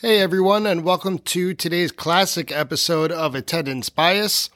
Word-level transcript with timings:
Hey 0.00 0.20
everyone, 0.20 0.64
and 0.64 0.84
welcome 0.84 1.18
to 1.18 1.54
today's 1.54 1.90
classic 1.90 2.52
episode 2.52 3.10
of 3.10 3.34
Attendance 3.34 3.88
Bias, 3.88 4.48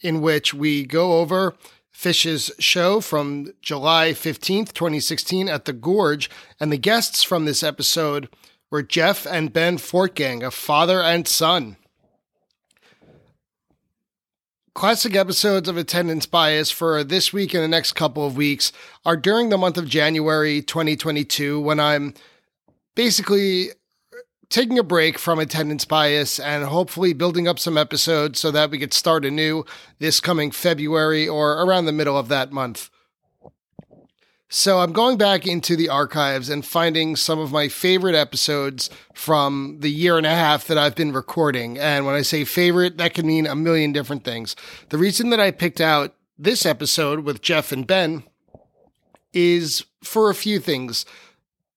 in 0.00 0.20
which 0.20 0.52
we 0.52 0.84
go 0.84 1.20
over 1.20 1.54
Phish's 1.92 2.50
show 2.58 3.00
from 3.00 3.52
July 3.62 4.10
15th, 4.10 4.72
2016 4.72 5.48
at 5.48 5.64
the 5.64 5.72
Gorge. 5.72 6.28
And 6.58 6.72
the 6.72 6.76
guests 6.76 7.22
from 7.22 7.44
this 7.44 7.62
episode 7.62 8.28
were 8.68 8.82
Jeff 8.82 9.26
and 9.26 9.52
Ben 9.52 9.78
Fortgang, 9.78 10.42
a 10.42 10.50
father 10.50 11.00
and 11.00 11.28
son. 11.28 11.76
Classic 14.74 15.14
episodes 15.14 15.68
of 15.68 15.76
Attendance 15.76 16.26
Bias 16.26 16.72
for 16.72 17.04
this 17.04 17.32
week 17.32 17.54
and 17.54 17.62
the 17.62 17.68
next 17.68 17.92
couple 17.92 18.26
of 18.26 18.36
weeks 18.36 18.72
are 19.04 19.16
during 19.16 19.50
the 19.50 19.58
month 19.58 19.78
of 19.78 19.86
January 19.86 20.60
2022 20.60 21.60
when 21.60 21.78
I'm 21.78 22.12
basically 22.96 23.70
taking 24.50 24.78
a 24.78 24.82
break 24.82 25.16
from 25.16 25.38
attendance 25.38 25.84
bias 25.84 26.38
and 26.38 26.64
hopefully 26.64 27.12
building 27.12 27.48
up 27.48 27.58
some 27.58 27.78
episodes 27.78 28.38
so 28.38 28.50
that 28.50 28.70
we 28.70 28.78
could 28.78 28.92
start 28.92 29.24
anew 29.24 29.64
this 30.00 30.20
coming 30.20 30.50
February 30.50 31.26
or 31.26 31.62
around 31.62 31.86
the 31.86 31.92
middle 31.92 32.18
of 32.18 32.28
that 32.28 32.52
month. 32.52 32.90
So 34.52 34.80
I'm 34.80 34.92
going 34.92 35.16
back 35.16 35.46
into 35.46 35.76
the 35.76 35.88
archives 35.88 36.48
and 36.48 36.66
finding 36.66 37.14
some 37.14 37.38
of 37.38 37.52
my 37.52 37.68
favorite 37.68 38.16
episodes 38.16 38.90
from 39.14 39.76
the 39.78 39.92
year 39.92 40.18
and 40.18 40.26
a 40.26 40.30
half 40.30 40.66
that 40.66 40.76
I've 40.76 40.96
been 40.96 41.12
recording. 41.12 41.78
And 41.78 42.04
when 42.04 42.16
I 42.16 42.22
say 42.22 42.44
favorite, 42.44 42.98
that 42.98 43.14
can 43.14 43.28
mean 43.28 43.46
a 43.46 43.54
million 43.54 43.92
different 43.92 44.24
things. 44.24 44.56
The 44.88 44.98
reason 44.98 45.30
that 45.30 45.38
I 45.38 45.52
picked 45.52 45.80
out 45.80 46.16
this 46.36 46.66
episode 46.66 47.20
with 47.20 47.42
Jeff 47.42 47.70
and 47.70 47.86
Ben 47.86 48.24
is 49.32 49.84
for 50.02 50.30
a 50.30 50.34
few 50.34 50.58
things. 50.58 51.06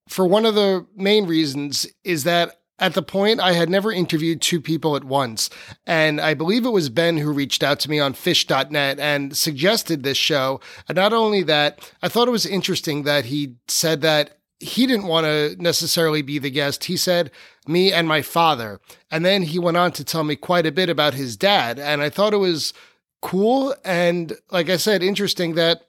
For 0.10 0.26
one 0.26 0.48
of 0.48 0.56
the 0.56 0.88
main 0.96 1.28
reasons 1.28 1.86
is 2.04 2.24
that 2.24 2.60
at 2.80 2.96
the 2.96 3.04
point, 3.04 3.40
I 3.40 3.54
had 3.54 3.70
never 3.70 3.92
interviewed 3.92 4.42
two 4.42 4.60
people 4.60 4.96
at 4.96 5.04
once. 5.04 5.50
And 5.86 6.20
I 6.20 6.34
believe 6.34 6.66
it 6.66 6.72
was 6.72 6.90
Ben 6.90 7.18
who 7.18 7.32
reached 7.32 7.64
out 7.64 7.80
to 7.82 7.90
me 7.90 8.00
on 8.00 8.14
phish.net 8.14 9.00
and 9.00 9.38
suggested 9.38 10.04
this 10.04 10.18
show. 10.18 10.60
And 10.88 10.96
not 10.96 11.14
only 11.14 11.44
that, 11.44 11.92
I 12.02 12.10
thought 12.10 12.28
it 12.28 12.32
was 12.32 12.46
interesting 12.46 13.04
that 13.04 13.26
he 13.26 13.56
said 13.68 14.02
that 14.02 14.40
he 14.60 14.88
didn't 14.88 15.08
want 15.08 15.26
to 15.26 15.56
necessarily 15.60 16.22
be 16.22 16.40
the 16.40 16.50
guest. 16.50 16.86
He 16.86 16.98
said, 16.98 17.32
me 17.68 17.94
and 17.94 18.08
my 18.08 18.22
father. 18.22 18.80
And 19.12 19.26
then 19.26 19.44
he 19.44 19.60
went 19.60 19.78
on 19.78 19.92
to 19.94 20.04
tell 20.04 20.24
me 20.24 20.36
quite 20.36 20.66
a 20.66 20.72
bit 20.72 20.90
about 20.90 21.14
his 21.14 21.38
dad. 21.38 21.78
And 21.78 22.02
I 22.02 22.10
thought 22.10 22.34
it 22.34 22.38
was 22.38 22.74
cool. 23.22 23.76
And 23.86 24.34
like 24.52 24.70
I 24.70 24.78
said, 24.78 25.04
interesting 25.04 25.56
that 25.56 25.84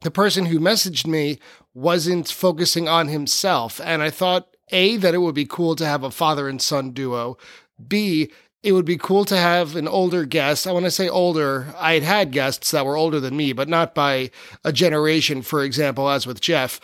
the 0.00 0.10
person 0.10 0.46
who 0.46 0.58
messaged 0.58 1.06
me 1.06 1.38
wasn't 1.74 2.28
focusing 2.28 2.88
on 2.88 3.08
himself. 3.08 3.80
And 3.84 4.02
I 4.02 4.10
thought 4.10 4.51
a, 4.72 4.96
that 4.96 5.14
it 5.14 5.18
would 5.18 5.34
be 5.34 5.44
cool 5.44 5.76
to 5.76 5.86
have 5.86 6.02
a 6.02 6.10
father 6.10 6.48
and 6.48 6.60
son 6.60 6.90
duo. 6.90 7.38
B, 7.86 8.30
it 8.62 8.72
would 8.72 8.84
be 8.84 8.96
cool 8.96 9.24
to 9.24 9.36
have 9.36 9.76
an 9.76 9.88
older 9.88 10.24
guest. 10.24 10.66
I 10.66 10.72
want 10.72 10.84
to 10.84 10.90
say 10.90 11.08
older. 11.08 11.74
I 11.78 11.94
had 11.94 12.02
had 12.02 12.32
guests 12.32 12.70
that 12.70 12.86
were 12.86 12.96
older 12.96 13.18
than 13.20 13.36
me, 13.36 13.52
but 13.52 13.68
not 13.68 13.94
by 13.94 14.30
a 14.64 14.72
generation, 14.72 15.42
for 15.42 15.62
example, 15.64 16.08
as 16.08 16.26
with 16.26 16.40
Jeff. 16.40 16.80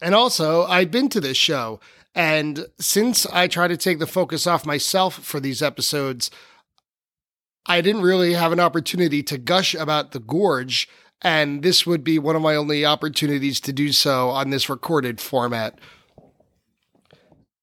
And 0.00 0.14
also, 0.14 0.64
I'd 0.64 0.90
been 0.90 1.08
to 1.10 1.20
this 1.20 1.36
show. 1.36 1.80
And 2.14 2.66
since 2.78 3.26
I 3.26 3.48
try 3.48 3.68
to 3.68 3.76
take 3.76 3.98
the 3.98 4.06
focus 4.06 4.46
off 4.46 4.64
myself 4.64 5.14
for 5.14 5.40
these 5.40 5.62
episodes, 5.62 6.30
I 7.66 7.80
didn't 7.80 8.02
really 8.02 8.34
have 8.34 8.52
an 8.52 8.60
opportunity 8.60 9.22
to 9.24 9.38
gush 9.38 9.74
about 9.74 10.12
the 10.12 10.20
gorge. 10.20 10.88
And 11.22 11.62
this 11.62 11.86
would 11.86 12.04
be 12.04 12.18
one 12.18 12.36
of 12.36 12.42
my 12.42 12.54
only 12.54 12.84
opportunities 12.84 13.60
to 13.60 13.72
do 13.72 13.92
so 13.92 14.30
on 14.30 14.50
this 14.50 14.68
recorded 14.68 15.20
format. 15.20 15.78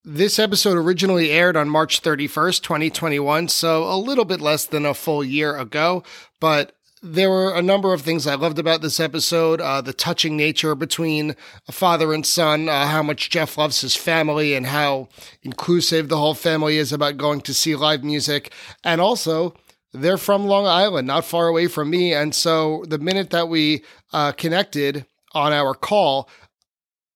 This 0.04 0.40
episode 0.40 0.76
originally 0.76 1.30
aired 1.30 1.56
on 1.56 1.68
March 1.68 2.02
31st, 2.02 2.62
2021, 2.62 3.46
so 3.46 3.84
a 3.84 3.94
little 3.94 4.24
bit 4.24 4.40
less 4.40 4.64
than 4.64 4.84
a 4.84 4.94
full 4.94 5.22
year 5.22 5.56
ago, 5.56 6.02
but 6.40 6.74
there 7.04 7.30
were 7.30 7.54
a 7.54 7.62
number 7.62 7.92
of 7.92 8.02
things 8.02 8.26
I 8.26 8.34
loved 8.34 8.58
about 8.58 8.82
this 8.82 8.98
episode. 8.98 9.60
Uh, 9.60 9.80
the 9.80 9.92
touching 9.92 10.36
nature 10.36 10.74
between 10.74 11.36
a 11.68 11.72
father 11.72 12.12
and 12.12 12.26
son, 12.26 12.68
uh, 12.68 12.88
how 12.88 13.04
much 13.04 13.30
Jeff 13.30 13.56
loves 13.56 13.80
his 13.82 13.94
family, 13.94 14.54
and 14.54 14.66
how 14.66 15.06
inclusive 15.44 16.08
the 16.08 16.18
whole 16.18 16.34
family 16.34 16.78
is 16.78 16.92
about 16.92 17.16
going 17.16 17.40
to 17.42 17.54
see 17.54 17.76
live 17.76 18.02
music. 18.02 18.52
And 18.82 19.00
also, 19.00 19.54
they're 19.92 20.18
from 20.18 20.46
Long 20.46 20.66
Island, 20.66 21.06
not 21.06 21.24
far 21.24 21.46
away 21.46 21.68
from 21.68 21.90
me. 21.90 22.12
And 22.12 22.34
so 22.34 22.84
the 22.88 22.98
minute 22.98 23.30
that 23.30 23.48
we 23.48 23.84
uh, 24.12 24.32
connected 24.32 25.06
on 25.32 25.52
our 25.52 25.74
call, 25.74 26.28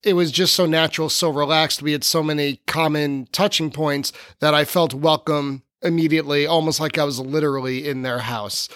it 0.06 0.15
was 0.15 0.31
just 0.31 0.55
so 0.55 0.67
natural, 0.67 1.09
so 1.09 1.28
relaxed. 1.28 1.83
We 1.83 1.91
had 1.91 2.05
so 2.05 2.22
many 2.22 2.61
common 2.69 3.27
touching 3.33 3.72
points 3.72 4.12
that 4.39 4.55
I 4.55 4.65
felt 4.65 4.94
welcome 4.94 5.65
immediately, 5.83 6.47
almost 6.47 6.78
like 6.78 6.97
I 6.97 7.03
was 7.03 7.19
literally 7.19 7.89
in 7.89 8.03
their 8.03 8.21
house. 8.21 8.69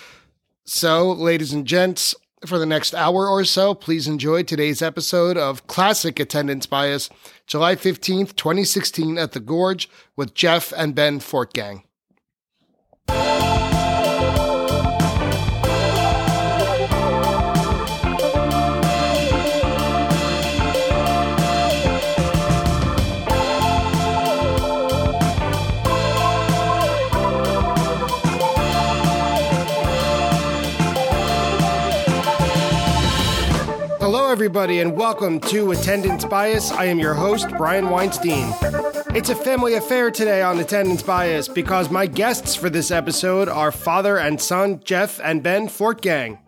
So, 0.64 1.12
ladies 1.12 1.52
and 1.52 1.64
gents, 1.64 2.16
for 2.44 2.58
the 2.58 2.66
next 2.66 2.94
hour 2.94 3.28
or 3.28 3.44
so, 3.44 3.74
please 3.74 4.08
enjoy 4.08 4.42
today's 4.42 4.82
episode 4.82 5.36
of 5.36 5.68
Classic 5.68 6.18
Attendance 6.18 6.66
Bias, 6.66 7.08
July 7.46 7.76
15th, 7.76 8.34
2016, 8.34 9.16
at 9.16 9.30
the 9.30 9.40
Gorge 9.40 9.88
with 10.16 10.34
Jeff 10.34 10.72
and 10.76 10.96
Ben 10.96 11.20
Fortgang. 11.20 11.84
Everybody, 34.40 34.80
and 34.80 34.96
welcome 34.96 35.38
to 35.38 35.70
Attendance 35.72 36.24
Bias. 36.24 36.72
I 36.72 36.86
am 36.86 36.98
your 36.98 37.12
host, 37.12 37.50
Brian 37.58 37.90
Weinstein. 37.90 38.54
It's 39.14 39.28
a 39.28 39.34
family 39.34 39.74
affair 39.74 40.10
today 40.10 40.40
on 40.40 40.58
Attendance 40.58 41.02
Bias 41.02 41.46
because 41.46 41.90
my 41.90 42.06
guests 42.06 42.54
for 42.56 42.70
this 42.70 42.90
episode 42.90 43.50
are 43.50 43.70
father 43.70 44.16
and 44.16 44.40
son 44.40 44.80
Jeff 44.82 45.20
and 45.22 45.42
Ben 45.42 45.68
Fortgang. 45.68 46.38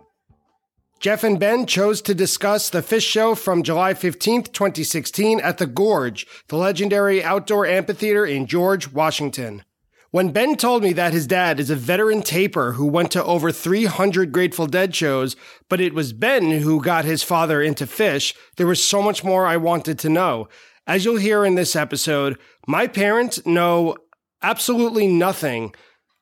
Jeff 1.00 1.22
and 1.22 1.38
Ben 1.38 1.66
chose 1.66 2.00
to 2.00 2.14
discuss 2.14 2.70
the 2.70 2.80
Phish 2.80 3.06
show 3.06 3.34
from 3.34 3.62
July 3.62 3.92
15th, 3.92 4.52
2016 4.52 5.40
at 5.40 5.58
the 5.58 5.66
Gorge, 5.66 6.26
the 6.48 6.56
legendary 6.56 7.22
outdoor 7.22 7.66
amphitheater 7.66 8.24
in 8.24 8.46
George, 8.46 8.90
Washington. 8.90 9.64
When 10.12 10.30
Ben 10.30 10.56
told 10.56 10.82
me 10.82 10.92
that 10.92 11.14
his 11.14 11.26
dad 11.26 11.58
is 11.58 11.70
a 11.70 11.74
veteran 11.74 12.20
taper 12.20 12.72
who 12.72 12.84
went 12.84 13.10
to 13.12 13.24
over 13.24 13.50
300 13.50 14.30
Grateful 14.30 14.66
Dead 14.66 14.94
shows, 14.94 15.36
but 15.70 15.80
it 15.80 15.94
was 15.94 16.12
Ben 16.12 16.50
who 16.50 16.82
got 16.82 17.06
his 17.06 17.22
father 17.22 17.62
into 17.62 17.86
Phish, 17.86 18.34
there 18.58 18.66
was 18.66 18.84
so 18.84 19.00
much 19.00 19.24
more 19.24 19.46
I 19.46 19.56
wanted 19.56 19.98
to 20.00 20.10
know. 20.10 20.50
As 20.86 21.06
you'll 21.06 21.16
hear 21.16 21.46
in 21.46 21.54
this 21.54 21.74
episode, 21.74 22.38
my 22.66 22.86
parents 22.88 23.46
know 23.46 23.96
absolutely 24.42 25.06
nothing 25.06 25.74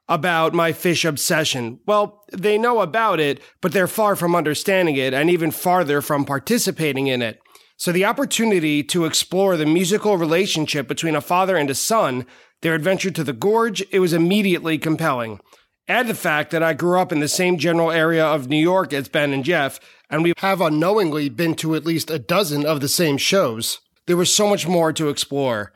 about 0.08 0.54
my 0.54 0.72
Phish 0.72 1.04
obsession. 1.04 1.80
Well, 1.84 2.22
they 2.32 2.58
know 2.58 2.82
about 2.82 3.18
it, 3.18 3.40
but 3.60 3.72
they're 3.72 3.88
far 3.88 4.14
from 4.14 4.36
understanding 4.36 4.94
it 4.94 5.12
and 5.12 5.28
even 5.28 5.50
farther 5.50 6.00
from 6.00 6.24
participating 6.24 7.08
in 7.08 7.22
it. 7.22 7.40
So 7.80 7.92
the 7.92 8.04
opportunity 8.04 8.82
to 8.82 9.06
explore 9.06 9.56
the 9.56 9.64
musical 9.64 10.18
relationship 10.18 10.86
between 10.86 11.16
a 11.16 11.22
father 11.22 11.56
and 11.56 11.70
a 11.70 11.74
son 11.74 12.26
their 12.60 12.74
adventure 12.74 13.10
to 13.10 13.24
the 13.24 13.32
gorge, 13.32 13.82
it 13.90 14.00
was 14.00 14.12
immediately 14.12 14.76
compelling. 14.76 15.40
Add 15.88 16.06
the 16.06 16.14
fact 16.14 16.50
that 16.50 16.62
I 16.62 16.74
grew 16.74 17.00
up 17.00 17.10
in 17.10 17.20
the 17.20 17.26
same 17.26 17.56
general 17.56 17.90
area 17.90 18.22
of 18.22 18.50
New 18.50 18.58
York 18.58 18.92
as 18.92 19.08
Ben 19.08 19.32
and 19.32 19.42
Jeff, 19.42 19.80
and 20.10 20.22
we 20.22 20.34
have 20.36 20.60
unknowingly 20.60 21.30
been 21.30 21.54
to 21.54 21.74
at 21.74 21.86
least 21.86 22.10
a 22.10 22.18
dozen 22.18 22.66
of 22.66 22.82
the 22.82 22.86
same 22.88 23.16
shows. 23.16 23.80
There 24.06 24.18
was 24.18 24.30
so 24.30 24.46
much 24.46 24.68
more 24.68 24.92
to 24.92 25.08
explore. 25.08 25.72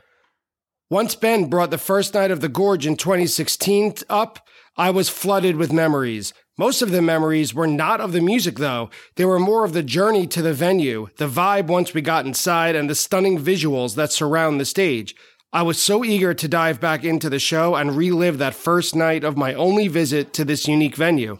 Once 0.91 1.15
Ben 1.15 1.49
brought 1.49 1.71
the 1.71 1.79
first 1.79 2.13
night 2.13 2.31
of 2.31 2.43
the 2.43 2.51
Gorge 2.51 2.87
in 2.87 2.97
2016 2.97 3.95
up, 4.11 4.47
I 4.77 4.91
was 4.91 5.09
flooded 5.09 5.57
with 5.57 5.73
memories. 5.73 6.35
Most 6.57 6.83
of 6.83 6.93
the 6.93 7.03
memories 7.03 7.53
were 7.53 7.67
not 7.67 8.01
of 8.01 8.13
the 8.13 8.21
music, 8.21 8.59
though. 8.59 8.89
They 9.17 9.25
were 9.25 9.41
more 9.41 9.65
of 9.65 9.73
the 9.73 9.83
journey 9.83 10.27
to 10.29 10.41
the 10.41 10.55
venue, 10.55 11.09
the 11.17 11.27
vibe 11.27 11.67
once 11.67 11.93
we 11.93 12.01
got 12.01 12.27
inside, 12.27 12.77
and 12.77 12.89
the 12.89 12.95
stunning 12.95 13.41
visuals 13.41 13.97
that 13.97 14.13
surround 14.13 14.61
the 14.61 14.65
stage. 14.65 15.17
I 15.53 15.63
was 15.63 15.81
so 15.81 16.05
eager 16.05 16.33
to 16.33 16.49
dive 16.49 16.81
back 16.81 17.05
into 17.05 17.29
the 17.29 17.41
show 17.41 17.75
and 17.75 17.97
relive 17.97 18.39
that 18.39 18.55
first 18.55 18.95
night 18.95 19.25
of 19.25 19.37
my 19.37 19.53
only 19.55 19.89
visit 19.89 20.33
to 20.35 20.45
this 20.45 20.69
unique 20.69 20.95
venue. 20.95 21.39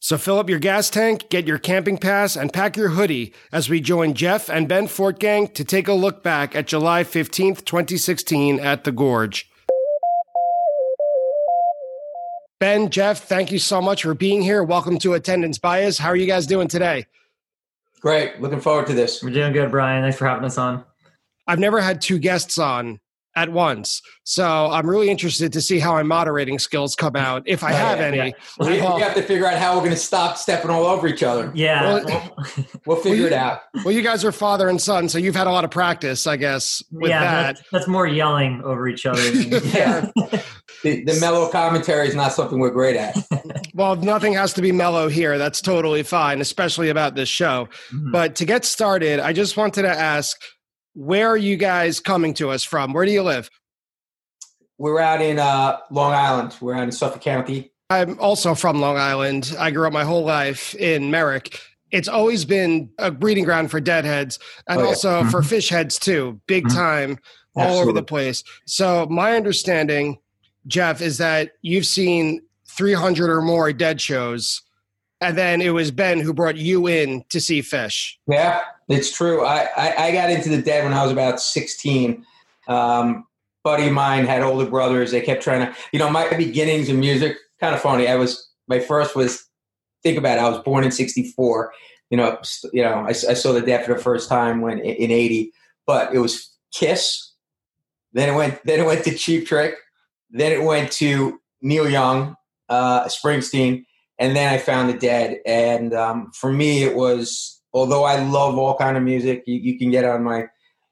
So 0.00 0.18
fill 0.18 0.38
up 0.38 0.48
your 0.48 0.58
gas 0.58 0.90
tank, 0.90 1.28
get 1.28 1.46
your 1.46 1.58
camping 1.58 1.98
pass, 1.98 2.34
and 2.34 2.52
pack 2.52 2.76
your 2.76 2.90
hoodie 2.90 3.34
as 3.52 3.68
we 3.68 3.80
join 3.80 4.14
Jeff 4.14 4.48
and 4.48 4.66
Ben 4.66 4.88
Fortgang 4.88 5.52
to 5.54 5.62
take 5.62 5.86
a 5.86 5.92
look 5.92 6.22
back 6.22 6.56
at 6.56 6.66
July 6.66 7.04
15th, 7.04 7.64
2016 7.64 8.58
at 8.58 8.84
the 8.84 8.92
Gorge. 8.92 9.49
Ben, 12.60 12.90
Jeff, 12.90 13.24
thank 13.24 13.50
you 13.50 13.58
so 13.58 13.80
much 13.80 14.02
for 14.02 14.12
being 14.12 14.42
here. 14.42 14.62
Welcome 14.62 14.98
to 14.98 15.14
Attendance 15.14 15.56
Bias. 15.56 15.96
How 15.96 16.10
are 16.10 16.16
you 16.16 16.26
guys 16.26 16.46
doing 16.46 16.68
today? 16.68 17.06
Great. 18.02 18.38
Looking 18.42 18.60
forward 18.60 18.86
to 18.88 18.92
this. 18.92 19.22
We're 19.22 19.30
doing 19.30 19.54
good, 19.54 19.70
Brian. 19.70 20.02
Thanks 20.02 20.18
for 20.18 20.26
having 20.26 20.44
us 20.44 20.58
on. 20.58 20.84
I've 21.46 21.58
never 21.58 21.80
had 21.80 22.02
two 22.02 22.18
guests 22.18 22.58
on 22.58 23.00
at 23.36 23.50
once. 23.52 24.02
So 24.24 24.44
I'm 24.70 24.88
really 24.88 25.08
interested 25.08 25.52
to 25.52 25.60
see 25.60 25.78
how 25.78 25.92
my 25.92 26.02
moderating 26.02 26.58
skills 26.58 26.94
come 26.96 27.14
out, 27.16 27.42
if 27.46 27.62
I 27.62 27.72
Oh, 27.72 27.76
have 27.76 27.98
yeah, 27.98 28.04
any. 28.06 28.16
yeah. 28.16 28.30
We, 28.58 28.66
we 28.70 28.80
Well- 28.80 28.98
have 28.98 29.14
to 29.14 29.22
figure 29.22 29.46
out 29.46 29.58
how 29.58 29.74
we're 29.74 29.80
going 29.80 29.90
to 29.92 29.96
stop 29.96 30.36
stepping 30.36 30.70
all 30.70 30.84
over 30.84 31.06
each 31.06 31.22
other. 31.22 31.52
Yeah. 31.54 32.00
Well, 32.04 32.36
We'll 32.86 32.96
figure 33.02 33.18
you- 33.18 33.26
it 33.26 33.32
out. 33.32 33.60
Well, 33.84 33.92
you 33.94 34.02
guys 34.02 34.24
are 34.24 34.32
father 34.32 34.68
and 34.68 34.80
son, 34.80 35.08
so 35.08 35.18
you've 35.18 35.36
had 35.36 35.46
a 35.46 35.50
lot 35.52 35.64
of 35.64 35.70
practice, 35.70 36.26
I 36.26 36.36
guess, 36.36 36.82
with 36.90 37.10
yeah, 37.10 37.20
that. 37.20 37.56
That's, 37.56 37.68
that's 37.70 37.88
more 37.88 38.06
yelling 38.06 38.62
over 38.64 38.88
each 38.88 39.06
other. 39.06 39.20
Than, 39.30 39.62
Yeah. 39.72 40.10
The, 40.82 41.04
the 41.04 41.20
mellow 41.20 41.50
commentary 41.50 42.08
is 42.08 42.14
not 42.14 42.32
something 42.32 42.58
we're 42.58 42.70
great 42.70 42.96
at. 42.96 43.14
Well, 43.74 43.96
nothing 43.96 44.32
has 44.32 44.54
to 44.54 44.62
be 44.62 44.72
mellow 44.72 45.08
here. 45.08 45.36
That's 45.36 45.60
totally 45.60 46.02
fine, 46.02 46.40
especially 46.40 46.88
about 46.88 47.14
this 47.14 47.28
show. 47.28 47.68
Mhm. 47.92 48.12
But 48.12 48.34
to 48.36 48.46
get 48.46 48.64
started, 48.64 49.20
I 49.20 49.34
just 49.34 49.58
wanted 49.58 49.82
to 49.82 49.90
ask 49.90 50.40
where 50.94 51.28
are 51.28 51.36
you 51.36 51.56
guys 51.56 52.00
coming 52.00 52.34
to 52.34 52.50
us 52.50 52.64
from? 52.64 52.92
Where 52.92 53.04
do 53.06 53.12
you 53.12 53.22
live? 53.22 53.50
We're 54.78 55.00
out 55.00 55.20
in 55.20 55.38
uh, 55.38 55.78
Long 55.90 56.12
Island. 56.12 56.56
We're 56.60 56.74
out 56.74 56.84
in 56.84 56.92
Suffolk 56.92 57.20
County. 57.20 57.72
I'm 57.90 58.18
also 58.18 58.54
from 58.54 58.80
Long 58.80 58.96
Island. 58.96 59.54
I 59.58 59.70
grew 59.70 59.86
up 59.86 59.92
my 59.92 60.04
whole 60.04 60.24
life 60.24 60.74
in 60.76 61.10
Merrick. 61.10 61.60
It's 61.90 62.08
always 62.08 62.44
been 62.44 62.88
a 62.98 63.10
breeding 63.10 63.44
ground 63.44 63.70
for 63.70 63.80
deadheads 63.80 64.38
and 64.68 64.78
Oh, 64.80 64.84
yeah. 64.84 64.88
also 64.88 65.24
for 65.24 65.40
Phish 65.42 65.68
heads 65.70 65.98
too, 65.98 66.40
big 66.46 66.64
Mhm. 66.66 66.74
time, 66.74 67.18
all 67.56 67.78
over 67.78 67.92
the 67.92 68.02
place. 68.02 68.44
So, 68.64 69.06
my 69.10 69.34
understanding, 69.34 70.18
Jeff, 70.68 71.00
is 71.02 71.18
that 71.18 71.50
you've 71.62 71.84
seen 71.84 72.42
300 72.68 73.28
or 73.28 73.42
more 73.42 73.72
dead 73.72 74.00
shows, 74.00 74.62
and 75.20 75.36
then 75.36 75.60
it 75.60 75.70
was 75.70 75.90
Ben 75.90 76.20
who 76.20 76.32
brought 76.32 76.56
you 76.56 76.86
in 76.86 77.24
to 77.30 77.40
see 77.40 77.60
Phish. 77.60 78.12
Yeah, 78.28 78.62
it's 78.90 79.12
true. 79.12 79.44
I, 79.44 79.68
I, 79.76 79.94
I 80.06 80.12
got 80.12 80.30
into 80.30 80.48
the 80.48 80.60
dead 80.60 80.84
when 80.84 80.92
I 80.92 81.02
was 81.02 81.12
about 81.12 81.40
16. 81.40 82.24
Um, 82.68 83.26
buddy 83.62 83.88
of 83.88 83.92
mine 83.92 84.26
had 84.26 84.42
older 84.42 84.68
brothers. 84.68 85.10
They 85.10 85.20
kept 85.20 85.42
trying 85.42 85.66
to, 85.66 85.74
you 85.92 85.98
know, 85.98 86.10
my 86.10 86.28
beginnings 86.36 86.88
in 86.88 87.00
music, 87.00 87.36
kind 87.60 87.74
of 87.74 87.80
funny. 87.80 88.08
I 88.08 88.16
was, 88.16 88.48
my 88.68 88.80
first 88.80 89.14
was, 89.14 89.44
think 90.02 90.18
about 90.18 90.38
it, 90.38 90.42
I 90.42 90.48
was 90.48 90.62
born 90.62 90.84
in 90.84 90.90
64. 90.90 91.72
You 92.10 92.16
know, 92.16 92.38
you 92.72 92.82
know, 92.82 92.94
I, 92.94 93.10
I 93.10 93.12
saw 93.12 93.52
the 93.52 93.60
dead 93.60 93.84
for 93.84 93.94
the 93.94 94.00
first 94.00 94.28
time 94.28 94.60
when 94.60 94.78
in 94.80 95.10
80, 95.10 95.52
but 95.86 96.12
it 96.14 96.18
was 96.18 96.50
Kiss. 96.72 97.32
Then 98.12 98.28
it 98.28 98.36
went, 98.36 98.60
then 98.64 98.80
it 98.80 98.86
went 98.86 99.04
to 99.04 99.14
Cheap 99.14 99.46
Trick. 99.46 99.74
Then 100.30 100.52
it 100.52 100.64
went 100.64 100.90
to 100.92 101.40
Neil 101.62 101.88
Young, 101.88 102.36
uh, 102.68 103.04
Springsteen 103.04 103.84
and 104.20 104.36
then 104.36 104.52
I 104.52 104.58
found 104.58 104.90
the 104.90 104.98
Dead. 104.98 105.38
And 105.46 105.94
um, 105.94 106.30
for 106.32 106.52
me, 106.52 106.84
it 106.84 106.94
was 106.94 107.59
although 107.72 108.04
I 108.04 108.22
love 108.22 108.58
all 108.58 108.76
kind 108.76 108.96
of 108.96 109.02
music, 109.02 109.44
you, 109.46 109.56
you 109.56 109.78
can 109.78 109.90
get 109.90 110.04
on 110.04 110.22
my 110.22 110.46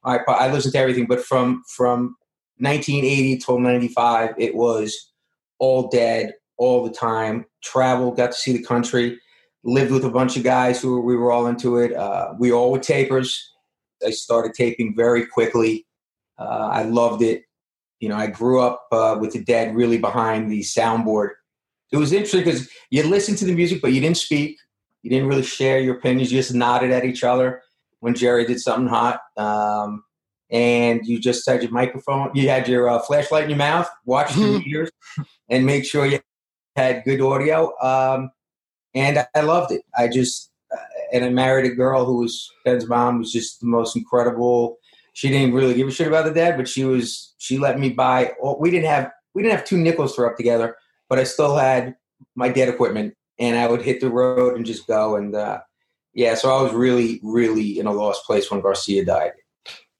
iPod. 0.05 0.23
I 0.27 0.51
listen 0.51 0.71
to 0.71 0.77
everything, 0.77 1.05
but 1.05 1.23
from 1.23 1.63
from 1.75 2.15
1980 2.57 3.37
till 3.37 3.59
95, 3.59 4.35
it 4.37 4.55
was 4.55 5.11
all 5.59 5.87
Dead 5.89 6.33
all 6.57 6.83
the 6.83 6.93
time. 6.93 7.45
Travel, 7.63 8.11
got 8.11 8.31
to 8.31 8.37
see 8.37 8.53
the 8.53 8.63
country, 8.63 9.19
lived 9.63 9.91
with 9.91 10.05
a 10.05 10.09
bunch 10.09 10.37
of 10.37 10.43
guys 10.43 10.81
who 10.81 11.01
we 11.01 11.15
were 11.15 11.31
all 11.31 11.47
into 11.47 11.77
it. 11.77 11.93
Uh, 11.93 12.33
we 12.37 12.51
all 12.51 12.71
were 12.71 12.79
tapers. 12.79 13.51
I 14.05 14.11
started 14.11 14.53
taping 14.53 14.95
very 14.95 15.25
quickly. 15.25 15.85
Uh, 16.37 16.69
I 16.71 16.83
loved 16.83 17.21
it. 17.21 17.43
You 17.99 18.07
know, 18.07 18.15
I 18.15 18.27
grew 18.27 18.61
up 18.61 18.85
uh, 18.91 19.17
with 19.19 19.33
the 19.33 19.43
Dead 19.43 19.75
really 19.75 19.97
behind 19.97 20.49
the 20.49 20.61
soundboard. 20.61 21.31
It 21.91 21.97
was 21.97 22.13
interesting 22.13 22.43
because 22.43 22.69
you 22.91 23.03
listened 23.03 23.37
to 23.39 23.45
the 23.45 23.53
music, 23.53 23.81
but 23.81 23.91
you 23.91 23.99
didn't 23.99 24.17
speak. 24.17 24.57
You 25.01 25.09
didn't 25.09 25.27
really 25.27 25.43
share 25.43 25.79
your 25.79 25.95
opinions. 25.95 26.31
You 26.31 26.39
just 26.39 26.53
nodded 26.53 26.91
at 26.91 27.05
each 27.05 27.23
other 27.23 27.61
when 27.99 28.15
Jerry 28.15 28.45
did 28.45 28.59
something 28.59 28.87
hot. 28.87 29.21
Um, 29.37 30.03
and 30.51 31.01
you 31.05 31.19
just 31.19 31.47
had 31.47 31.61
your 31.61 31.71
microphone, 31.71 32.31
you 32.33 32.49
had 32.49 32.67
your 32.67 32.89
uh, 32.89 32.99
flashlight 32.99 33.43
in 33.43 33.49
your 33.51 33.57
mouth, 33.57 33.89
watched 34.05 34.35
your 34.35 34.61
ears, 34.67 34.89
and 35.47 35.65
make 35.65 35.85
sure 35.85 36.05
you 36.05 36.19
had 36.75 37.03
good 37.05 37.21
audio. 37.21 37.71
Um, 37.81 38.31
and 38.95 39.25
I, 39.35 39.41
loved 39.41 39.71
it. 39.71 39.83
I 39.95 40.07
just, 40.07 40.51
uh, 40.73 40.81
and 41.13 41.23
I 41.23 41.29
married 41.29 41.71
a 41.71 41.75
girl 41.75 42.05
who 42.05 42.17
was 42.17 42.49
Ben's 42.65 42.87
mom 42.87 43.19
was 43.19 43.31
just 43.31 43.59
the 43.59 43.67
most 43.67 43.95
incredible. 43.95 44.77
She 45.13 45.29
didn't 45.29 45.53
really 45.53 45.75
give 45.75 45.87
a 45.87 45.91
shit 45.91 46.07
about 46.07 46.25
the 46.25 46.33
dad, 46.33 46.57
but 46.57 46.67
she 46.67 46.85
was. 46.85 47.35
She 47.37 47.57
let 47.57 47.79
me 47.79 47.89
buy. 47.89 48.33
Well, 48.41 48.57
we 48.59 48.71
didn't 48.71 48.89
have 48.89 49.11
we 49.33 49.43
didn't 49.43 49.57
have 49.57 49.65
two 49.65 49.77
nickels 49.77 50.15
to 50.15 50.21
rub 50.23 50.37
together, 50.37 50.75
but 51.09 51.19
I 51.19 51.23
still 51.23 51.57
had 51.57 51.95
my 52.35 52.49
dead 52.49 52.69
equipment, 52.69 53.15
and 53.39 53.57
I 53.57 53.67
would 53.67 53.81
hit 53.81 54.01
the 54.01 54.09
road 54.09 54.55
and 54.55 54.65
just 54.65 54.87
go. 54.87 55.15
And 55.15 55.35
uh, 55.35 55.59
yeah, 56.13 56.35
so 56.35 56.55
I 56.55 56.61
was 56.61 56.73
really, 56.73 57.19
really 57.23 57.79
in 57.79 57.87
a 57.87 57.93
lost 57.93 58.25
place 58.25 58.51
when 58.51 58.61
Garcia 58.61 59.05
died. 59.05 59.31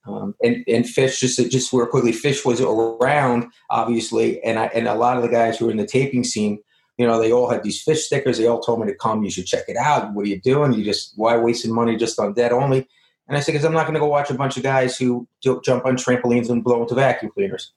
Um, 0.08 0.34
and 0.42 0.64
and 0.68 0.86
Phish 0.86 1.20
just 1.20 1.52
just 1.52 1.72
real 1.74 1.86
quickly, 1.86 2.12
Phish 2.12 2.46
was 2.46 2.62
around 2.62 3.48
obviously, 3.70 4.42
and 4.44 4.58
I 4.58 4.66
and 4.68 4.88
a 4.88 4.96
lot 4.96 5.18
of 5.18 5.24
the 5.24 5.30
guys 5.30 5.58
who 5.58 5.66
were 5.66 5.72
in 5.72 5.78
the 5.78 5.86
taping 5.86 6.24
scene, 6.24 6.60
you 6.98 7.06
know, 7.06 7.20
they 7.20 7.32
all 7.32 7.50
had 7.50 7.64
these 7.64 7.84
Phish 7.84 7.98
stickers. 7.98 8.38
They 8.38 8.48
all 8.48 8.62
told 8.62 8.80
me 8.80 8.88
to 8.88 8.96
come. 8.96 9.24
You 9.24 9.30
should 9.30 9.46
check 9.46 9.66
it 9.68 9.78
out. 9.78 10.14
What 10.14 10.26
are 10.26 10.30
you 10.30 10.42
doing? 10.42 10.74
You 10.74 10.84
just 10.84 11.14
why 11.16 11.38
wasting 11.38 11.74
money 11.74 11.96
just 11.96 12.20
on 12.20 12.34
dead 12.34 12.52
only? 12.52 12.88
And 13.28 13.38
I 13.38 13.42
said, 13.42 13.52
because 13.52 13.66
I'm 13.66 13.74
not 13.74 13.84
going 13.84 13.94
to 13.94 14.00
go 14.00 14.08
watch 14.08 14.32
a 14.32 14.34
bunch 14.34 14.58
of 14.58 14.64
guys 14.64 14.98
who 14.98 15.28
jump 15.44 15.86
on 15.86 15.98
trampolines 15.98 16.50
and 16.50 16.64
blow 16.64 16.82
into 16.82 16.96
vacuum 16.96 17.32
cleaners. 17.32 17.72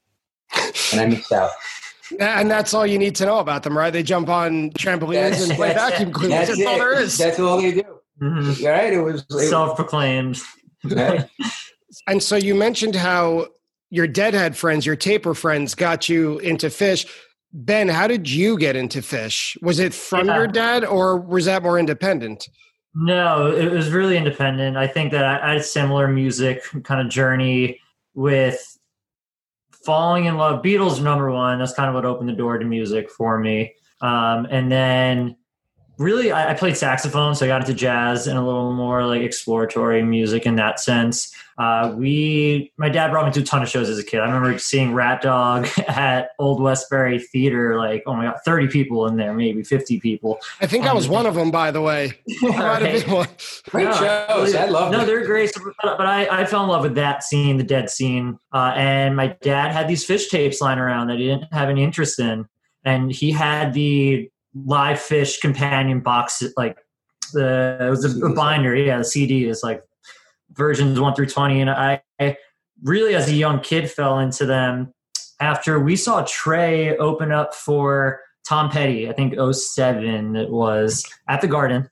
And 0.92 1.00
I 1.00 1.06
missed 1.06 1.30
out. 1.30 1.50
And 2.18 2.50
that's 2.50 2.74
all 2.74 2.86
you 2.86 2.98
need 2.98 3.14
to 3.16 3.26
know 3.26 3.38
about 3.38 3.62
them, 3.62 3.76
right? 3.76 3.90
They 3.92 4.02
jump 4.02 4.28
on 4.28 4.70
trampolines 4.70 5.12
That's- 5.14 5.48
and 5.48 5.52
play 5.56 5.68
that's- 5.68 5.90
vacuum 5.92 6.12
cleaners. 6.12 6.48
That's 6.48 6.58
That's, 6.58 6.66
all 6.68 6.78
there 6.78 6.92
it. 6.94 7.02
is. 7.02 7.18
That's 7.18 7.38
all 7.40 7.60
they 7.62 7.72
do. 7.72 7.82
Mhm. 8.20 8.64
Right? 8.66 8.92
It 8.92 9.00
was. 9.00 9.24
Self-proclaimed. 9.48 10.40
right? 10.84 11.28
And 12.08 12.22
so 12.22 12.36
you 12.36 12.54
mentioned 12.54 12.96
how 12.96 13.46
your 13.90 14.06
deadhead 14.08 14.56
friends, 14.56 14.84
your 14.86 14.96
taper 14.96 15.34
friends, 15.34 15.74
got 15.74 16.08
you 16.08 16.38
into 16.40 16.66
Phish. 16.68 17.06
Ben, 17.52 17.88
how 17.88 18.06
did 18.08 18.28
you 18.28 18.56
get 18.58 18.74
into 18.76 19.00
Phish? 19.00 19.56
Was 19.62 19.78
it 19.78 19.92
from 19.92 20.26
Yeah. 20.26 20.36
your 20.38 20.46
dad, 20.48 20.84
or 20.84 21.18
was 21.18 21.44
that 21.44 21.62
more 21.62 21.78
independent? 21.78 22.48
No, 22.94 23.46
it 23.54 23.70
was 23.70 23.90
really 23.90 24.16
independent. 24.16 24.76
I 24.78 24.86
think 24.86 25.12
that 25.12 25.24
I 25.24 25.38
I 25.46 25.48
had 25.50 25.58
a 25.58 25.62
similar 25.62 26.08
music 26.08 26.62
kind 26.82 27.00
of 27.00 27.08
journey 27.08 27.78
with 28.14 28.71
falling 29.84 30.26
in 30.26 30.36
love. 30.36 30.62
Beatles 30.62 31.02
number 31.02 31.30
one. 31.30 31.58
That's 31.58 31.74
kind 31.74 31.88
of 31.88 31.94
what 31.94 32.04
opened 32.04 32.28
the 32.28 32.34
door 32.34 32.58
to 32.58 32.64
music 32.64 33.10
for 33.10 33.38
me. 33.38 33.74
Um, 34.00 34.46
and 34.50 34.70
then 34.70 35.36
really, 35.98 36.32
I, 36.32 36.50
I 36.50 36.54
played 36.54 36.76
saxophone, 36.76 37.34
so 37.34 37.44
I 37.44 37.48
got 37.48 37.60
into 37.60 37.74
jazz 37.74 38.26
and 38.26 38.38
a 38.38 38.42
little 38.42 38.72
more 38.72 39.04
like 39.06 39.22
exploratory 39.22 40.02
music 40.02 40.46
in 40.46 40.56
that 40.56 40.80
sense. 40.80 41.32
Uh, 41.58 41.92
we, 41.96 42.72
my 42.78 42.88
dad 42.88 43.10
brought 43.10 43.26
me 43.26 43.32
to 43.32 43.40
a 43.40 43.44
ton 43.44 43.62
of 43.62 43.68
shows 43.68 43.88
as 43.88 43.98
a 43.98 44.02
kid. 44.02 44.20
I 44.20 44.24
remember 44.24 44.58
seeing 44.58 44.92
RatDog 44.92 45.88
at 45.88 46.30
Old 46.38 46.60
Westbury 46.62 47.18
Theater. 47.18 47.76
Like, 47.76 48.02
oh 48.06 48.14
my 48.14 48.24
god, 48.24 48.36
thirty 48.44 48.66
people 48.68 49.06
in 49.06 49.16
there, 49.16 49.34
maybe 49.34 49.62
fifty 49.62 50.00
people. 50.00 50.38
I 50.60 50.66
think 50.66 50.86
I 50.86 50.94
was 50.94 51.08
one 51.08 51.26
of 51.26 51.34
them, 51.34 51.50
by 51.50 51.70
the 51.70 51.82
way. 51.82 52.14
I 52.42 52.48
might 52.48 52.82
have 52.82 53.06
Right. 53.06 53.08
one. 53.08 53.28
Great 53.70 53.84
No, 53.84 53.92
shows. 53.92 54.54
I 54.54 54.64
love 54.66 54.90
No, 54.92 54.98
them. 54.98 55.06
they're 55.06 55.26
great. 55.26 55.52
But, 55.82 55.98
but 55.98 56.06
I, 56.06 56.40
I 56.40 56.46
fell 56.46 56.62
in 56.64 56.70
love 56.70 56.82
with 56.82 56.94
that 56.94 57.22
scene, 57.22 57.58
the 57.58 57.64
dead 57.64 57.90
scene. 57.90 58.38
Uh, 58.52 58.72
and 58.74 59.14
my 59.14 59.36
dad 59.42 59.72
had 59.72 59.88
these 59.88 60.06
Phish 60.06 60.30
tapes 60.30 60.60
lying 60.60 60.78
around 60.78 61.08
that 61.08 61.18
he 61.18 61.26
didn't 61.26 61.52
have 61.52 61.68
any 61.68 61.84
interest 61.84 62.18
in. 62.18 62.46
And 62.84 63.12
he 63.12 63.30
had 63.30 63.74
the 63.74 64.28
live 64.54 64.98
Phish 64.98 65.40
companion 65.40 66.00
box, 66.00 66.42
like 66.56 66.78
the 67.32 67.78
it 67.80 67.90
was 67.90 68.04
a, 68.04 68.26
a 68.26 68.34
binder. 68.34 68.74
Yeah, 68.74 68.98
the 68.98 69.04
CD 69.04 69.46
is 69.46 69.62
like 69.62 69.82
versions 70.52 71.00
one 71.00 71.14
through 71.14 71.26
twenty. 71.26 71.60
And 71.60 71.70
I, 71.70 72.02
I 72.20 72.36
really, 72.82 73.14
as 73.14 73.28
a 73.28 73.34
young 73.34 73.60
kid, 73.60 73.90
fell 73.90 74.18
into 74.18 74.46
them 74.46 74.92
after 75.40 75.80
we 75.80 75.96
saw 75.96 76.24
Trey 76.28 76.96
open 76.98 77.32
up 77.32 77.54
for 77.54 78.20
Tom 78.46 78.70
Petty. 78.70 79.08
I 79.08 79.12
think 79.12 79.34
07 79.34 80.36
it 80.36 80.50
was 80.50 81.04
at 81.28 81.40
the 81.40 81.48
Garden 81.48 81.88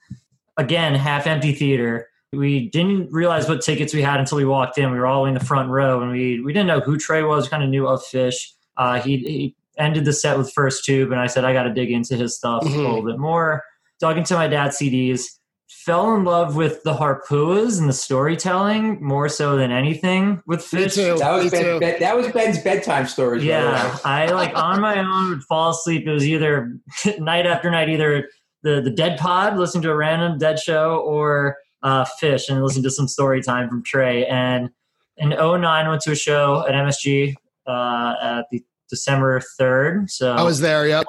again 0.61 0.95
half 0.95 1.26
empty 1.26 1.52
theater 1.52 2.09
we 2.33 2.69
didn't 2.69 3.11
realize 3.11 3.49
what 3.49 3.61
tickets 3.61 3.93
we 3.93 4.02
had 4.02 4.21
until 4.21 4.37
we 4.37 4.45
walked 4.45 4.79
in 4.79 4.90
we 4.90 4.99
were 4.99 5.07
all 5.07 5.25
in 5.25 5.35
the 5.35 5.40
front 5.40 5.71
row 5.71 6.02
and 6.02 6.12
we 6.12 6.40
we 6.40 6.52
didn't 6.52 6.67
know 6.67 6.81
who 6.81 6.97
trey 6.97 7.23
was 7.23 7.49
kind 7.49 7.62
of 7.62 7.69
knew 7.69 7.88
of 7.88 8.00
Phish 8.00 8.52
uh, 8.76 9.00
he, 9.00 9.17
he 9.19 9.57
ended 9.79 10.05
the 10.05 10.12
set 10.12 10.37
with 10.37 10.53
first 10.53 10.85
tube 10.85 11.11
and 11.12 11.21
i 11.21 11.27
said 11.27 11.45
i 11.45 11.53
got 11.53 11.62
to 11.65 11.73
dig 11.73 11.91
into 11.91 12.17
his 12.17 12.37
stuff 12.37 12.62
Mhm. 12.65 12.75
a 12.75 12.79
little 12.79 13.03
bit 13.05 13.19
more 13.19 13.62
dug 14.00 14.19
into 14.19 14.35
my 14.35 14.47
dad's 14.49 14.79
cds 14.79 15.25
fell 15.69 16.15
in 16.15 16.25
love 16.25 16.57
with 16.57 16.83
the 16.83 16.93
Harpuas 16.93 17.79
and 17.79 17.89
the 17.89 17.93
storytelling 17.93 19.03
more 19.03 19.29
so 19.29 19.57
than 19.57 19.71
anything 19.71 20.43
with 20.47 20.71
Me 20.73 20.85
Phish 20.85 20.95
too. 20.97 21.17
That 21.19 21.31
was 21.33 21.45
Me 21.45 21.50
ben, 21.50 21.62
too. 21.62 21.79
ben, 21.81 22.00
that 22.00 22.17
was 22.17 22.27
Ben's 22.33 22.59
bedtime 22.61 23.07
stories. 23.07 23.43
by 23.43 23.47
the 23.47 23.49
yeah, 23.53 23.95
way. 23.95 24.00
I 24.05 24.27
like 24.33 24.55
on 24.57 24.81
my 24.81 24.99
own 24.99 25.31
would 25.31 25.43
fall 25.45 25.71
asleep. 25.71 26.07
It 26.07 26.11
was 26.11 26.27
either 26.27 26.73
night 27.19 27.47
after 27.47 27.71
night, 27.71 27.89
either 27.89 28.29
the 28.62 28.81
the 28.83 28.91
Dead 28.91 29.17
Pod, 29.19 29.57
listening 29.57 29.83
to 29.83 29.91
a 29.91 29.97
random 29.97 30.39
Dead 30.39 30.59
show, 30.59 30.97
or 30.99 31.57
uh, 31.85 32.05
Phish, 32.21 32.49
and 32.49 32.62
listening 32.62 32.83
to 32.83 32.91
some 32.91 33.07
story 33.09 33.41
time 33.41 33.69
from 33.69 33.83
Trey. 33.85 34.27
And 34.27 34.71
in 35.19 35.31
09, 35.31 35.89
went 35.89 36.03
to 36.03 36.11
a 36.11 36.17
show 36.17 36.65
at 36.69 36.75
MSG 36.75 37.37
uh, 37.69 38.15
at 38.21 38.45
the 38.50 38.62
December 38.91 39.41
third. 39.59 40.11
So 40.11 40.33
I 40.33 40.43
was 40.43 40.61
there. 40.61 40.87
Yep. 40.87 41.07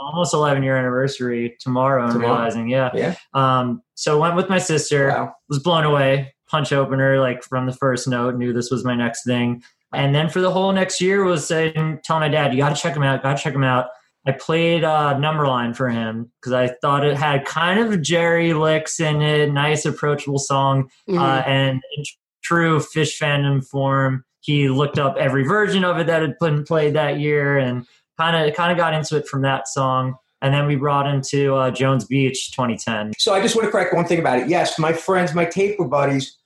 almost 0.00 0.34
11 0.34 0.62
year 0.62 0.76
anniversary 0.76 1.56
tomorrow. 1.60 2.04
I'm 2.04 2.18
realizing, 2.18 2.68
yeah. 2.68 2.90
Yeah. 2.94 3.14
Um, 3.32 3.82
so 3.94 4.20
went 4.20 4.36
with 4.36 4.48
my 4.48 4.58
sister 4.58 5.08
Wow. 5.08 5.34
was 5.48 5.58
blown 5.60 5.84
away. 5.84 6.34
Punch 6.48 6.72
opener, 6.72 7.18
like 7.20 7.42
from 7.42 7.66
the 7.66 7.72
first 7.72 8.06
note, 8.06 8.36
knew 8.36 8.52
this 8.52 8.70
was 8.70 8.84
my 8.84 8.94
next 8.94 9.24
thing. 9.24 9.62
And 9.92 10.14
then 10.14 10.28
for 10.28 10.40
the 10.40 10.50
whole 10.50 10.72
next 10.72 11.00
year 11.00 11.24
was 11.24 11.46
saying, 11.46 12.00
telling 12.04 12.20
my 12.20 12.28
dad, 12.28 12.52
you 12.52 12.58
got 12.58 12.74
to 12.76 12.80
check 12.80 12.94
him 12.94 13.02
out, 13.02 13.22
got 13.22 13.36
to 13.38 13.42
check 13.42 13.54
him 13.54 13.64
out. 13.64 13.86
I 14.26 14.32
played 14.32 14.84
uh, 14.84 15.14
Numberline 15.18 15.74
for 15.76 15.88
him 15.88 16.30
because 16.40 16.52
I 16.52 16.68
thought 16.80 17.04
it 17.04 17.16
had 17.16 17.44
kind 17.44 17.78
of 17.80 18.00
Jerry 18.02 18.52
licks 18.54 18.98
in 19.00 19.20
it, 19.22 19.52
nice, 19.52 19.84
approachable 19.84 20.38
song. 20.38 20.90
Mhm. 21.08 21.18
Uh, 21.18 21.42
and 21.46 21.80
in 21.96 22.04
true 22.42 22.78
Phish 22.78 23.18
fandom 23.18 23.66
form, 23.66 24.24
he 24.44 24.68
looked 24.68 24.98
up 24.98 25.16
every 25.16 25.42
version 25.42 25.84
of 25.84 25.98
it 25.98 26.06
that 26.06 26.20
had 26.20 26.38
been 26.38 26.64
played 26.64 26.94
that 26.94 27.18
year 27.18 27.56
and 27.56 27.86
kind 28.18 28.36
of 28.36 28.54
kind 28.54 28.70
of 28.70 28.76
got 28.76 28.92
into 28.92 29.16
it 29.16 29.26
from 29.26 29.40
that 29.40 29.66
song. 29.66 30.16
And 30.42 30.52
then 30.52 30.66
we 30.66 30.76
brought 30.76 31.06
him 31.06 31.22
to 31.30 31.54
uh, 31.54 31.70
Jones 31.70 32.04
Beach 32.04 32.50
2010. 32.50 33.14
So 33.16 33.32
I 33.32 33.40
just 33.40 33.56
want 33.56 33.64
to 33.64 33.72
correct 33.72 33.94
one 33.94 34.04
thing 34.04 34.18
about 34.18 34.40
it. 34.40 34.48
Yes, 34.48 34.78
my 34.78 34.92
friends, 34.92 35.32
my 35.32 35.46
taper 35.46 35.86
buddies, 35.86 36.36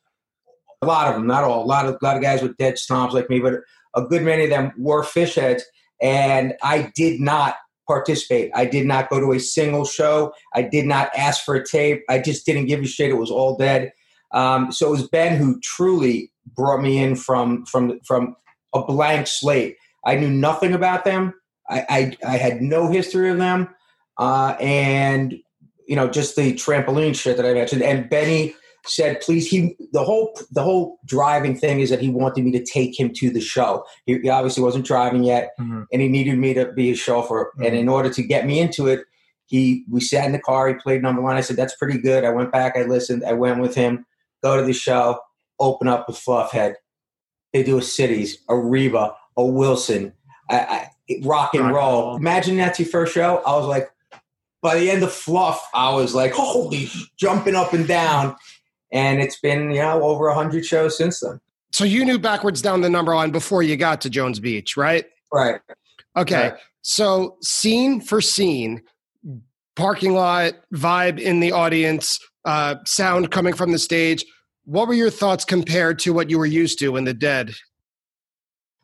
a 0.80 0.86
lot 0.86 1.08
of 1.08 1.14
them, 1.14 1.26
not 1.26 1.42
all, 1.42 1.64
a 1.64 1.66
lot 1.66 1.86
of 1.86 1.96
a 2.00 2.04
lot 2.04 2.16
of 2.16 2.22
guys 2.22 2.40
with 2.40 2.56
dead 2.56 2.78
snobs 2.78 3.14
like 3.14 3.28
me, 3.28 3.40
but 3.40 3.54
a 3.96 4.02
good 4.02 4.22
many 4.22 4.44
of 4.44 4.50
them 4.50 4.72
were 4.78 5.02
Phish 5.02 5.34
heads, 5.34 5.64
and 6.00 6.54
I 6.62 6.92
did 6.94 7.20
not 7.20 7.56
participate. 7.88 8.52
I 8.54 8.64
did 8.64 8.86
not 8.86 9.10
go 9.10 9.18
to 9.18 9.32
a 9.32 9.40
single 9.40 9.84
show. 9.84 10.32
I 10.54 10.62
did 10.62 10.86
not 10.86 11.10
ask 11.16 11.44
for 11.44 11.56
a 11.56 11.66
tape. 11.66 12.04
I 12.08 12.20
just 12.20 12.46
didn't 12.46 12.66
give 12.66 12.80
a 12.80 12.86
shit. 12.86 13.10
It 13.10 13.14
was 13.14 13.32
all 13.32 13.56
dead. 13.56 13.90
Um, 14.30 14.70
so 14.70 14.86
it 14.86 14.90
was 14.90 15.08
Ben 15.08 15.36
who 15.36 15.58
truly 15.60 16.30
brought 16.56 16.80
me 16.80 16.98
in 16.98 17.14
from 17.16 17.64
from 17.66 18.00
from 18.06 18.36
a 18.74 18.82
blank 18.84 19.26
slate. 19.26 19.76
I 20.04 20.16
knew 20.16 20.30
nothing 20.30 20.72
about 20.72 21.04
them. 21.04 21.34
I 21.68 21.84
I, 21.88 22.16
I 22.34 22.36
had 22.36 22.60
no 22.62 22.90
history 22.90 23.30
of 23.30 23.38
them, 23.38 23.68
uh, 24.18 24.56
and 24.60 25.34
you 25.86 25.96
know 25.96 26.08
just 26.08 26.36
the 26.36 26.54
trampoline 26.54 27.14
shit 27.14 27.36
that 27.36 27.46
I 27.46 27.54
mentioned. 27.54 27.82
And 27.82 28.08
Benny 28.08 28.54
said, 28.86 29.20
"Please." 29.20 29.48
He 29.48 29.76
the 29.92 30.04
whole 30.04 30.38
the 30.52 30.62
whole 30.62 30.98
driving 31.04 31.56
thing 31.56 31.80
is 31.80 31.90
that 31.90 32.00
he 32.00 32.08
wanted 32.10 32.44
me 32.44 32.52
to 32.52 32.64
take 32.64 32.98
him 32.98 33.12
to 33.16 33.30
the 33.30 33.40
show. 33.40 33.84
He, 34.06 34.18
he 34.18 34.28
obviously 34.28 34.62
wasn't 34.62 34.86
driving 34.86 35.24
yet, 35.24 35.50
Mhm. 35.60 35.86
and 35.92 36.02
he 36.02 36.08
needed 36.08 36.38
me 36.38 36.54
to 36.54 36.72
be 36.72 36.90
a 36.90 36.94
chauffeur. 36.96 37.52
And 37.62 37.74
in 37.76 37.88
order 37.88 38.08
to 38.10 38.22
get 38.22 38.46
me 38.46 38.60
into 38.60 38.86
it, 38.86 39.00
he 39.46 39.84
we 39.90 40.00
sat 40.00 40.24
in 40.26 40.32
the 40.32 40.38
car. 40.38 40.68
He 40.68 40.74
played 40.74 41.02
Number 41.02 41.20
Line. 41.22 41.36
I 41.36 41.40
said, 41.42 41.56
"That's 41.56 41.76
pretty 41.76 41.98
good." 41.98 42.24
I 42.24 42.30
went 42.30 42.52
back. 42.52 42.76
I 42.76 42.82
listened. 42.82 43.24
I 43.26 43.32
went 43.32 43.60
with 43.60 43.74
him. 43.74 44.06
Go 44.42 44.56
to 44.56 44.62
the 44.62 44.72
show. 44.72 45.18
Open 45.60 45.88
up 45.88 46.06
with 46.08 46.16
Fluffhead. 46.16 46.74
They 47.52 47.62
do 47.62 47.78
a 47.78 47.82
Cities, 47.82 48.38
a 48.48 48.56
Reba, 48.56 49.14
a 49.36 49.44
Wilson, 49.44 50.12
I, 50.50 50.58
I, 50.58 50.90
rock 51.22 51.54
and 51.54 51.64
Rock 51.64 51.74
roll. 51.74 52.02
roll. 52.02 52.16
Imagine 52.16 52.56
that's 52.56 52.78
your 52.78 52.88
first 52.88 53.14
show. 53.14 53.42
I 53.46 53.56
was 53.56 53.66
like, 53.66 53.90
by 54.60 54.78
the 54.78 54.90
end 54.90 55.02
of 55.02 55.12
Fluff, 55.12 55.68
I 55.72 55.94
was 55.94 56.14
like, 56.14 56.32
holy, 56.32 56.90
jumping 57.16 57.54
up 57.54 57.72
and 57.72 57.86
down. 57.86 58.36
And 58.92 59.20
it's 59.20 59.38
been, 59.38 59.70
you 59.70 59.80
know, 59.80 60.02
over 60.02 60.28
a 60.28 60.34
hundred 60.34 60.64
shows 60.64 60.96
since 60.96 61.20
then. 61.20 61.40
So 61.72 61.84
you 61.84 62.04
knew 62.04 62.18
backwards 62.18 62.62
down 62.62 62.80
the 62.80 62.90
number 62.90 63.14
line 63.14 63.30
before 63.30 63.62
you 63.62 63.76
got 63.76 64.00
to 64.02 64.10
Jones 64.10 64.40
Beach, 64.40 64.76
right? 64.76 65.04
Right. 65.32 65.60
Okay. 66.16 66.50
Right. 66.50 66.58
So 66.82 67.36
scene 67.42 68.00
for 68.00 68.20
scene, 68.20 68.82
parking 69.76 70.14
lot, 70.14 70.54
vibe 70.74 71.20
in 71.20 71.40
the 71.40 71.52
audience, 71.52 72.18
uh, 72.44 72.76
sound 72.86 73.30
coming 73.30 73.54
from 73.54 73.72
the 73.72 73.78
stage. 73.78 74.24
What 74.68 74.86
were 74.86 74.92
your 74.92 75.08
thoughts 75.08 75.46
compared 75.46 75.98
to 76.00 76.12
what 76.12 76.28
you 76.28 76.38
were 76.38 76.44
used 76.44 76.78
to 76.80 76.96
in 76.96 77.04
the 77.04 77.14
dead? 77.14 77.54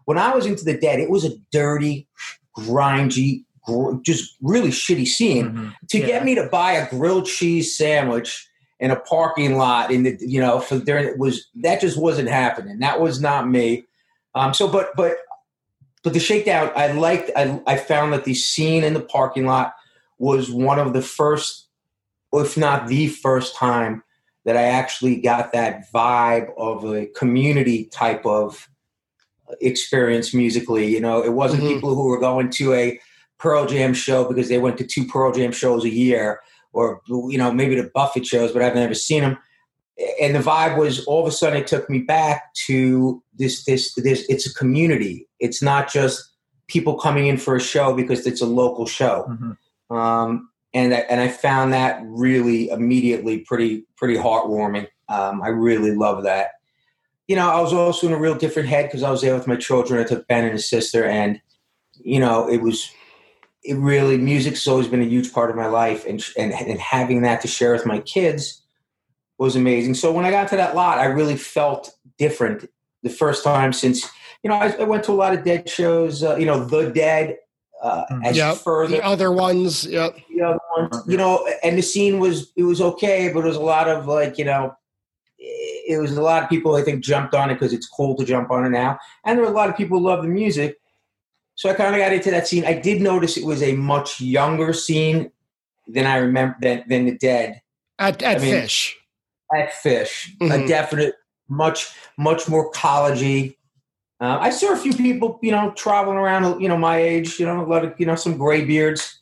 When 0.06 0.16
I 0.16 0.34
was 0.34 0.46
into 0.46 0.64
the 0.64 0.78
dead, 0.78 0.98
it 0.98 1.10
was 1.10 1.26
a 1.26 1.36
dirty, 1.52 2.08
grindy, 2.56 3.44
gr- 3.66 3.96
just 4.02 4.34
really 4.40 4.70
shitty 4.70 5.06
scene. 5.06 5.50
Mhm. 5.52 5.74
to 5.90 5.98
Yeah. 5.98 6.06
get 6.06 6.24
me 6.24 6.34
to 6.36 6.44
buy 6.46 6.72
a 6.72 6.88
grilled 6.88 7.26
cheese 7.26 7.76
sandwich 7.76 8.48
in 8.80 8.90
a 8.90 8.96
parking 8.96 9.58
lot 9.58 9.90
in 9.90 10.04
the 10.04 10.16
you 10.20 10.40
know 10.40 10.58
for 10.58 10.78
during 10.78 11.06
it 11.06 11.18
was 11.18 11.46
that 11.62 11.80
just 11.82 11.96
wasn't 11.98 12.28
happening 12.28 12.78
that 12.80 13.00
was 13.00 13.20
not 13.20 13.48
me 13.48 13.84
um 14.34 14.52
so 14.54 14.66
but 14.66 14.90
but 14.96 15.16
but 16.02 16.12
the 16.12 16.18
shakedown 16.20 16.70
i 16.74 16.90
liked 16.92 17.30
i, 17.36 17.60
I 17.66 17.76
found 17.76 18.12
that 18.12 18.24
the 18.24 18.34
scene 18.34 18.82
in 18.82 18.92
the 18.94 19.00
parking 19.00 19.46
lot 19.46 19.74
was 20.18 20.50
one 20.50 20.78
of 20.78 20.92
the 20.92 21.00
first 21.02 21.68
if 22.32 22.56
not 22.56 22.88
the 22.88 23.08
first 23.08 23.54
time 23.54 24.02
that 24.44 24.56
i 24.56 24.62
actually 24.62 25.16
got 25.20 25.52
that 25.52 25.90
vibe 25.92 26.48
of 26.56 26.84
a 26.84 27.06
community 27.06 27.86
type 27.86 28.24
of 28.26 28.68
experience 29.60 30.32
musically 30.34 30.86
you 30.86 31.00
know 31.00 31.22
it 31.22 31.32
wasn't 31.32 31.62
Mhm. 31.62 31.74
people 31.74 31.94
who 31.94 32.08
were 32.08 32.18
going 32.20 32.50
to 32.50 32.72
a 32.72 33.00
Pearl 33.38 33.66
Jam 33.66 33.92
show 33.92 34.24
because 34.26 34.48
they 34.48 34.58
went 34.58 34.78
to 34.78 34.86
two 34.86 35.04
Pearl 35.06 35.32
Jam 35.32 35.52
shows 35.52 35.84
a 35.84 35.90
year, 35.90 36.40
or 36.72 37.02
you 37.06 37.36
know 37.36 37.52
maybe 37.52 37.74
the 37.74 37.90
Buffett 37.92 38.24
shows, 38.24 38.52
but 38.52 38.62
I've 38.62 38.74
never 38.76 38.94
seen 38.94 39.20
them. 39.22 39.36
And 40.20 40.34
the 40.34 40.38
vibe 40.38 40.78
was 40.78 41.04
all 41.04 41.20
of 41.20 41.26
a 41.28 41.32
sudden 41.32 41.58
it 41.60 41.66
took 41.66 41.90
me 41.90 41.98
back 41.98 42.54
to 42.66 43.22
this 43.36 43.64
this 43.64 43.92
this. 43.96 44.24
It's 44.30 44.46
a 44.46 44.54
community. 44.54 45.28
It's 45.40 45.60
not 45.60 45.92
just 45.92 46.22
people 46.68 46.94
coming 46.94 47.26
in 47.26 47.36
for 47.36 47.54
a 47.56 47.60
show 47.60 47.92
because 47.92 48.26
it's 48.26 48.40
a 48.40 48.46
local 48.46 48.86
show. 48.86 49.26
Mhm. 49.28 49.56
Um, 49.94 50.48
and 50.74 50.92
I, 50.92 50.98
and 50.98 51.20
I 51.20 51.28
found 51.28 51.72
that 51.72 52.02
really 52.04 52.68
immediately 52.68 53.38
pretty 53.38 53.84
pretty 53.96 54.16
heartwarming. 54.16 54.88
Um, 55.08 55.40
I 55.42 55.48
really 55.48 55.94
love 55.94 56.24
that. 56.24 56.52
You 57.28 57.36
know, 57.36 57.48
I 57.48 57.60
was 57.60 57.72
also 57.72 58.08
in 58.08 58.12
a 58.12 58.18
real 58.18 58.34
different 58.34 58.68
head 58.68 58.86
because 58.86 59.02
I 59.02 59.10
was 59.10 59.22
there 59.22 59.34
with 59.34 59.46
my 59.46 59.56
children. 59.56 60.00
I 60.00 60.04
took 60.06 60.26
Ben 60.26 60.44
and 60.44 60.52
his 60.52 60.68
sister, 60.68 61.04
and 61.04 61.40
you 61.94 62.18
know, 62.18 62.48
it 62.50 62.60
was 62.60 62.90
it 63.62 63.74
really 63.78 64.18
music's 64.18 64.66
always 64.68 64.88
been 64.88 65.00
a 65.00 65.06
huge 65.06 65.32
part 65.32 65.48
of 65.48 65.56
my 65.56 65.66
life, 65.66 66.04
and 66.06 66.22
and 66.36 66.52
and 66.52 66.80
having 66.80 67.22
that 67.22 67.40
to 67.42 67.48
share 67.48 67.72
with 67.72 67.86
my 67.86 68.00
kids 68.00 68.60
was 69.38 69.56
amazing. 69.56 69.94
So 69.94 70.12
when 70.12 70.24
I 70.24 70.30
got 70.30 70.48
to 70.48 70.56
that 70.56 70.74
lot, 70.74 70.98
I 70.98 71.06
really 71.06 71.36
felt 71.36 71.94
different 72.18 72.68
the 73.02 73.10
first 73.10 73.44
time 73.44 73.72
since 73.72 74.08
you 74.42 74.50
know 74.50 74.56
I, 74.56 74.74
I 74.80 74.84
went 74.84 75.04
to 75.04 75.12
a 75.12 75.14
lot 75.14 75.34
of 75.34 75.44
Dead 75.44 75.68
shows. 75.68 76.22
Uh, 76.22 76.36
you 76.36 76.46
know, 76.46 76.64
the 76.64 76.90
Dead. 76.90 77.36
Uh, 77.82 78.04
Mhm. 78.10 78.24
as 78.24 78.36
Yep. 78.36 78.56
further 78.58 78.96
The 78.96 79.04
other 79.04 79.30
ones, 79.32 79.84
yep. 79.86 80.16
the 80.34 80.42
other 80.42 80.58
ones, 80.76 81.02
you 81.06 81.16
know, 81.18 81.46
and 81.62 81.76
the 81.76 81.82
scene 81.82 82.18
was 82.18 82.50
it 82.56 82.62
was 82.62 82.80
okay, 82.80 83.30
but 83.32 83.40
it 83.44 83.48
was 83.48 83.56
a 83.56 83.60
lot 83.60 83.88
of 83.88 84.06
like 84.06 84.38
you 84.38 84.44
know, 84.46 84.74
it 85.38 86.00
was 86.00 86.16
a 86.16 86.22
lot 86.22 86.42
of 86.42 86.48
people 86.48 86.76
I 86.76 86.82
think 86.82 87.04
jumped 87.04 87.34
on 87.34 87.50
it 87.50 87.54
because 87.54 87.72
it's 87.74 87.86
cool 87.86 88.16
to 88.16 88.24
jump 88.24 88.50
on 88.50 88.64
it 88.64 88.70
now, 88.70 88.98
and 89.24 89.36
there 89.38 89.44
were 89.44 89.50
a 89.50 89.54
lot 89.54 89.68
of 89.68 89.76
people 89.76 89.98
who 89.98 90.06
love 90.06 90.22
the 90.22 90.28
music. 90.28 90.76
So 91.56 91.68
I 91.70 91.74
kind 91.74 91.94
of 91.94 92.00
got 92.00 92.12
into 92.12 92.30
that 92.30 92.48
scene. 92.48 92.64
I 92.64 92.72
did 92.72 93.00
notice 93.02 93.36
it 93.36 93.44
was 93.44 93.62
a 93.62 93.74
much 93.74 94.20
younger 94.20 94.72
scene 94.72 95.30
than 95.86 96.06
I 96.06 96.16
remember 96.16 96.56
than, 96.60 96.84
than 96.88 97.04
the 97.04 97.12
Dead 97.18 97.60
At 97.98 98.22
at 98.22 98.40
I 98.40 98.42
mean- 98.44 98.54
Phish. 98.54 98.92
at 99.54 99.72
Phish. 99.72 100.28
A 100.40 100.44
Mhm. 100.44 100.66
definite, 100.68 101.14
much 101.48 101.88
much 102.16 102.48
more 102.48 102.70
collegey. 102.72 103.56
Uh, 104.20 104.38
I 104.40 104.50
saw 104.50 104.72
a 104.72 104.76
few 104.76 104.92
people, 104.94 105.38
you 105.42 105.50
know, 105.50 105.72
traveling 105.76 106.16
around, 106.16 106.60
you 106.60 106.68
know, 106.68 106.76
my 106.76 106.98
age, 106.98 107.38
you 107.40 107.46
know, 107.46 107.60
a 107.62 107.66
lot 107.66 107.84
of, 107.84 107.94
you 107.98 108.06
know, 108.06 108.14
some 108.14 108.36
gray 108.38 108.64
beards. 108.64 109.20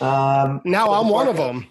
Um, 0.00 0.60
Now 0.64 0.92
I'm 0.92 1.08
one 1.08 1.28
of 1.28 1.36
them. 1.36 1.66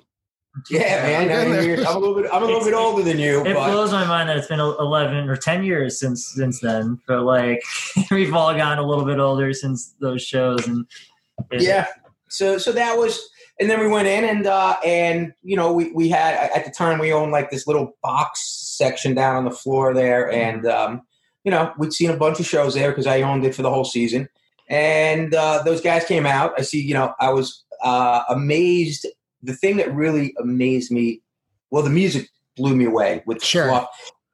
Yeah, 0.69 1.01
man. 1.03 1.29
I 1.31 1.41
I'm 1.41 1.49
mean, 1.51 1.59
in 1.59 1.65
you're- 1.65 1.75
there. 1.77 1.87
I'm 1.87 1.95
a 1.95 1.99
little 1.99 2.15
bit. 2.15 2.29
I'm 2.31 2.41
a 2.43 2.45
little 2.45 2.61
It's- 2.61 2.65
bit 2.71 2.75
older 2.77 3.01
than 3.03 3.19
you, 3.19 3.41
It 3.41 3.55
but 3.55 3.71
blows 3.71 3.91
my 3.91 4.05
mind 4.05 4.29
that 4.29 4.37
it's 4.37 4.47
been 4.47 4.59
11 4.59 5.27
or 5.27 5.35
10 5.35 5.63
years 5.63 5.99
since 5.99 6.25
since 6.35 6.59
then. 6.61 6.99
But 7.07 7.23
like 7.23 7.61
we've 8.11 8.33
all 8.33 8.53
gotten 8.55 8.77
a 8.79 8.87
little 8.87 9.03
bit 9.05 9.19
older 9.19 9.51
since 9.53 9.95
those 9.99 10.21
shows, 10.21 10.65
and 10.67 10.85
it- 11.51 11.61
yeah. 11.63 11.87
So, 12.29 12.57
so 12.57 12.71
that 12.71 12.97
was, 12.97 13.29
and 13.59 13.69
then 13.69 13.79
we 13.79 13.87
went 13.87 14.07
in 14.07 14.23
and 14.25 14.47
uh 14.47 14.77
and 14.85 15.33
you 15.43 15.55
know 15.55 15.73
we 15.73 15.91
we 15.91 16.09
had 16.09 16.49
at 16.55 16.65
the 16.65 16.71
time 16.71 16.97
we 16.99 17.11
owned 17.13 17.31
like 17.31 17.49
this 17.51 17.65
little 17.67 17.95
box 18.03 18.41
section 18.77 19.13
down 19.15 19.35
on 19.35 19.45
the 19.45 19.51
floor 19.51 19.93
there, 19.93 20.31
and 20.31 20.65
um 20.67 21.01
you 21.43 21.51
know 21.51 21.73
we'd 21.77 21.93
seen 21.93 22.09
a 22.09 22.17
bunch 22.17 22.39
of 22.39 22.45
shows 22.45 22.73
there 22.73 22.89
because 22.91 23.07
I 23.07 23.21
owned 23.21 23.45
it 23.45 23.53
for 23.55 23.61
the 23.61 23.69
whole 23.69 23.85
season, 23.85 24.29
and 24.69 25.33
uh, 25.33 25.63
those 25.63 25.81
guys 25.81 26.05
came 26.05 26.25
out. 26.25 26.53
I 26.57 26.61
see, 26.63 26.81
you 26.81 26.93
know, 26.93 27.13
I 27.19 27.29
was 27.31 27.63
uh 27.83 28.23
amazed. 28.29 29.05
The 29.41 29.53
thing 29.55 29.77
that 29.77 29.93
really 29.93 30.33
amazed 30.39 30.89
me, 30.91 31.21
well, 31.69 31.83
the 31.83 31.89
music 31.89 32.29
blew 32.55 32.75
me 32.75 32.85
away 32.85 33.23
with 33.25 33.43
Sure. 33.43 33.67
Fluff, 33.67 33.87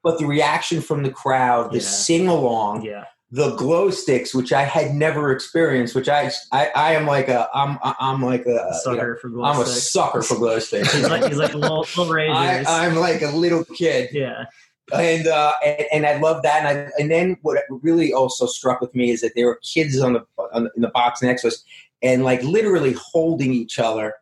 but 0.04 0.18
the 0.18 0.26
reaction 0.26 0.80
from 0.80 1.02
the 1.02 1.10
crowd, 1.10 1.72
the 1.72 1.78
Yeah. 1.78 1.82
sing 1.84 2.28
along. 2.28 2.82
yeah, 2.84 3.04
the 3.32 3.54
glow 3.56 3.90
sticks, 3.90 4.34
which 4.34 4.52
I 4.52 4.62
had 4.62 4.94
never 4.94 5.32
experienced, 5.32 5.94
which 5.96 6.08
I 6.08 6.30
I, 6.52 6.70
I 6.76 6.92
am 6.94 7.06
like 7.06 7.28
a 7.28 7.48
I'm 7.54 7.78
I'm 7.82 8.22
like 8.22 8.46
a 8.46 8.50
you 8.50 8.54
know, 8.54 8.70
sucker 8.82 9.18
for 9.20 9.28
glow 9.30 9.44
I'm 9.44 9.60
a 9.60 9.66
sucker 9.66 10.22
for 10.22 10.36
glow 10.36 10.58
sticks. 10.68 10.92
He's 10.92 11.08
like 11.08 11.24
he's 11.24 11.38
like 11.38 11.54
a 11.54 11.58
little 11.58 11.86
little 11.96 12.12
I. 12.14 12.64
I'm 12.68 12.94
like 12.96 13.22
a 13.22 13.30
little 13.30 13.64
kid, 13.64 14.10
yeah, 14.12 14.44
and 14.94 15.26
uh, 15.26 15.52
and, 15.64 15.86
and 15.92 16.06
I 16.06 16.18
love 16.18 16.42
that. 16.42 16.64
And, 16.64 16.68
I, 16.68 16.90
and 16.98 17.10
then 17.10 17.36
what 17.42 17.62
really 17.70 18.12
also 18.12 18.46
struck 18.46 18.80
with 18.80 18.94
me 18.94 19.10
is 19.10 19.20
that 19.20 19.32
there 19.34 19.46
were 19.46 19.60
kids 19.62 19.98
on 20.00 20.14
the, 20.14 20.26
on 20.52 20.64
the 20.64 20.70
in 20.76 20.82
the 20.82 20.88
box 20.88 21.22
next 21.22 21.42
to 21.42 21.48
us, 21.48 21.62
and 22.02 22.24
like 22.24 22.42
literally 22.42 22.94
holding 22.98 23.52
each 23.52 23.78
other, 23.78 24.14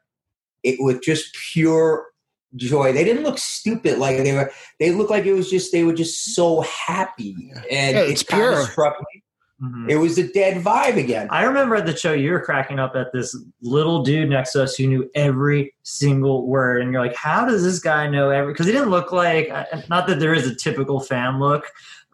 it 0.62 0.76
with 0.80 1.02
just 1.02 1.34
pure 1.52 2.06
joy. 2.56 2.92
They 2.92 3.04
didn't 3.04 3.24
look 3.24 3.38
stupid 3.38 3.98
like 3.98 4.18
they 4.18 4.32
were. 4.32 4.50
They 4.80 4.90
looked 4.92 5.10
like 5.10 5.26
it 5.26 5.34
was 5.34 5.50
just 5.50 5.72
they 5.72 5.84
were 5.84 5.92
just 5.94 6.34
so 6.34 6.62
happy, 6.62 7.36
and 7.70 7.96
Yeah, 7.96 8.02
it's 8.02 8.22
it 8.22 8.28
kind 8.28 8.42
of 8.44 8.54
pure. 8.54 8.66
struck 8.66 8.96
me. 9.00 9.22
Mhm. 9.62 9.90
It 9.90 9.96
was 9.96 10.16
a 10.18 10.32
dead 10.32 10.62
vibe 10.62 10.96
again. 10.96 11.26
I 11.30 11.42
remember 11.42 11.74
at 11.74 11.84
the 11.86 11.96
show 11.96 12.12
you 12.12 12.30
were 12.30 12.40
cracking 12.40 12.78
up 12.78 12.94
at 12.94 13.12
this 13.12 13.36
little 13.60 14.02
dude 14.04 14.30
next 14.30 14.52
to 14.52 14.62
us 14.62 14.76
who 14.76 14.86
knew 14.86 15.10
every 15.16 15.74
single 15.82 16.46
word, 16.46 16.80
and 16.82 16.92
you're 16.92 17.00
like, 17.02 17.16
"How 17.16 17.44
does 17.44 17.64
this 17.64 17.80
guy 17.80 18.08
know 18.08 18.30
every?" 18.30 18.52
Because 18.52 18.66
he 18.66 18.72
didn't 18.72 18.90
look 18.90 19.10
like, 19.10 19.50
uh, 19.50 19.64
not 19.88 20.06
that 20.06 20.20
there 20.20 20.32
is 20.32 20.46
a 20.46 20.54
typical 20.54 21.00
fan 21.00 21.40
look, 21.40 21.64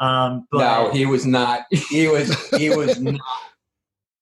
Um, 0.01 0.49
but, 0.51 0.59
no, 0.59 0.91
he 0.91 1.05
was 1.07 1.25
not. 1.27 1.67
He 1.71 2.09
was. 2.09 2.35
He 2.51 2.71
was 2.71 2.99
not. 3.01 3.21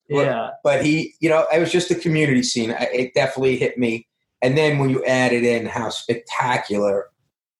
yeah. 0.09 0.51
But 0.65 0.85
he, 0.85 1.15
you 1.21 1.29
know, 1.31 1.47
it 1.55 1.61
was 1.61 1.73
just 1.73 1.91
a 1.91 1.95
community 1.95 2.43
scene. 2.43 2.75
It 2.79 3.15
definitely 3.15 3.57
hit 3.57 3.79
me. 3.79 4.07
And 4.43 4.59
then 4.59 4.79
when 4.79 4.91
you 4.91 5.03
added 5.05 5.45
in 5.45 5.67
how 5.67 5.89
spectacular 5.91 7.07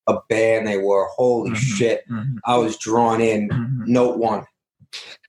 a 0.09 0.19
band 0.29 0.67
they 0.67 0.79
were, 0.79 1.07
holy 1.15 1.53
Mhm. 1.53 1.57
shit! 1.57 2.03
Mhm. 2.11 2.35
I 2.45 2.57
was 2.57 2.77
drawn 2.77 3.21
in. 3.21 3.49
Mhm. 3.49 3.87
Note 3.87 4.19
one. 4.19 4.45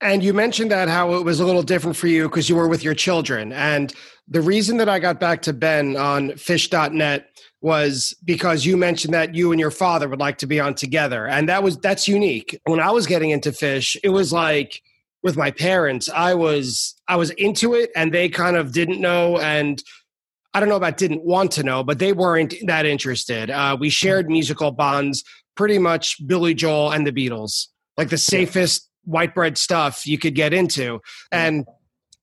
And 0.00 0.22
you 0.22 0.32
mentioned 0.34 0.70
that 0.70 0.88
how 0.88 1.14
it 1.14 1.24
was 1.24 1.40
a 1.40 1.46
little 1.46 1.62
different 1.62 1.96
for 1.96 2.06
you 2.06 2.28
because 2.28 2.48
you 2.48 2.56
were 2.56 2.68
with 2.68 2.84
your 2.84 2.94
children. 2.94 3.52
And 3.52 3.92
the 4.28 4.40
reason 4.40 4.76
that 4.78 4.88
I 4.88 4.98
got 4.98 5.20
back 5.20 5.42
to 5.42 5.52
Ben 5.52 5.96
on 5.96 6.30
phish.net 6.30 7.28
was 7.60 8.14
because 8.24 8.66
you 8.66 8.76
mentioned 8.76 9.14
that 9.14 9.34
you 9.34 9.50
and 9.50 9.58
your 9.58 9.70
father 9.70 10.08
would 10.08 10.20
like 10.20 10.38
to 10.38 10.46
be 10.46 10.60
on 10.60 10.74
together. 10.74 11.26
And 11.26 11.48
that 11.48 11.62
was 11.62 11.78
that's 11.78 12.06
unique. 12.06 12.58
When 12.64 12.80
I 12.80 12.90
was 12.90 13.06
getting 13.06 13.30
into 13.30 13.50
Phish, 13.50 13.96
it 14.04 14.10
was 14.10 14.32
like 14.32 14.82
with 15.22 15.36
my 15.36 15.50
parents, 15.50 16.10
I 16.10 16.34
was 16.34 16.94
I 17.08 17.16
was 17.16 17.30
into 17.30 17.74
it 17.74 17.90
and 17.96 18.12
they 18.12 18.28
kind 18.28 18.56
of 18.56 18.72
didn't 18.72 19.00
know 19.00 19.38
and 19.38 19.82
I 20.52 20.60
don't 20.60 20.68
know 20.68 20.76
about 20.76 20.98
didn't 20.98 21.24
want 21.24 21.50
to 21.52 21.62
know, 21.62 21.82
but 21.82 21.98
they 21.98 22.12
weren't 22.12 22.54
that 22.66 22.86
interested. 22.86 23.50
Uh, 23.50 23.76
we 23.78 23.90
shared 23.90 24.28
musical 24.28 24.70
bonds, 24.70 25.24
pretty 25.56 25.78
much 25.78 26.24
Billy 26.26 26.54
Joel 26.54 26.92
and 26.92 27.06
the 27.06 27.12
Beatles, 27.12 27.68
like 27.96 28.10
the 28.10 28.18
safest 28.18 28.88
white 29.04 29.34
bread 29.34 29.58
stuff 29.58 30.06
you 30.06 30.18
could 30.18 30.34
get 30.34 30.52
into. 30.52 31.00
And 31.30 31.66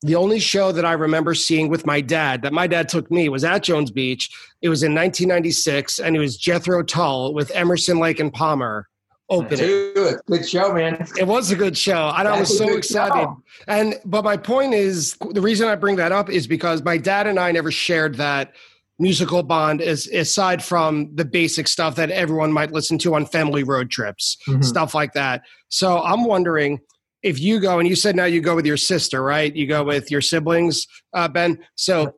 the 0.02 0.16
only 0.16 0.40
show 0.40 0.72
that 0.72 0.86
I 0.86 0.94
remember 0.94 1.36
seeing 1.36 1.70
with 1.70 1.86
my 1.86 2.02
dad, 2.02 2.42
that 2.42 2.54
my 2.54 2.66
dad 2.66 2.90
took 2.90 3.12
me, 3.12 3.30
was 3.30 3.44
at 3.44 3.64
Jones 3.64 3.92
Beach. 3.92 4.30
It 4.62 4.70
was 4.70 4.82
in 4.82 4.96
1996, 4.96 6.00
and 6.00 6.16
it 6.16 6.20
was 6.20 6.38
Jethro 6.38 6.82
Tull 6.84 7.34
with 7.34 7.52
Emerson, 7.52 8.00
Lake, 8.00 8.20
and 8.20 8.34
Palmer 8.34 8.88
opening. 9.30 9.66
Dude, 9.66 10.20
good 10.26 10.48
show, 10.48 10.74
man. 10.74 11.08
It 11.18 11.28
was 11.28 11.52
a 11.52 11.56
good 11.56 11.78
show, 11.78 12.12
and 12.16 12.28
I 12.28 12.40
was 12.40 12.56
so 12.58 12.76
excited. 12.76 13.14
show. 13.14 13.42
And 13.68 13.96
but 14.06 14.24
my 14.24 14.38
point 14.38 14.74
is, 14.74 15.16
the 15.32 15.42
reason 15.42 15.68
I 15.68 15.76
bring 15.76 15.96
that 15.98 16.12
up 16.12 16.30
is 16.30 16.48
because 16.48 16.84
my 16.84 16.98
dad 16.98 17.28
and 17.28 17.40
I 17.40 17.52
never 17.52 17.72
shared 17.72 18.16
that 18.16 18.54
musical 19.02 19.44
bond, 19.44 19.82
is 19.82 20.08
aside 20.08 20.64
from 20.64 21.10
the 21.16 21.26
basic 21.26 21.68
stuff 21.68 21.96
that 21.96 22.12
everyone 22.12 22.52
might 22.54 22.72
listen 22.72 22.98
to 23.00 23.16
on 23.16 23.26
family 23.26 23.64
road 23.64 23.90
trips, 23.90 24.38
Mhm. 24.48 24.64
stuff 24.64 24.94
like 24.94 25.14
that. 25.14 25.42
So 25.70 26.02
I'm 26.02 26.24
wondering 26.26 26.80
if 27.24 27.40
you 27.40 27.60
go, 27.60 27.80
and 27.80 27.88
you 27.90 27.96
said 27.96 28.16
now 28.16 28.26
you 28.26 28.42
go 28.42 28.56
with 28.56 28.66
your 28.66 28.78
sister, 28.78 29.22
right? 29.24 29.56
You 29.56 29.68
go 29.68 29.84
with 29.84 30.10
your 30.12 30.22
siblings, 30.22 30.88
uh, 31.14 31.28
Ben. 31.28 31.60
So 31.76 32.14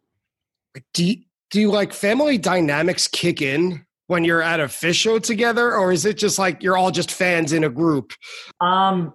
do 0.93 1.05
you, 1.05 1.15
do 1.51 1.59
you 1.59 1.71
like 1.71 1.93
family 1.93 2.37
dynamics 2.37 3.07
kick 3.07 3.41
in? 3.41 3.85
When 4.07 4.25
you're 4.25 4.41
at 4.41 4.59
a 4.59 4.65
Phish 4.65 4.95
show 4.95 5.17
together, 5.17 5.75
or 5.75 5.93
is 5.93 6.05
it 6.05 6.17
just 6.17 6.37
like 6.37 6.61
you're 6.61 6.77
all 6.77 6.91
just 6.91 7.09
fans 7.09 7.53
in 7.53 7.63
a 7.63 7.69
group? 7.69 8.11
Um, 8.59 9.13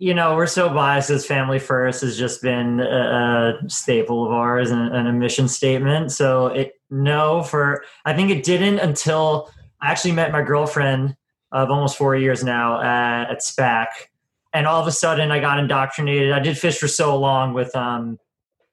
you 0.00 0.14
know, 0.14 0.34
we're 0.34 0.46
so 0.46 0.70
biased 0.70 1.10
as 1.10 1.26
family 1.26 1.58
first 1.58 2.00
has 2.00 2.16
just 2.16 2.40
been 2.40 2.80
a, 2.80 3.60
a 3.62 3.68
staple 3.68 4.24
of 4.24 4.32
ours 4.32 4.70
and, 4.70 4.94
and 4.96 5.06
a 5.06 5.12
mission 5.12 5.46
statement. 5.46 6.10
So 6.10 6.46
it 6.46 6.72
no 6.88 7.42
for 7.42 7.84
I 8.06 8.14
think 8.14 8.30
it 8.30 8.42
didn't 8.42 8.78
until 8.78 9.50
I 9.80 9.90
actually 9.90 10.12
met 10.12 10.32
my 10.32 10.40
girlfriend 10.40 11.16
of 11.52 11.70
almost 11.70 11.98
four 11.98 12.16
years 12.16 12.42
now 12.42 12.80
at, 12.80 13.30
at 13.30 13.38
SPAC, 13.40 13.88
and 14.54 14.66
all 14.66 14.80
of 14.80 14.86
a 14.86 14.92
sudden 14.92 15.30
I 15.30 15.38
got 15.38 15.58
indoctrinated. 15.58 16.32
I 16.32 16.38
did 16.40 16.56
Phish 16.56 16.78
for 16.78 16.88
so 16.88 17.18
long 17.18 17.52
with 17.52 17.76
um 17.76 18.18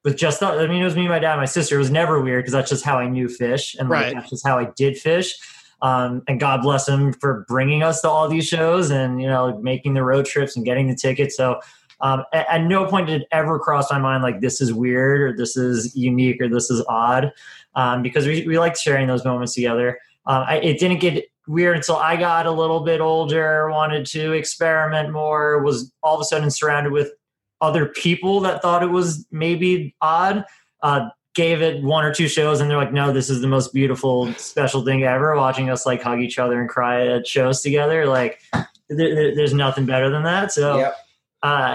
with 0.04 0.16
just 0.16 0.42
I 0.42 0.66
mean 0.66 0.80
it 0.80 0.84
was 0.84 0.96
me, 0.96 1.08
my 1.08 1.18
dad, 1.18 1.36
my 1.36 1.44
sister. 1.44 1.74
It 1.74 1.78
was 1.78 1.90
never 1.90 2.22
weird 2.22 2.42
because 2.44 2.54
that's 2.54 2.70
just 2.70 2.86
how 2.86 2.98
I 2.98 3.06
knew 3.06 3.28
Phish 3.28 3.78
and 3.78 3.90
like 3.90 4.04
Right. 4.04 4.14
that's 4.14 4.30
just 4.30 4.46
how 4.46 4.58
I 4.58 4.70
did 4.76 4.94
Phish. 4.94 5.32
Um, 5.80 6.22
and 6.26 6.40
God 6.40 6.62
bless 6.62 6.88
him 6.88 7.12
for 7.12 7.44
bringing 7.48 7.82
us 7.82 8.00
to 8.00 8.08
all 8.08 8.28
these 8.28 8.46
shows 8.46 8.90
and 8.90 9.20
you 9.20 9.28
know 9.28 9.58
making 9.58 9.94
the 9.94 10.02
road 10.02 10.26
trips 10.26 10.56
and 10.56 10.64
getting 10.64 10.88
the 10.88 10.94
tickets. 10.94 11.36
So 11.36 11.60
um, 12.00 12.24
at, 12.32 12.46
at 12.48 12.64
no 12.64 12.86
point 12.86 13.08
did 13.08 13.22
it 13.22 13.28
ever 13.32 13.58
cross 13.58 13.90
my 13.90 13.98
mind 13.98 14.22
like 14.22 14.40
this 14.40 14.60
is 14.60 14.72
weird 14.72 15.20
or 15.20 15.36
this 15.36 15.56
is 15.56 15.96
unique 15.96 16.40
or 16.40 16.48
this 16.48 16.70
is 16.70 16.84
odd 16.88 17.32
um, 17.74 18.02
because 18.02 18.26
we, 18.26 18.46
we 18.46 18.58
liked 18.58 18.78
sharing 18.78 19.06
those 19.06 19.24
moments 19.24 19.54
together. 19.54 19.98
Um, 20.26 20.44
I, 20.46 20.56
it 20.58 20.78
didn't 20.78 21.00
get 21.00 21.24
weird 21.46 21.76
until 21.76 21.96
I 21.96 22.16
got 22.16 22.46
a 22.46 22.50
little 22.50 22.80
bit 22.80 23.00
older, 23.00 23.70
wanted 23.70 24.06
to 24.06 24.32
experiment 24.32 25.10
more, 25.10 25.62
was 25.62 25.92
all 26.02 26.14
of 26.14 26.20
a 26.20 26.24
sudden 26.24 26.50
surrounded 26.50 26.92
with 26.92 27.12
other 27.60 27.86
people 27.86 28.40
that 28.40 28.62
thought 28.62 28.82
it 28.82 28.90
was 28.90 29.26
maybe 29.30 29.94
odd. 30.00 30.44
Uh, 30.82 31.08
gave 31.38 31.62
it 31.62 31.80
one 31.84 32.04
or 32.04 32.12
two 32.12 32.26
shows 32.26 32.60
and 32.60 32.68
they're 32.68 32.76
like, 32.76 32.92
no, 32.92 33.12
this 33.12 33.30
is 33.30 33.40
the 33.40 33.46
most 33.46 33.72
beautiful, 33.72 34.34
special 34.34 34.84
thing 34.84 35.04
ever. 35.04 35.36
Watching 35.36 35.70
us 35.70 35.86
like 35.86 36.02
hug 36.02 36.18
each 36.18 36.36
other 36.36 36.60
and 36.60 36.68
cry 36.68 37.06
at 37.06 37.28
shows 37.28 37.62
together, 37.62 38.06
like 38.06 38.40
there, 38.88 39.14
there- 39.14 39.34
there's 39.36 39.54
nothing 39.54 39.86
better 39.86 40.10
than 40.10 40.24
that. 40.24 40.50
So, 40.50 40.78
Yep. 40.78 40.96
uh, 41.44 41.74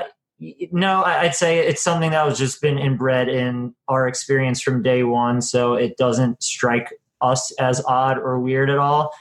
no, 0.73 1.02
I'd 1.06 1.34
say 1.34 1.60
it's 1.60 1.82
something 1.82 2.12
that 2.12 2.26
was 2.26 2.38
just 2.38 2.62
been 2.62 2.78
inbred 2.78 3.30
in 3.30 3.73
our 3.88 4.06
experience 4.10 4.62
from 4.62 4.84
day 4.84 5.04
one. 5.04 5.41
So 5.41 5.76
it 5.76 5.95
doesn't 5.95 6.43
strike 6.43 6.91
us 7.21 7.54
as 7.54 7.82
odd 7.86 8.17
or 8.17 8.38
weird 8.41 8.69
at 8.69 8.80
all. 8.80 9.13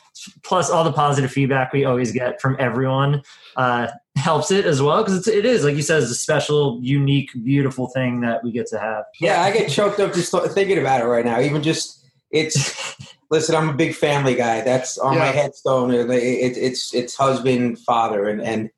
Plus, 0.43 0.71
all 0.71 0.85
the 0.85 0.93
positive 0.93 1.31
feedback 1.31 1.73
we 1.73 1.85
always 1.85 2.13
get 2.13 2.41
from 2.41 2.57
everyone 2.59 3.23
uh, 3.57 3.89
helps 4.17 4.51
it 4.51 4.65
as 4.67 4.81
well 4.83 5.03
because 5.03 5.27
it 5.27 5.45
is, 5.45 5.65
like 5.65 5.77
you 5.77 5.83
said, 5.83 6.03
it's 6.03 6.11
a 6.11 6.15
special, 6.15 6.79
unique, 6.83 7.31
beautiful 7.45 7.89
thing 7.89 8.21
that 8.21 8.43
we 8.45 8.53
get 8.53 8.67
to 8.69 8.79
have. 8.79 9.05
Yeah, 9.21 9.43
I 9.43 9.51
get 9.53 9.71
choked 9.71 10.01
up 10.01 10.13
just 10.15 10.33
thinking 10.55 10.79
about 10.79 11.01
it 11.01 11.07
right 11.07 11.25
now. 11.25 11.41
Even 11.41 11.63
just 11.63 12.05
it's. 12.31 12.97
listen, 13.31 13.55
I'm 13.57 13.71
a 13.71 13.73
big 13.73 13.95
family 13.95 14.35
guy. 14.35 14.61
That's 14.61 14.99
on 14.99 15.19
my 15.19 15.27
headstone. 15.29 15.91
It, 15.91 16.11
it, 16.11 16.57
it's 16.59 16.93
it's 16.95 17.17
husband, 17.17 17.79
father, 17.79 18.29
and 18.29 18.43
and 18.43 18.69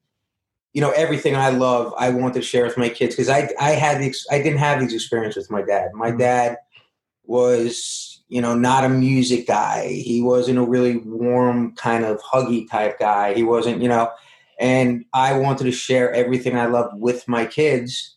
you 0.73 0.81
know 0.81 0.91
everything 0.93 1.35
I 1.35 1.49
love. 1.51 1.93
I 1.99 2.11
want 2.11 2.35
to 2.35 2.43
share 2.43 2.65
with 2.65 2.79
my 2.79 2.89
kids 2.89 3.17
because 3.17 3.29
I 3.29 3.51
I 3.61 3.71
had 3.73 4.01
the 4.01 4.07
ex- 4.07 4.27
I 4.31 4.39
didn't 4.39 4.59
have 4.59 4.79
these 4.81 4.95
experiences 4.95 5.49
with 5.49 5.51
my 5.51 5.63
dad. 5.67 5.91
My 5.95 6.13
Mhm. 6.13 6.19
dad 6.19 6.59
was 7.25 8.14
you 8.29 8.41
know 8.41 8.55
not 8.55 8.85
a 8.85 8.89
music 8.89 9.47
guy. 9.47 9.89
He 9.89 10.23
wasn't 10.23 10.59
a 10.59 10.63
really 10.63 10.99
warm 10.99 11.75
kind 11.77 12.05
of 12.05 12.21
huggy 12.21 12.69
type 12.69 12.99
guy. 12.99 13.35
He 13.35 13.43
wasn't 13.43 13.83
you 13.83 13.89
know. 13.89 14.11
And 14.61 15.05
I 15.13 15.37
wanted 15.37 15.65
to 15.65 15.73
share 15.73 16.13
everything 16.13 16.57
I 16.57 16.67
loved 16.67 17.01
with 17.01 17.27
my 17.27 17.45
kids 17.45 18.15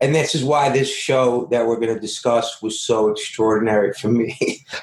and 0.00 0.14
this 0.14 0.34
is 0.34 0.42
why 0.42 0.70
this 0.70 0.90
show 0.90 1.46
that 1.50 1.66
we're 1.66 1.76
going 1.76 1.94
to 1.94 2.00
discuss 2.00 2.62
was 2.62 2.80
so 2.80 3.10
extraordinary 3.10 3.92
for 3.92 4.08
me. 4.08 4.36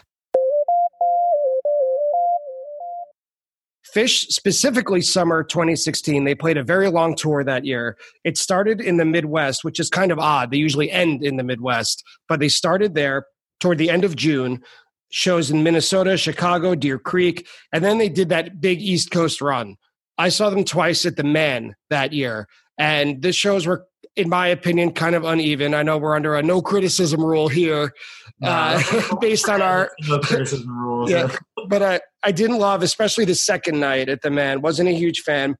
Phish, 3.96 4.28
specifically 4.28 5.02
summer 5.02 5.43
2016, 5.43 6.24
they 6.24 6.36
played 6.36 6.58
a 6.58 6.63
very 6.63 6.91
long 6.91 7.15
tour 7.15 7.43
that 7.43 7.65
year. 7.65 7.98
It 8.24 8.38
started 8.38 8.80
in 8.80 8.98
the 8.98 9.06
Midwest, 9.06 9.63
which 9.63 9.80
is 9.80 9.89
kind 9.89 10.12
of 10.12 10.20
odd. 10.20 10.52
They 10.52 10.58
usually 10.58 10.91
end 10.91 11.24
in 11.24 11.38
the 11.38 11.43
Midwest, 11.43 12.04
but 12.30 12.39
they 12.39 12.50
started 12.50 12.93
there 12.93 13.26
toward 13.60 13.78
the 13.78 13.89
end 13.89 14.04
of 14.04 14.15
June, 14.15 14.62
shows 15.10 15.50
in 15.50 15.63
Minnesota, 15.63 16.17
Chicago, 16.17 16.76
Deer 16.76 17.00
Creek, 17.00 17.48
and 17.72 17.84
then 17.84 17.98
they 17.98 18.10
did 18.10 18.30
that 18.30 18.60
big 18.60 18.82
East 18.82 19.12
Coast 19.12 19.41
run. 19.41 19.76
I 20.17 20.30
saw 20.30 20.50
them 20.50 20.63
twice 20.63 21.06
at 21.06 21.15
the 21.15 21.24
Mann 21.24 21.76
that 21.89 22.13
year, 22.13 22.48
and 22.78 23.22
the 23.22 23.32
shows 23.32 23.67
were, 23.67 23.86
in 24.15 24.30
my 24.30 24.48
opinion, 24.48 24.91
kind 24.91 25.15
of 25.15 25.24
uneven. 25.24 25.74
I 25.74 25.84
know 25.84 25.98
we're 25.98 26.15
under 26.15 26.36
a 26.36 26.43
no 26.43 26.62
criticism 26.62 27.24
rule 27.24 27.48
here, 27.48 27.93
uh, 28.41 28.82
based 29.22 29.48
on 29.48 29.62
our 29.62 29.91
no 30.08 30.20
criticism 30.20 30.78
rules. 30.78 31.12
Yeah. 31.12 31.34
but 31.67 31.84
I, 31.84 32.02
I 32.24 32.32
didn't 32.32 32.58
love, 32.58 32.82
especially 32.82 33.26
the 33.26 33.36
second 33.36 33.80
night 33.80 34.10
at 34.10 34.22
the 34.22 34.32
Mann. 34.32 34.62
Wasn't 34.62 34.89
a 34.89 34.93
huge 34.93 35.22
fan. 35.22 35.56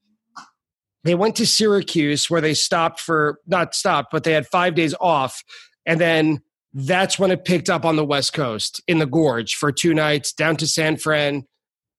They 1.04 1.16
went 1.16 1.36
to 1.38 1.46
Syracuse 1.46 2.30
where 2.30 2.42
they 2.42 2.54
stopped 2.54 3.00
for 3.00 3.40
not 3.46 3.76
stopped, 3.76 4.10
but 4.12 4.24
they 4.24 4.34
had 4.34 4.48
five 4.48 4.76
days 4.76 4.96
off, 5.00 5.44
and 5.86 6.02
then 6.02 6.42
that's 6.86 7.18
when 7.18 7.32
it 7.32 7.44
picked 7.44 7.70
up 7.70 7.86
on 7.86 7.96
the 7.96 8.06
West 8.06 8.34
Coast 8.34 8.82
in 8.88 9.00
the 9.00 9.06
Gorge 9.08 9.56
for 9.56 9.72
two 9.72 9.94
nights, 9.94 10.32
down 10.32 10.56
to 10.58 10.68
San 10.68 10.98
Fran, 10.98 11.48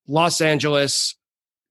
Los 0.07 0.41
Angeles, 0.41 1.17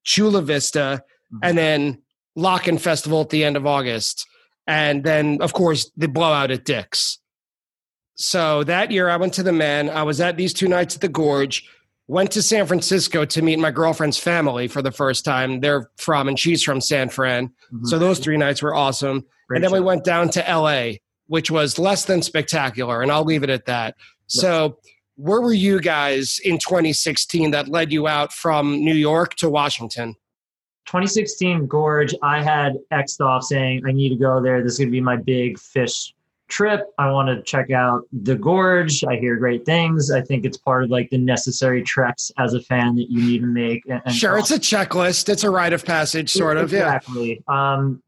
Chula 0.04 0.42
Vista, 0.42 1.02
and 1.42 1.56
then 1.56 2.02
Lockn' 2.36 2.78
Festival 2.78 3.22
at 3.22 3.30
the 3.30 3.44
end 3.44 3.56
of 3.56 3.66
August, 3.66 4.26
and 4.66 5.04
then 5.04 5.38
of 5.40 5.52
course 5.54 5.90
the 5.96 6.08
blowout 6.08 6.50
at 6.50 6.64
Dick's. 6.64 7.18
So 8.16 8.64
that 8.64 8.90
year 8.90 9.08
I 9.08 9.16
went 9.16 9.34
to 9.34 9.42
the 9.42 9.52
Mann. 9.52 9.88
I 9.88 10.02
was 10.02 10.20
at 10.20 10.36
these 10.36 10.52
two 10.52 10.68
nights 10.68 10.94
at 10.94 11.00
the 11.00 11.08
Gorge 11.08 11.64
went 12.08 12.30
to 12.32 12.42
San 12.42 12.66
Francisco 12.66 13.24
to 13.26 13.42
meet 13.42 13.58
my 13.58 13.70
girlfriend's 13.70 14.18
family 14.18 14.66
for 14.66 14.82
the 14.82 14.90
first 14.90 15.24
time. 15.24 15.60
They're 15.60 15.90
from, 15.98 16.26
and 16.26 16.38
she's 16.38 16.62
from 16.62 16.80
San 16.80 17.10
Fran. 17.10 17.50
Mhm. 17.72 17.84
So 17.86 17.98
those 17.98 18.18
three 18.18 18.38
nights 18.38 18.62
were 18.62 18.74
awesome. 18.74 19.24
Great 19.46 19.58
and 19.58 19.64
then 19.64 19.72
we 19.72 19.80
went 19.80 20.04
down 20.04 20.30
to 20.30 20.50
LA, 20.50 20.94
which 21.28 21.50
was 21.50 21.78
less 21.78 22.04
than 22.04 22.22
spectacular. 22.22 23.00
And 23.02 23.12
I'll 23.12 23.24
leave 23.24 23.42
it 23.42 23.50
at 23.50 23.66
that. 23.66 23.94
So, 24.26 24.78
where 25.16 25.40
were 25.40 25.52
you 25.52 25.80
guys 25.80 26.38
in 26.44 26.58
2016 26.58 27.50
that 27.52 27.68
led 27.68 27.92
you 27.92 28.06
out 28.06 28.32
from 28.32 28.84
New 28.84 28.94
York 28.94 29.34
to 29.36 29.48
Washington? 29.50 30.14
2016 30.86 31.66
Gorge, 31.66 32.14
I 32.22 32.42
had 32.42 32.74
X'd 32.90 33.20
off 33.20 33.42
saying 33.44 33.82
I 33.86 33.92
need 33.92 34.10
to 34.10 34.16
go 34.16 34.40
there. 34.42 34.62
This 34.62 34.72
is 34.72 34.78
going 34.78 34.88
to 34.88 34.92
be 34.92 35.00
my 35.00 35.16
big 35.16 35.58
Phish 35.58 36.12
trip. 36.48 36.86
I 36.98 37.10
want 37.10 37.28
to 37.28 37.42
check 37.42 37.70
out 37.70 38.02
the 38.12 38.34
gorge. 38.34 39.04
I 39.04 39.16
hear 39.16 39.36
great 39.36 39.64
things. 39.64 40.10
I 40.10 40.22
think 40.22 40.44
it's 40.44 40.56
part 40.56 40.84
of 40.84 40.90
like 40.90 41.10
the 41.10 41.18
necessary 41.18 41.82
treks 41.82 42.32
as 42.38 42.54
a 42.54 42.60
fan 42.60 42.96
that 42.96 43.10
you 43.10 43.22
need 43.22 43.40
to 43.40 43.46
make. 43.46 43.84
And, 43.88 44.00
and 44.04 44.14
sure, 44.14 44.38
it's 44.38 44.50
a 44.50 44.58
checklist. 44.58 45.28
It's 45.28 45.44
a 45.44 45.50
rite 45.50 45.72
of 45.72 45.84
passage, 45.84 46.30
sort 46.30 46.56
of. 46.56 46.72
Exactly. 46.72 47.42
Yeah. 47.48 47.74
Um, 47.74 48.02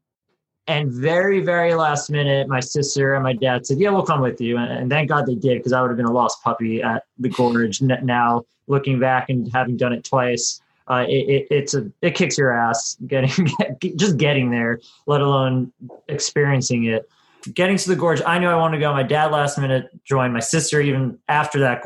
and 0.67 0.91
very, 0.91 1.41
very 1.41 1.73
last 1.73 2.09
minute, 2.09 2.47
my 2.47 2.59
sister 2.59 3.15
and 3.15 3.23
my 3.23 3.33
dad 3.33 3.65
said, 3.65 3.79
"Yeah, 3.79 3.89
we'll 3.89 4.05
come 4.05 4.21
with 4.21 4.39
you." 4.39 4.57
And, 4.57 4.71
and 4.71 4.89
thank 4.89 5.09
God 5.09 5.25
they 5.25 5.35
did, 5.35 5.57
because 5.57 5.73
I 5.73 5.81
would 5.81 5.89
have 5.89 5.97
been 5.97 6.05
a 6.05 6.11
lost 6.11 6.43
puppy 6.43 6.81
at 6.81 7.03
the 7.17 7.29
gorge. 7.29 7.81
Now, 7.81 8.43
looking 8.67 8.99
back 8.99 9.29
and 9.29 9.51
having 9.51 9.77
done 9.77 9.93
it 9.93 10.03
twice, 10.03 10.61
uh, 10.87 11.05
it, 11.07 11.29
it, 11.29 11.47
it's 11.49 11.73
a 11.73 11.91
it 12.01 12.15
kicks 12.15 12.37
your 12.37 12.53
ass 12.53 12.97
getting 13.07 13.47
just 13.95 14.17
getting 14.17 14.51
there, 14.51 14.79
let 15.07 15.21
alone 15.21 15.73
experiencing 16.07 16.85
it 16.85 17.09
getting 17.53 17.77
to 17.77 17.89
the 17.89 17.95
gorge, 17.95 18.21
I 18.25 18.39
knew 18.39 18.47
I 18.47 18.55
wanted 18.55 18.77
to 18.77 18.81
go. 18.81 18.93
My 18.93 19.03
dad 19.03 19.31
last 19.31 19.57
minute 19.57 19.89
joined. 20.03 20.33
My 20.33 20.39
sister 20.39 20.81
even 20.81 21.17
after 21.27 21.59
that 21.59 21.83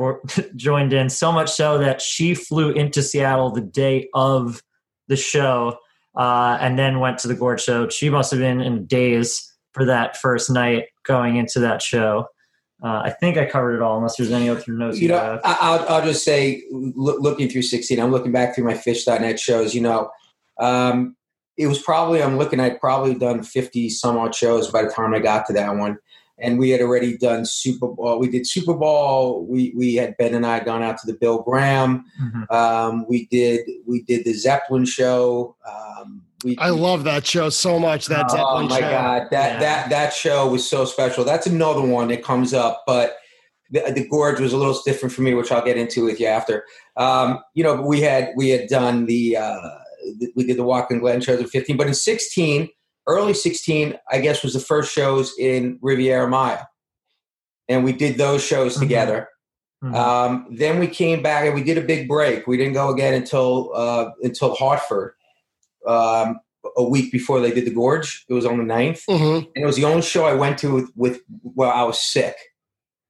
joined 0.56 0.94
in. 0.94 1.10
So 1.10 1.32
much 1.32 1.52
so 1.52 1.78
that 1.80 2.02
she 2.02 2.36
flew 2.36 2.72
into 2.72 3.02
Seattle 3.02 3.52
the 3.52 3.62
day 3.62 4.10
of 4.14 4.62
the 5.08 5.16
show, 5.16 5.78
uh, 6.16 6.58
and 6.60 6.78
then 6.78 7.00
went 7.00 7.20
to 7.20 7.28
the 7.28 7.36
gorge 7.36 7.62
show. 7.62 7.90
She 7.90 8.10
must 8.10 8.32
have 8.32 8.40
been 8.40 8.62
in 8.62 8.86
days 8.86 9.52
for 9.74 9.86
that 9.86 10.18
first 10.18 10.50
night 10.50 10.86
going 11.04 11.36
into 11.36 11.60
that 11.60 11.82
show. 11.82 12.28
Uh, 12.84 13.02
I 13.06 13.10
think 13.10 13.38
I 13.38 13.46
covered 13.46 13.76
it 13.76 13.82
all, 13.82 13.98
unless 13.98 14.18
there's 14.18 14.32
any 14.32 14.50
other 14.50 14.64
notes. 14.68 15.00
You, 15.00 15.08
you 15.08 15.14
know, 15.14 15.40
I'll, 15.44 15.88
I'll 15.88 16.06
just 16.06 16.24
say, 16.24 16.64
looking 16.72 17.50
through 17.50 17.64
16, 17.64 18.00
I'm 18.00 18.12
looking 18.12 18.32
back 18.32 18.54
through 18.54 18.66
my 18.66 18.74
phish.net 18.74 19.40
shows. 19.40 19.74
You 19.74 19.82
know, 19.82 20.12
um, 20.60 21.16
it 21.58 21.68
was 21.68 21.82
probably 21.82 22.22
I'm 22.22 22.38
looking 22.38 22.60
at 22.60 22.80
probably 22.80 23.16
done 23.16 23.44
50 23.44 23.90
some 23.90 24.18
odd 24.18 24.36
shows 24.36 24.70
by 24.70 24.84
the 24.84 24.90
time 24.90 25.14
I 25.14 25.20
got 25.20 25.46
to 25.48 25.54
that 25.54 25.76
one. 25.76 25.98
And 26.38 26.60
we 26.60 26.70
had 26.70 26.82
already 26.82 27.18
done 27.18 27.46
Super 27.46 27.88
Ball. 27.88 28.20
We 28.20 28.30
did 28.30 28.46
Super 28.46 28.74
Ball. 28.74 29.46
We 29.46 29.74
we 29.76 29.96
had 29.96 30.18
Ben 30.18 30.34
and 30.34 30.46
I 30.46 30.60
gone 30.60 30.84
out 30.84 30.98
to 31.00 31.08
the 31.08 31.18
Bill 31.18 31.42
Graham. 31.42 32.06
Mm-hmm. 32.22 32.54
Um, 32.54 33.06
we 33.08 33.28
did 33.28 33.62
we 33.88 34.02
did 34.02 34.26
the 34.26 34.34
Zeppelin 34.34 34.86
show. 34.86 35.56
Um, 35.66 36.24
we, 36.44 36.58
I 36.58 36.70
love 36.70 37.06
that 37.06 37.26
show 37.26 37.50
so 37.50 37.80
much. 37.80 38.08
That 38.08 38.26
oh, 38.30 38.36
Zeppelin 38.36 38.68
my 38.68 38.80
show. 38.80 38.90
god, 38.90 39.28
that 39.32 39.54
yeah. 39.54 39.60
that 39.60 39.90
that 39.90 40.14
show 40.14 40.50
was 40.50 40.70
so 40.70 40.84
special. 40.84 41.24
That's 41.24 41.48
another 41.48 41.82
one 41.82 42.10
that 42.10 42.24
comes 42.24 42.54
up, 42.54 42.84
but 42.86 43.18
the, 43.72 43.92
the, 43.92 44.08
gorge 44.08 44.40
was 44.40 44.54
a 44.54 44.58
little 44.58 44.80
different 44.86 45.14
for 45.14 45.22
me, 45.22 45.34
which 45.34 45.52
I'll 45.52 45.66
get 45.66 45.78
into 45.78 46.06
with 46.06 46.20
you 46.20 46.28
after. 46.28 46.66
Um, 46.98 47.40
you 47.56 47.64
know, 47.64 47.82
we 47.82 48.02
had 48.02 48.30
we 48.36 48.50
had 48.50 48.68
done 48.68 49.06
the. 49.06 49.38
Uh, 49.38 49.70
we 50.36 50.46
did 50.46 50.58
the 50.58 50.64
Watkins 50.64 51.02
Glen 51.02 51.22
shows 51.22 51.40
in 51.40 51.48
15, 51.48 51.78
but 51.78 51.88
in 51.88 51.94
16, 51.94 52.70
early 53.08 53.34
16, 53.34 53.98
I 54.12 54.20
guess 54.20 54.44
was 54.44 54.54
the 54.54 54.60
first 54.60 54.94
shows 54.94 55.34
in 55.40 55.80
Riviera 55.82 56.28
Maya. 56.28 56.64
And 57.68 57.84
we 57.84 57.94
did 57.94 58.18
those 58.18 58.44
shows 58.44 58.74
mm-hmm. 58.74 58.84
together. 58.84 59.30
Mm-hmm. 59.84 59.96
Um, 59.96 60.48
then 60.52 60.80
we 60.80 60.88
came 60.88 61.22
back 61.22 61.46
and 61.46 61.54
we 61.56 61.64
did 61.64 61.78
a 61.78 61.82
big 61.82 62.08
break. 62.08 62.48
We 62.48 62.58
didn't 62.58 62.74
go 62.74 62.90
again 62.90 63.14
until 63.14 63.72
uh, 63.76 64.12
until 64.22 64.56
Hartford. 64.56 65.14
Um, 65.86 66.40
a 66.78 66.84
week 66.84 67.12
before 67.12 67.40
they 67.40 67.52
did 67.52 67.66
the 67.66 67.74
Gorge, 67.74 68.26
it 68.28 68.34
was 68.34 68.46
on 68.46 68.58
the 68.58 68.64
9th, 68.64 69.06
mm-hmm. 69.06 69.46
and 69.56 69.64
it 69.64 69.66
was 69.66 69.76
the 69.76 69.86
only 69.86 70.02
show 70.02 70.26
I 70.26 70.34
went 70.34 70.58
to 70.60 70.74
with, 70.74 70.92
with 70.96 71.22
well, 71.44 71.70
I 71.70 71.84
was 71.84 72.02
sick 72.02 72.36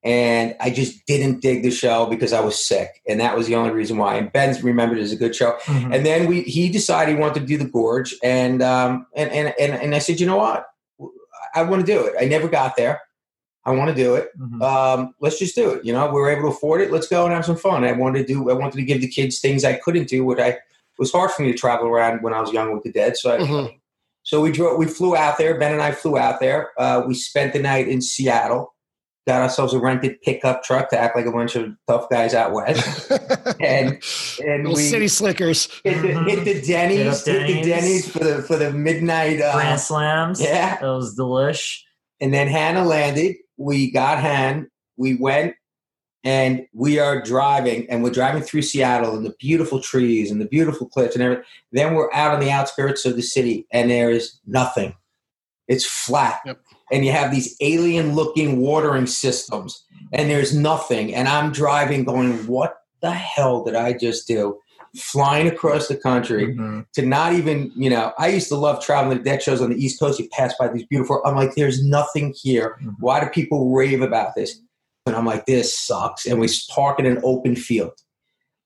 and 0.05 0.55
I 0.61 0.69
just 0.69 1.05
didn't 1.07 1.41
dig 1.41 1.63
the 1.63 1.71
show 1.71 2.05
because 2.05 2.31
I 2.31 2.39
was 2.39 2.63
sick, 2.63 3.01
and 3.09 3.19
that 3.19 3.35
was 3.35 3.47
the 3.47 3.55
only 3.55 3.71
reason 3.71 3.97
why. 3.97 4.15
And 4.15 4.31
Ben 4.31 4.55
remembered 4.61 4.99
it 4.99 5.01
as 5.01 5.11
a 5.11 5.17
good 5.17 5.35
show, 5.35 5.57
mm-hmm. 5.63 5.91
and 5.91 6.05
then 6.05 6.27
we 6.27 6.43
he 6.43 6.69
decided 6.69 7.15
he 7.15 7.19
wanted 7.19 7.39
to 7.39 7.45
do 7.45 7.57
the 7.57 7.65
Gorge, 7.65 8.13
and 8.23 8.61
um 8.61 9.07
and 9.15 9.31
and 9.31 9.53
and, 9.59 9.73
and 9.73 9.95
I 9.95 9.99
said, 9.99 10.19
you 10.19 10.27
know 10.27 10.37
what, 10.37 10.67
I 11.55 11.63
want 11.63 11.85
to 11.85 11.91
do 11.91 12.05
it. 12.05 12.13
I 12.19 12.25
never 12.25 12.47
got 12.47 12.77
there. 12.77 13.01
I 13.65 13.71
want 13.71 13.89
to 13.89 13.95
do 13.95 14.13
it. 14.13 14.29
Mm-hmm. 14.39 14.61
Um, 14.61 15.15
let's 15.21 15.39
just 15.39 15.55
do 15.55 15.71
it. 15.71 15.83
You 15.83 15.91
know, 15.91 16.07
we 16.11 16.21
are 16.21 16.29
able 16.29 16.43
to 16.43 16.55
afford 16.55 16.81
it. 16.81 16.91
Let's 16.91 17.07
go 17.07 17.25
and 17.25 17.33
have 17.33 17.45
some 17.45 17.57
fun. 17.57 17.83
I 17.83 17.93
wanted 17.93 18.27
to 18.27 18.33
do. 18.33 18.51
I 18.51 18.53
wanted 18.53 18.77
to 18.77 18.83
give 18.83 19.01
the 19.01 19.09
kids 19.09 19.39
things 19.39 19.65
I 19.65 19.73
couldn't 19.73 20.07
do. 20.07 20.23
What 20.23 20.39
I 20.39 20.59
was 20.99 21.11
hard 21.11 21.31
for 21.31 21.41
me 21.41 21.51
to 21.51 21.57
travel 21.57 21.87
around 21.87 22.21
when 22.21 22.33
I 22.33 22.41
was 22.41 22.53
young 22.53 22.75
with 22.75 22.83
the 22.83 22.91
dead. 22.91 23.17
So 23.17 23.33
I, 23.33 23.39
mm-hmm. 23.39 23.75
so 24.21 24.39
we 24.39 24.51
drove. 24.51 24.77
We 24.77 24.85
flew 24.85 25.15
out 25.15 25.39
there. 25.39 25.57
Ben 25.57 25.73
and 25.73 25.81
I 25.81 25.93
flew 25.93 26.15
out 26.15 26.39
there. 26.39 26.69
Uh, 26.77 27.01
we 27.07 27.15
spent 27.15 27.53
the 27.53 27.59
night 27.59 27.87
in 27.87 28.03
Seattle 28.03 28.74
got 29.27 29.41
ourselves 29.41 29.73
a 29.73 29.79
rented 29.79 30.21
pickup 30.21 30.63
truck 30.63 30.89
to 30.89 30.97
act 30.97 31.15
like 31.15 31.25
a 31.25 31.31
bunch 31.31 31.55
of 31.55 31.75
tough 31.87 32.09
guys 32.09 32.33
out 32.33 32.51
west, 32.51 33.11
and 33.59 34.01
and 34.43 34.67
we 34.67 34.75
city 34.75 35.07
slickers 35.07 35.67
hit 35.83 36.01
the, 36.01 36.23
hit 36.23 36.45
the 36.45 36.61
Denny's, 36.61 37.25
hit, 37.25 37.33
Denny's. 37.33 37.55
hit, 37.55 37.63
the 37.63 37.69
Denny's 37.69 38.11
for 38.11 38.23
the 38.23 38.41
for 38.43 38.57
the 38.57 38.71
midnight 38.71 39.41
uh, 39.41 39.53
grand 39.53 39.79
slams. 39.79 40.41
Yeah, 40.41 40.77
that 40.77 40.83
was 40.83 41.17
delish. 41.17 41.81
And 42.21 42.33
then 42.33 42.47
Hannah 42.47 42.85
landed. 42.85 43.35
We 43.57 43.91
got 43.91 44.19
Han. 44.19 44.69
We 44.97 45.15
went. 45.15 45.55
And 46.23 46.65
we 46.73 46.97
are 46.97 47.21
driving, 47.21 47.87
and 47.87 48.03
we're 48.03 48.09
driving 48.09 48.41
through 48.41 48.63
Seattle 48.63 49.15
and 49.15 49.23
the 49.23 49.35
beautiful 49.39 49.79
trees 49.79 50.31
and 50.31 50.41
the 50.41 50.47
beautiful 50.47 50.89
cliffs 50.89 51.13
and 51.13 51.23
everything. 51.23 51.45
Then 51.71 51.93
we're 51.93 52.11
out 52.13 52.33
on 52.33 52.39
the 52.39 52.49
outskirts 52.49 53.05
of 53.05 53.15
the 53.15 53.21
city, 53.21 53.67
and 53.71 53.91
there 53.91 54.09
is 54.09 54.39
nothing. 54.47 54.95
It's 55.67 55.85
flat. 55.85 56.39
Yep 56.43 56.64
and 56.91 57.05
you 57.05 57.11
have 57.11 57.31
these 57.31 57.55
alien 57.61 58.13
looking 58.13 58.59
watering 58.59 59.07
systems 59.07 59.85
and 60.13 60.29
there's 60.29 60.55
nothing 60.55 61.13
and 61.13 61.27
i'm 61.27 61.51
driving 61.51 62.03
going 62.03 62.33
what 62.47 62.77
the 63.01 63.11
hell 63.11 63.63
did 63.63 63.75
i 63.75 63.93
just 63.93 64.27
do? 64.27 64.59
Flying 64.97 65.47
across 65.47 65.89
the 65.89 65.97
country 65.97 66.47
mm-hmm. 66.47 66.81
to 66.93 67.05
not 67.05 67.33
even 67.33 67.71
you 67.75 67.89
know 67.89 68.13
i 68.17 68.29
used 68.29 68.47
to 68.47 68.55
love 68.55 68.83
traveling 68.83 69.17
to 69.17 69.23
deck 69.23 69.41
shows 69.41 69.61
on 69.61 69.69
the 69.69 69.75
east 69.75 69.99
coast. 69.99 70.19
You 70.19 70.29
pass 70.29 70.53
by 70.57 70.69
these 70.69 70.85
beautiful 70.85 71.21
i'm 71.25 71.35
like 71.35 71.55
there's 71.55 71.83
nothing 71.83 72.33
here. 72.41 72.77
Mm-hmm. 72.79 72.91
why 72.99 73.19
do 73.19 73.29
people 73.29 73.71
rave 73.71 74.01
about 74.01 74.35
this? 74.35 74.59
And 75.05 75.15
i'm 75.15 75.25
like 75.25 75.45
this 75.45 75.77
sucks. 75.77 76.25
And 76.25 76.39
we 76.39 76.47
park 76.69 76.99
in 76.99 77.05
an 77.05 77.19
open 77.23 77.55
field 77.57 77.93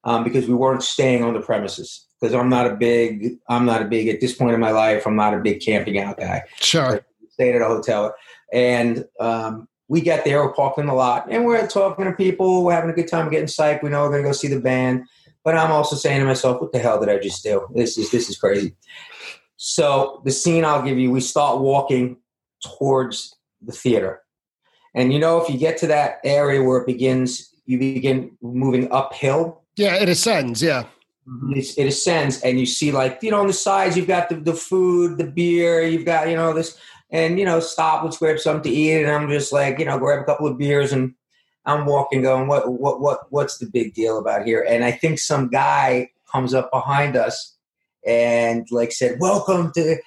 um, 0.03 0.23
because 0.23 0.47
we 0.47 0.53
weren't 0.53 0.83
staying 0.83 1.23
on 1.23 1.33
the 1.33 1.41
premises 1.41 2.05
because 2.21 2.35
i'm 2.35 2.49
not 2.49 2.67
a 2.67 2.75
big 2.75 3.37
i'm 3.49 3.65
not 3.65 3.81
a 3.81 3.85
big 3.85 4.07
at 4.07 4.21
this 4.21 4.33
point 4.33 4.53
in 4.53 4.59
my 4.59 4.71
life 4.71 5.07
i'm 5.07 5.15
not 5.15 5.33
a 5.33 5.39
big 5.39 5.61
camping 5.61 5.97
out 5.97 6.19
guy. 6.19 6.43
Sure 6.59 7.03
stayed 7.39 7.55
at 7.55 7.61
a 7.61 7.65
hotel. 7.65 8.13
And 8.51 9.05
um, 9.19 9.69
we 9.87 10.01
get 10.01 10.25
there, 10.25 10.43
we're 10.43 10.53
parking 10.53 10.89
a 10.89 10.95
lot, 10.95 11.27
and 11.31 11.45
we're 11.45 11.65
talking 11.67 12.03
to 12.05 12.11
people, 12.11 12.65
we're 12.65 12.73
having 12.73 12.89
a 12.89 12.93
good 12.93 13.07
time, 13.07 13.29
getting 13.29 13.47
psyched. 13.47 13.81
We 13.81 13.89
know 13.89 14.01
we're 14.03 14.09
going 14.09 14.23
to 14.23 14.29
go 14.29 14.33
see 14.33 14.49
the 14.49 14.59
band. 14.59 15.05
But 15.45 15.55
I'm 15.55 15.71
also 15.71 15.95
saying 15.95 16.19
to 16.19 16.25
myself, 16.25 16.59
what 16.59 16.73
the 16.73 16.79
hell 16.79 16.99
did 16.99 17.07
I 17.07 17.17
just 17.17 17.43
do? 17.43 17.65
This 17.73 17.97
is 17.97 18.11
this 18.11 18.29
is 18.29 18.37
crazy. 18.37 18.75
So 19.55 20.21
the 20.25 20.31
scene 20.31 20.65
I'll 20.65 20.81
give 20.81 20.99
you, 20.99 21.11
we 21.11 21.21
start 21.21 21.61
walking 21.61 22.17
towards 22.61 23.35
the 23.61 23.71
theater. 23.71 24.21
And 24.93 25.13
you 25.13 25.19
know, 25.19 25.41
if 25.41 25.49
you 25.49 25.57
get 25.57 25.77
to 25.77 25.87
that 25.87 26.19
area 26.25 26.61
where 26.61 26.79
it 26.79 26.85
begins, 26.85 27.53
you 27.65 27.79
begin 27.79 28.37
moving 28.41 28.91
uphill. 28.91 29.63
Yeah, 29.77 29.95
it 29.95 30.09
ascends. 30.09 30.61
Yeah. 30.61 30.83
It, 31.51 31.77
it 31.77 31.87
ascends, 31.87 32.41
and 32.41 32.59
you 32.59 32.65
see, 32.65 32.91
like, 32.91 33.19
you 33.21 33.29
know, 33.29 33.39
on 33.39 33.47
the 33.47 33.53
sides, 33.53 33.95
you've 33.95 34.07
got 34.07 34.29
the, 34.29 34.35
the 34.35 34.53
food, 34.53 35.19
the 35.19 35.25
beer, 35.25 35.83
you've 35.83 36.05
got, 36.05 36.27
you 36.27 36.35
know, 36.35 36.53
this 36.53 36.75
and 37.11 37.39
you 37.39 37.45
know 37.45 37.59
stop 37.59 38.03
let's 38.03 38.17
grab 38.17 38.39
something 38.39 38.71
to 38.71 38.77
eat 38.77 39.01
and 39.01 39.11
i'm 39.11 39.29
just 39.29 39.51
like 39.51 39.79
you 39.79 39.85
know 39.85 39.97
grab 39.97 40.21
a 40.21 40.25
couple 40.25 40.47
of 40.47 40.57
beers 40.57 40.91
and 40.91 41.13
i'm 41.65 41.85
walking 41.85 42.21
going 42.21 42.47
what 42.47 42.71
what 42.71 43.01
what 43.01 43.19
what's 43.29 43.57
the 43.57 43.65
big 43.65 43.93
deal 43.93 44.17
about 44.17 44.45
here? 44.45 44.65
And 44.67 44.83
i 44.83 44.91
think 44.91 45.19
some 45.19 45.49
guy 45.49 46.09
comes 46.31 46.53
up 46.53 46.71
behind 46.71 47.15
us 47.15 47.57
and 48.05 48.67
like 48.71 48.91
said 48.91 49.19
welcome 49.19 49.71
to 49.73 49.97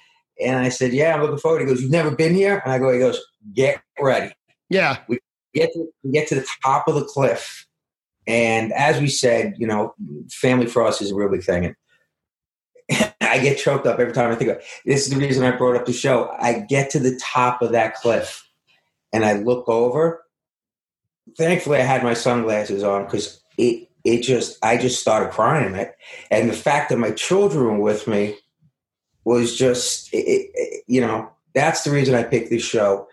and 0.41 0.59
i 0.59 0.69
said 0.69 0.93
yeah 0.93 1.13
i'm 1.13 1.21
looking 1.21 1.37
forward. 1.37 1.61
He 1.61 1.67
goes 1.67 1.81
you've 1.81 1.91
never 1.91 2.11
been 2.11 2.33
here? 2.33 2.61
And 2.63 2.73
i 2.73 2.79
go 2.79 2.91
he 2.91 2.99
goes 2.99 3.19
get 3.53 3.81
ready. 3.99 4.33
Yeah. 4.69 4.97
We 5.07 5.19
get 5.53 5.71
to, 5.73 5.87
we 6.03 6.11
get 6.11 6.27
to 6.29 6.35
the 6.35 6.47
top 6.63 6.87
of 6.87 6.95
the 6.95 7.03
cliff 7.03 7.67
and 8.25 8.71
as 8.73 8.99
we 8.99 9.07
said 9.07 9.53
you 9.57 9.67
know 9.67 9.93
family 10.31 10.65
for 10.65 10.83
us 10.83 11.01
is 11.01 11.11
a 11.11 11.15
real 11.15 11.29
big 11.29 11.43
thing 11.43 11.65
and 11.65 11.75
I 13.33 13.39
get 13.39 13.57
choked 13.57 13.87
up 13.87 13.99
every 13.99 14.13
time 14.13 14.31
I 14.31 14.35
think 14.35 14.51
about 14.51 14.61
it. 14.61 14.67
This 14.85 15.07
is 15.07 15.09
the 15.09 15.17
reason 15.17 15.43
I 15.43 15.57
brought 15.57 15.75
up 15.75 15.87
the 15.87 15.93
show. 15.93 16.29
I 16.39 16.59
get 16.59 16.91
to 16.91 16.99
the 16.99 17.19
top 17.19 17.63
of 17.63 17.71
that 17.71 17.95
cliff 17.95 18.47
and 19.11 19.25
I 19.25 19.33
look 19.33 19.67
over. 19.67 20.23
Thankfully, 21.35 21.79
I 21.79 21.81
had 21.81 22.03
my 22.03 22.13
sunglasses 22.13 22.83
on 22.83 23.05
because 23.05 23.41
it 23.57 23.89
it 24.03 24.21
just 24.21 24.63
I 24.63 24.77
just 24.77 25.01
started 25.01 25.31
crying. 25.31 25.89
And 26.29 26.47
the 26.47 26.53
fact 26.53 26.89
that 26.89 26.99
my 26.99 27.09
children 27.09 27.65
were 27.65 27.83
with 27.83 28.07
me 28.07 28.37
was 29.23 29.57
just 29.57 30.13
it, 30.13 30.51
it, 30.53 30.83
you 30.85 31.01
know 31.01 31.31
that's 31.55 31.83
the 31.83 31.91
reason 31.91 32.13
I 32.13 32.23
picked 32.23 32.51
this 32.51 32.63
show 32.63 33.07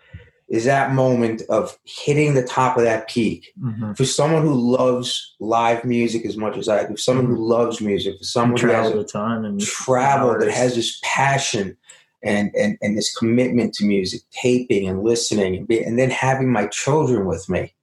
is 0.51 0.65
that 0.65 0.91
moment 0.91 1.41
of 1.47 1.79
hitting 1.85 2.33
the 2.33 2.43
top 2.43 2.75
of 2.75 2.83
that 2.83 3.07
peak 3.07 3.53
mm-hmm. 3.57 3.93
for 3.93 4.03
someone 4.03 4.41
who 4.41 4.53
loves 4.53 5.33
live 5.39 5.85
music 5.85 6.25
as 6.25 6.35
much 6.35 6.57
as 6.57 6.67
I 6.67 6.85
do, 6.85 6.97
someone 6.97 7.25
mm-hmm. 7.25 7.35
who 7.35 7.47
loves 7.47 7.79
music, 7.79 8.17
for 8.17 8.25
someone 8.25 8.59
who 8.59 8.67
has 8.67 8.91
a 8.91 9.03
ton 9.05 9.45
and 9.45 9.61
travel 9.61 10.37
that 10.37 10.51
has 10.51 10.75
this 10.75 10.99
passion 11.03 11.77
and, 12.21 12.53
and, 12.53 12.77
and 12.81 12.97
this 12.97 13.15
commitment 13.15 13.73
to 13.75 13.85
music, 13.85 14.21
taping 14.31 14.89
and 14.89 15.03
listening, 15.03 15.55
and, 15.55 15.67
be, 15.69 15.81
and 15.81 15.97
then 15.97 16.09
having 16.09 16.51
my 16.51 16.67
children 16.67 17.25
with 17.25 17.47
me. 17.47 17.73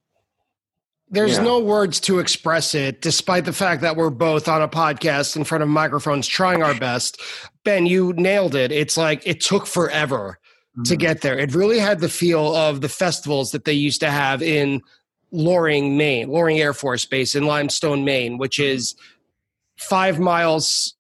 There's 1.11 1.39
yeah. 1.39 1.45
no 1.45 1.61
words 1.61 2.01
to 2.01 2.19
express 2.19 2.75
it, 2.75 3.01
despite 3.01 3.47
the 3.47 3.53
fact 3.55 3.81
that 3.81 3.97
we're 3.97 4.11
both 4.11 4.47
on 4.47 4.61
a 4.61 4.69
podcast 4.69 5.37
in 5.37 5.45
front 5.45 5.63
of 5.63 5.71
microphones 5.71 6.27
trying 6.27 6.63
our 6.63 6.75
best. 6.75 7.19
Ben, 7.65 7.87
you 7.87 8.13
nailed 8.13 8.55
it. 8.55 8.73
It's 8.73 8.99
like 8.99 9.27
it 9.27 9.41
took 9.41 9.67
forever 9.67 10.39
to 10.85 10.95
Mhm. 10.95 10.99
get 10.99 11.21
there. 11.23 11.39
It 11.39 11.55
really 11.55 11.79
had 11.79 12.01
the 12.01 12.09
feel 12.09 12.55
of 12.55 12.81
the 12.81 12.89
festivals 12.89 13.51
that 13.53 13.65
they 13.65 13.73
used 13.73 14.01
to 14.01 14.11
have 14.11 14.43
in 14.43 14.81
Loring, 15.31 15.97
Maine, 15.97 16.29
Loring 16.29 16.59
Air 16.61 16.73
Force 16.73 17.05
Base 17.05 17.35
in 17.35 17.45
Limestone, 17.45 18.05
Maine, 18.05 18.39
which 18.39 18.59
is 18.59 18.95
five 19.77 20.19
miles 20.19 20.95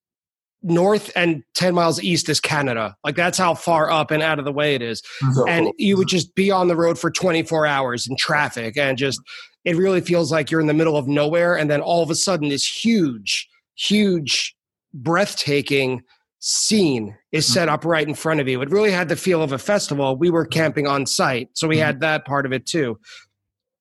north 0.62 1.10
and 1.14 1.44
10 1.54 1.72
miles 1.74 2.02
east 2.02 2.28
is 2.28 2.40
Canada. 2.40 2.96
Like 3.04 3.14
that's 3.14 3.38
how 3.38 3.54
far 3.54 3.90
up 3.90 4.10
and 4.10 4.22
out 4.22 4.38
of 4.40 4.44
the 4.44 4.52
way 4.52 4.74
it 4.74 4.82
is. 4.82 5.02
So 5.34 5.46
And 5.46 5.72
you 5.78 5.96
would 5.96 6.08
just 6.08 6.34
be 6.34 6.50
on 6.50 6.66
the 6.68 6.74
road 6.76 6.98
for 6.98 7.10
24 7.10 7.64
hours 7.64 8.08
in 8.08 8.16
traffic 8.16 8.76
and 8.76 8.98
just, 8.98 9.20
it 9.64 9.76
really 9.76 10.00
feels 10.00 10.32
like 10.32 10.50
you're 10.50 10.60
in 10.60 10.66
the 10.66 10.74
middle 10.74 10.96
of 10.96 11.06
nowhere. 11.06 11.56
And 11.56 11.70
then 11.70 11.80
all 11.80 12.02
of 12.02 12.10
a 12.10 12.14
sudden, 12.16 12.48
this 12.48 12.66
huge, 12.66 13.48
huge, 13.76 14.56
breathtaking 14.92 16.02
scene 16.40 17.16
is 17.32 17.46
set 17.46 17.66
mm-hmm. 17.66 17.74
up 17.74 17.84
right 17.84 18.06
in 18.06 18.14
front 18.14 18.40
of 18.40 18.48
you. 18.48 18.60
It 18.62 18.70
really 18.70 18.90
had 18.90 19.08
the 19.08 19.16
feel 19.16 19.42
of 19.42 19.52
a 19.52 19.58
festival. 19.58 20.16
We 20.16 20.30
were 20.30 20.46
camping 20.46 20.86
on 20.86 21.06
site, 21.06 21.50
so 21.54 21.68
we 21.68 21.76
mm-hmm. 21.76 21.84
had 21.84 22.00
that 22.00 22.24
part 22.24 22.46
of 22.46 22.52
it 22.52 22.66
too. 22.66 22.98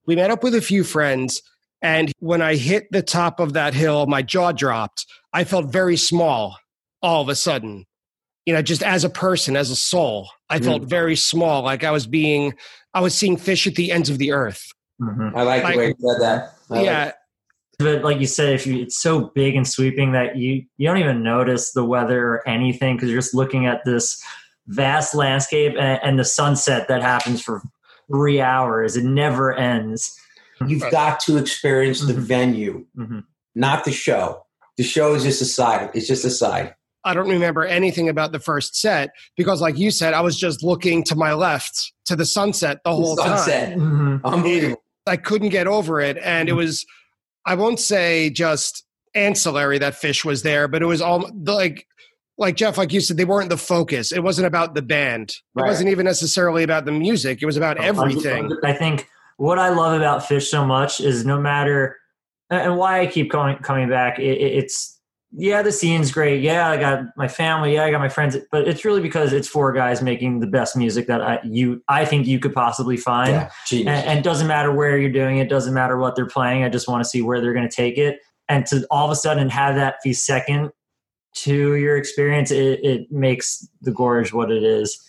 We 0.05 0.15
met 0.15 0.31
up 0.31 0.43
with 0.43 0.55
a 0.55 0.61
few 0.61 0.83
friends, 0.83 1.41
and 1.81 2.11
when 2.19 2.41
I 2.41 2.55
hit 2.55 2.87
the 2.91 3.01
top 3.01 3.39
of 3.39 3.53
that 3.53 3.73
hill, 3.73 4.07
my 4.07 4.21
jaw 4.21 4.51
dropped. 4.51 5.05
I 5.33 5.43
felt 5.43 5.71
very 5.71 5.97
small 5.97 6.57
all 7.01 7.21
of 7.21 7.29
a 7.29 7.35
sudden. 7.35 7.85
You 8.45 8.53
know, 8.53 8.61
just 8.61 8.81
as 8.81 9.03
a 9.03 9.09
person, 9.09 9.57
as 9.57 9.69
a 9.69 9.75
soul, 9.75 10.29
I 10.49 10.55
mm-hmm. 10.55 10.65
felt 10.65 10.83
very 10.83 11.17
small, 11.17 11.63
like 11.63 11.83
I 11.83 11.91
was 11.91 12.07
being, 12.07 12.53
I 12.93 13.01
was 13.01 13.13
seeing 13.13 13.37
Phish 13.37 13.67
at 13.67 13.75
the 13.75 13.91
ends 13.91 14.09
of 14.09 14.17
the 14.17 14.31
earth. 14.31 14.71
Mhm. 15.01 15.35
I 15.35 15.43
like 15.43 15.73
the 15.73 15.77
way 15.77 15.87
you 15.87 15.95
said 15.99 16.21
that. 16.21 16.53
I 16.69 16.73
like- 16.73 16.85
yeah, 16.85 17.11
But 17.79 18.03
like 18.03 18.19
you 18.19 18.25
said, 18.25 18.53
if 18.53 18.65
you, 18.65 18.81
it's 18.81 18.97
so 18.99 19.31
big 19.35 19.55
and 19.55 19.67
sweeping 19.67 20.11
that 20.13 20.35
you 20.35 20.63
you 20.77 20.87
don't 20.87 20.97
even 20.97 21.21
notice 21.21 21.73
the 21.73 21.85
weather 21.85 22.25
or 22.27 22.47
anything 22.49 22.95
because 22.95 23.09
you're 23.09 23.19
just 23.21 23.35
looking 23.35 23.67
at 23.67 23.85
this 23.85 24.21
vast 24.67 25.13
landscape 25.13 25.75
and, 25.77 25.99
and 26.03 26.19
the 26.19 26.25
sunset 26.25 26.87
that 26.87 27.01
happens 27.03 27.41
for 27.41 27.61
three 28.11 28.41
hours. 28.41 28.97
It 28.97 29.03
never 29.03 29.53
ends. 29.53 30.19
You've 30.65 30.89
got 30.89 31.19
to 31.21 31.37
experience 31.37 32.01
the 32.01 32.13
Mhm. 32.13 32.17
venue, 32.17 32.85
Mhm. 32.97 33.23
not 33.53 33.83
the 33.85 33.91
show. 33.91 34.43
The 34.77 34.83
show 34.83 35.13
is 35.13 35.23
just 35.23 35.41
a 35.43 35.45
side. 35.45 35.91
It's 35.93 36.07
just 36.07 36.25
a 36.25 36.31
side. 36.31 36.73
I 37.03 37.13
don't 37.13 37.29
remember 37.29 37.63
anything 37.63 38.09
about 38.09 38.31
the 38.31 38.39
first 38.39 38.75
set 38.75 39.11
because, 39.37 39.61
like 39.61 39.77
you 39.77 39.91
said, 39.91 40.15
I 40.15 40.21
was 40.21 40.35
just 40.37 40.63
looking 40.63 41.03
to 41.05 41.15
my 41.15 41.33
left 41.33 41.93
to 42.05 42.15
the 42.15 42.25
sunset 42.25 42.79
the 42.83 42.91
whole 42.93 43.15
time. 43.15 43.37
Sunset. 43.37 43.77
Mhm. 43.77 44.21
Unbelievable. 44.23 44.81
I 45.05 45.15
couldn't 45.15 45.49
get 45.49 45.67
over 45.67 46.01
it. 46.01 46.17
And 46.23 46.49
it 46.49 46.53
was, 46.53 46.83
I 47.47 47.55
won't 47.55 47.79
say 47.79 48.29
just 48.29 48.83
ancillary 49.15 49.79
that 49.79 49.93
Phish 49.93 50.25
was 50.25 50.43
there, 50.43 50.67
but 50.67 50.81
it 50.81 50.85
was 50.85 51.01
all 51.01 51.29
like, 51.45 51.87
like 52.37 52.55
Jeff, 52.55 52.77
like 52.77 52.93
you 52.93 52.99
said, 52.99 53.17
they 53.17 53.25
weren't 53.25 53.49
the 53.49 53.57
focus. 53.57 54.11
It 54.11 54.21
wasn't 54.21 54.47
about 54.47 54.75
the 54.75 54.81
band. 54.81 55.31
It 55.55 55.61
wasn't 55.61 55.89
even 55.89 56.05
necessarily 56.05 56.63
about 56.63 56.85
the 56.85 56.91
music. 56.91 57.41
It 57.41 57.45
was 57.45 57.57
about 57.57 57.79
oh, 57.79 57.83
everything. 57.83 58.51
I 58.63 58.73
think 58.73 59.07
what 59.37 59.57
I 59.57 59.69
love 59.69 59.99
about 59.99 60.23
Phish 60.23 60.47
so 60.47 60.65
much 60.65 60.99
is 60.99 61.25
no 61.25 61.39
matter 61.39 61.97
and 62.49 62.77
why 62.77 62.99
I 62.99 63.07
keep 63.07 63.31
coming 63.31 63.57
coming 63.59 63.89
back. 63.89 64.19
It- 64.19 64.41
it's 64.41 64.96
yeah, 65.31 65.61
the 65.61 65.71
scene's 65.71 66.11
great. 66.11 66.41
Yeah, 66.41 66.69
I 66.69 66.77
got 66.77 67.05
my 67.17 67.27
family. 67.27 67.73
Yeah, 67.73 67.83
I 67.83 67.91
got 67.91 67.99
my 67.99 68.09
friends. 68.09 68.37
But 68.51 68.67
it's 68.67 68.85
really 68.85 69.01
because 69.01 69.33
it's 69.33 69.47
four 69.47 69.73
guys 69.73 70.01
making 70.01 70.39
the 70.39 70.47
best 70.47 70.75
music 70.75 71.07
that 71.07 71.21
I 71.21 71.39
you 71.43 71.83
I 71.87 72.05
think 72.05 72.27
you 72.27 72.39
could 72.39 72.53
possibly 72.53 72.97
find. 72.97 73.31
Yeah, 73.31 73.49
and, 73.79 73.89
and 73.89 74.19
it 74.19 74.23
doesn't 74.23 74.47
matter 74.47 74.71
where 74.71 74.97
you're 74.97 75.11
doing 75.11 75.37
it 75.37 75.49
doesn't 75.49 75.73
matter 75.73 75.97
what 75.97 76.15
they're 76.15 76.25
playing 76.27 76.63
i 76.63 76.69
just 76.69 76.87
want 76.87 77.03
to 77.03 77.09
see 77.09 77.21
where 77.21 77.41
they're 77.41 77.53
going 77.53 77.67
to 77.67 77.75
take 77.75 77.97
it 77.97 78.19
and 78.49 78.65
to 78.67 78.85
all 78.89 79.05
of 79.05 79.11
a 79.11 79.15
sudden 79.15 79.49
have 79.49 79.75
that 79.75 79.95
be 80.03 80.13
second 80.13 80.71
to 81.33 81.75
your 81.75 81.97
experience 81.97 82.51
it, 82.51 82.79
it 82.83 83.11
makes 83.11 83.67
the 83.81 83.91
gorge 83.91 84.33
what 84.33 84.51
it 84.51 84.63
is 84.63 85.03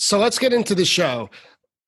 So 0.00 0.20
let's 0.20 0.38
get 0.38 0.52
into 0.52 0.76
the 0.76 0.84
show. 0.84 1.28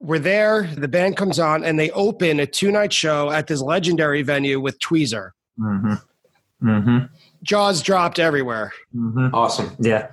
We're 0.00 0.18
there, 0.18 0.66
the 0.76 0.88
band 0.88 1.16
comes 1.16 1.38
on, 1.38 1.62
and 1.62 1.78
they 1.78 1.90
open 1.90 2.40
a 2.40 2.46
two 2.46 2.70
night 2.72 2.92
show 2.92 3.30
at 3.30 3.46
this 3.46 3.60
legendary 3.60 4.22
venue 4.22 4.58
with 4.60 4.78
Tweezer. 4.78 5.30
mm-hmm. 5.58 5.94
Mm-hmm. 6.66 6.98
Jaws 7.42 7.80
dropped 7.82 8.18
everywhere. 8.18 8.72
Mm-hmm. 8.94 9.34
awesome. 9.34 9.74
yeah 9.80 10.08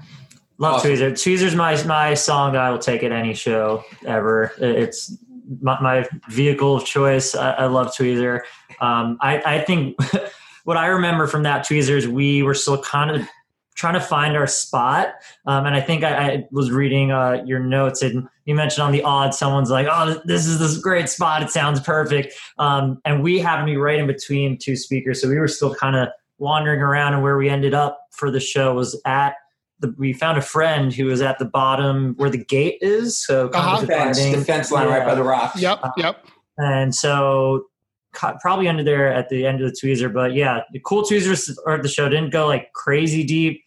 love 0.59 0.75
Awesome. 0.75 0.91
tweezer 0.91 1.11
tweezer's 1.11 1.55
my 1.55 1.81
my 1.83 2.13
song 2.15 2.53
that 2.53 2.61
i 2.61 2.71
will 2.71 2.79
take 2.79 3.03
at 3.03 3.11
any 3.11 3.33
show 3.35 3.83
ever 4.07 4.51
it's 4.57 5.15
my, 5.61 5.79
my 5.81 6.07
vehicle 6.29 6.75
of 6.77 6.83
choice 6.85 7.35
i, 7.35 7.51
I 7.51 7.65
love 7.67 7.87
tweezer 7.93 8.41
um, 8.81 9.17
I, 9.21 9.57
I 9.57 9.59
think 9.65 9.97
what 10.63 10.77
i 10.77 10.87
remember 10.87 11.27
from 11.27 11.43
that 11.43 11.63
tweezer 11.67 11.95
is 11.97 12.07
we 12.07 12.41
were 12.43 12.55
still 12.55 12.81
kind 12.81 13.11
of 13.11 13.27
trying 13.77 13.93
to 13.93 14.01
find 14.01 14.35
our 14.35 14.47
spot. 14.47 15.13
Um, 15.45 15.65
and 15.65 15.75
i 15.75 15.79
think 15.79 16.03
I, 16.03 16.17
I 16.17 16.47
was 16.51 16.71
reading 16.71 17.11
uh, 17.11 17.41
your 17.45 17.59
notes 17.59 18.01
and 18.01 18.27
you 18.45 18.55
mentioned 18.55 18.83
on 18.83 18.91
the 18.91 19.03
odd 19.03 19.33
someone's 19.33 19.69
like 19.69 19.87
oh 19.89 20.19
this 20.25 20.45
is 20.47 20.59
this 20.59 20.77
great 20.79 21.07
spot. 21.09 21.43
It 21.43 21.49
sounds 21.51 21.79
perfect. 21.79 22.33
Um, 22.57 22.99
and 23.05 23.23
we 23.23 23.39
happened 23.39 23.67
to 23.67 23.71
be 23.71 23.77
right 23.77 23.99
in 23.99 24.07
between 24.07 24.57
two 24.57 24.75
speakers. 24.75 25.21
So 25.21 25.29
we 25.29 25.37
were 25.39 25.47
still 25.47 25.73
kind 25.73 25.95
of 25.95 26.09
wandering 26.39 26.81
around 26.81 27.13
and 27.13 27.23
where 27.23 27.37
we 27.37 27.49
ended 27.49 27.73
up 27.73 27.99
for 28.11 28.29
the 28.31 28.39
show 28.39 28.73
was 28.73 28.99
at 29.05 29.35
the, 29.79 29.93
we 29.97 30.11
found 30.11 30.37
a 30.37 30.41
friend 30.41 30.91
who 30.91 31.05
was 31.05 31.21
at 31.21 31.37
the 31.39 31.45
bottom 31.45 32.15
where 32.17 32.29
the 32.31 32.43
gate 32.43 32.77
is. 32.81 33.23
So 33.23 33.47
kind 33.49 33.65
Uh-huh. 33.65 33.81
of 33.83 33.87
Fence, 33.87 34.17
the 34.19 34.43
fence 34.43 34.71
line 34.71 34.87
right 34.87 35.05
by 35.05 35.13
the 35.15 35.23
rocks. 35.23 35.61
Yep, 35.61 35.81
yep. 35.97 36.25
and 36.57 36.93
so 36.95 37.65
probably 38.13 38.67
under 38.67 38.83
there 38.83 39.13
at 39.13 39.29
the 39.29 39.45
end 39.45 39.61
of 39.61 39.69
the 39.69 39.77
tweezer 39.79 40.11
but 40.11 40.33
yeah 40.33 40.61
the 40.73 40.79
cool 40.79 41.03
tweezers 41.03 41.55
or 41.67 41.79
the 41.79 41.87
show 41.87 42.09
didn't 42.09 42.31
go 42.31 42.47
like 42.47 42.73
crazy 42.73 43.23
deep 43.23 43.61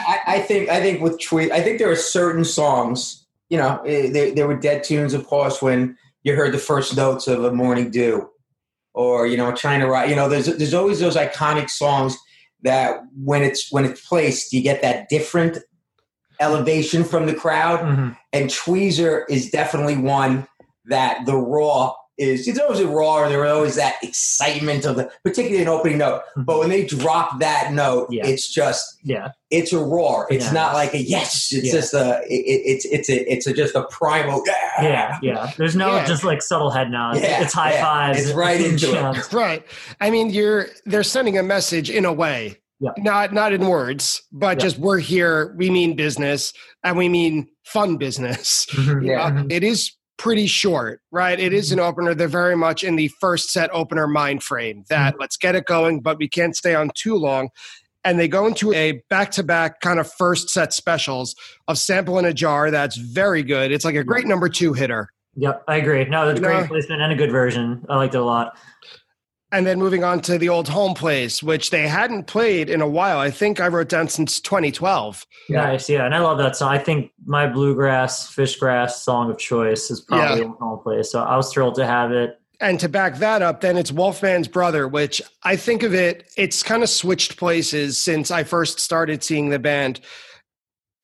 I, 0.00 0.18
I 0.26 0.40
think 0.40 0.68
I 0.68 0.80
think 0.80 1.00
with 1.00 1.20
tweet, 1.20 1.52
I 1.52 1.60
think 1.60 1.78
there 1.78 1.90
are 1.90 1.96
certain 1.96 2.44
songs. 2.44 3.26
You 3.48 3.58
know, 3.58 3.78
eh, 3.86 4.10
there, 4.10 4.34
there 4.34 4.48
were 4.48 4.56
dead 4.56 4.84
tunes, 4.84 5.14
of 5.14 5.26
course, 5.26 5.62
when 5.62 5.96
you 6.22 6.34
heard 6.34 6.52
the 6.52 6.58
first 6.58 6.96
notes 6.96 7.28
of 7.28 7.44
a 7.44 7.52
Morning 7.52 7.90
Dew, 7.90 8.28
or 8.94 9.26
you 9.26 9.36
know, 9.36 9.52
China 9.52 9.86
Rock. 9.88 10.08
You 10.08 10.16
know, 10.16 10.28
there's 10.28 10.46
there's 10.46 10.74
always 10.74 11.00
those 11.00 11.16
iconic 11.16 11.70
songs 11.70 12.16
that 12.62 13.02
when 13.22 13.42
it's 13.42 13.70
when 13.70 13.84
it's 13.84 14.06
placed, 14.06 14.52
you 14.52 14.62
get 14.62 14.82
that 14.82 15.08
different 15.08 15.58
elevation 16.40 17.04
from 17.04 17.26
the 17.26 17.34
crowd. 17.34 17.80
Mhm. 17.80 18.16
And 18.32 18.50
Tweezer 18.50 19.24
is 19.28 19.50
definitely 19.50 19.96
one 19.96 20.48
that 20.86 21.24
the 21.26 21.36
raw 21.36 21.94
is. 22.18 22.46
It's 22.48 22.58
always 22.58 22.80
a 22.80 22.86
raw, 22.88 23.16
or 23.20 23.28
there 23.28 23.44
always 23.46 23.76
that 23.76 23.96
excitement 24.02 24.84
of 24.84 24.96
the, 24.96 25.10
particularly 25.24 25.62
an 25.62 25.68
opening 25.68 25.98
note. 25.98 26.22
But 26.36 26.58
when 26.58 26.68
they 26.68 26.84
drop 26.84 27.40
that 27.40 27.72
note, 27.72 28.08
Yeah. 28.10 28.26
it's 28.26 28.48
just 28.48 28.98
yeah 29.02 29.28
it's 29.50 29.72
a 29.72 29.78
roar. 29.78 30.26
It's 30.30 30.46
Yeah. 30.46 30.52
not 30.52 30.74
like 30.74 30.94
a 30.94 31.02
yes. 31.02 31.50
It's 31.52 31.66
Yeah. 31.66 31.72
just 31.72 31.94
a. 31.94 32.20
It, 32.28 32.60
it's 32.64 32.84
it's 32.86 33.08
a 33.08 33.32
it's 33.32 33.46
a 33.46 33.52
just 33.52 33.74
a 33.74 33.84
primal. 33.90 34.42
yeah 34.80 35.18
yeah 35.22 35.52
there's 35.56 35.76
no 35.76 35.94
Yeah. 35.96 36.06
just 36.06 36.24
like 36.24 36.42
subtle 36.42 36.70
head 36.70 36.90
nods 36.90 37.20
Yeah, 37.20 37.42
it's 37.42 37.52
high 37.52 37.74
yeah. 37.74 37.82
fives 37.82 38.26
It's 38.26 38.32
right 38.32 38.60
into 38.68 38.88
it. 39.10 39.32
Right. 39.32 39.64
I 40.00 40.10
mean, 40.10 40.30
you're 40.30 40.66
they're 40.86 41.02
sending 41.04 41.38
a 41.38 41.42
message 41.42 41.90
in 41.90 42.04
a 42.04 42.12
way. 42.12 42.56
Yeah. 42.80 42.90
Not 42.98 43.32
not 43.32 43.52
in 43.52 43.66
words, 43.68 44.22
but 44.32 44.58
Yeah. 44.58 44.64
just 44.64 44.78
we're 44.78 44.98
here, 44.98 45.54
we 45.56 45.70
mean 45.70 45.94
business 45.94 46.52
and 46.82 46.96
we 46.98 47.08
mean 47.08 47.46
fun 47.64 47.96
business. 47.96 48.66
Mhm. 48.72 49.06
Yeah. 49.06 49.22
Uh, 49.26 49.44
it 49.48 49.62
is 49.62 49.92
pretty 50.16 50.46
short, 50.46 51.00
right? 51.10 51.38
It 51.38 51.52
is 51.52 51.72
an 51.72 51.78
mm-hmm. 51.78 51.88
opener. 51.88 52.14
They're 52.14 52.28
very 52.28 52.56
much 52.56 52.84
in 52.84 52.96
the 52.96 53.08
first 53.20 53.50
set 53.50 53.70
opener 53.72 54.06
mind 54.06 54.42
frame 54.42 54.84
that 54.88 55.12
mm-hmm. 55.12 55.20
let's 55.20 55.36
get 55.36 55.54
it 55.54 55.66
going, 55.66 56.00
but 56.00 56.18
we 56.18 56.28
can't 56.28 56.56
stay 56.56 56.74
on 56.74 56.90
too 56.94 57.16
long. 57.16 57.50
And 58.04 58.20
they 58.20 58.28
go 58.28 58.46
into 58.46 58.72
a 58.74 59.02
back 59.08 59.30
to 59.32 59.42
back 59.42 59.80
kind 59.80 59.98
of 59.98 60.10
first 60.12 60.50
set 60.50 60.74
specials 60.74 61.34
of 61.68 61.78
sample 61.78 62.18
in 62.18 62.26
a 62.26 62.34
jar 62.34 62.70
that's 62.70 62.96
very 62.96 63.42
good. 63.42 63.72
It's 63.72 63.84
like 63.84 63.94
a 63.94 64.04
great 64.04 64.26
number 64.26 64.48
two 64.48 64.74
hitter. 64.74 65.08
Yep, 65.36 65.64
I 65.66 65.76
agree. 65.76 66.04
No, 66.04 66.26
that's 66.26 66.38
You 66.38 66.46
great 66.46 66.60
know- 66.60 66.66
placement 66.66 67.02
and 67.02 67.12
a 67.12 67.16
good 67.16 67.32
version. 67.32 67.84
I 67.88 67.96
liked 67.96 68.14
it 68.14 68.18
a 68.18 68.24
lot. 68.24 68.56
And 69.54 69.64
then 69.64 69.78
moving 69.78 70.02
on 70.02 70.20
to 70.22 70.36
the 70.36 70.48
old 70.48 70.66
home 70.66 70.94
place, 70.94 71.40
which 71.40 71.70
they 71.70 71.86
hadn't 71.86 72.24
played 72.26 72.68
in 72.68 72.80
a 72.80 72.88
while. 72.88 73.18
I 73.18 73.30
think 73.30 73.60
I 73.60 73.68
wrote 73.68 73.88
down 73.88 74.08
since 74.08 74.40
2012. 74.40 75.24
Yeah. 75.48 75.62
Nice, 75.62 75.88
yeah, 75.88 76.04
and 76.04 76.12
I 76.12 76.18
love 76.18 76.38
that 76.38 76.56
song. 76.56 76.72
I 76.72 76.78
think 76.78 77.12
my 77.24 77.46
bluegrass, 77.46 78.34
fishgrass 78.34 79.04
song 79.04 79.30
of 79.30 79.38
choice 79.38 79.92
is 79.92 80.00
probably 80.00 80.42
Yeah. 80.42 80.52
home 80.58 80.80
place. 80.80 81.12
So 81.12 81.22
I 81.22 81.36
was 81.36 81.52
thrilled 81.52 81.76
to 81.76 81.86
have 81.86 82.10
it. 82.10 82.36
And 82.58 82.80
to 82.80 82.88
back 82.88 83.18
that 83.18 83.42
up, 83.42 83.60
then 83.60 83.76
it's 83.76 83.92
Wolfman's 83.92 84.48
Brother, 84.48 84.88
which 84.88 85.22
I 85.44 85.54
think 85.54 85.84
of 85.84 85.94
it, 85.94 86.28
it's 86.36 86.64
kind 86.64 86.82
of 86.82 86.88
switched 86.88 87.36
places 87.36 87.96
since 87.96 88.32
I 88.32 88.42
first 88.42 88.80
started 88.80 89.22
seeing 89.22 89.50
the 89.50 89.60
band. 89.60 90.00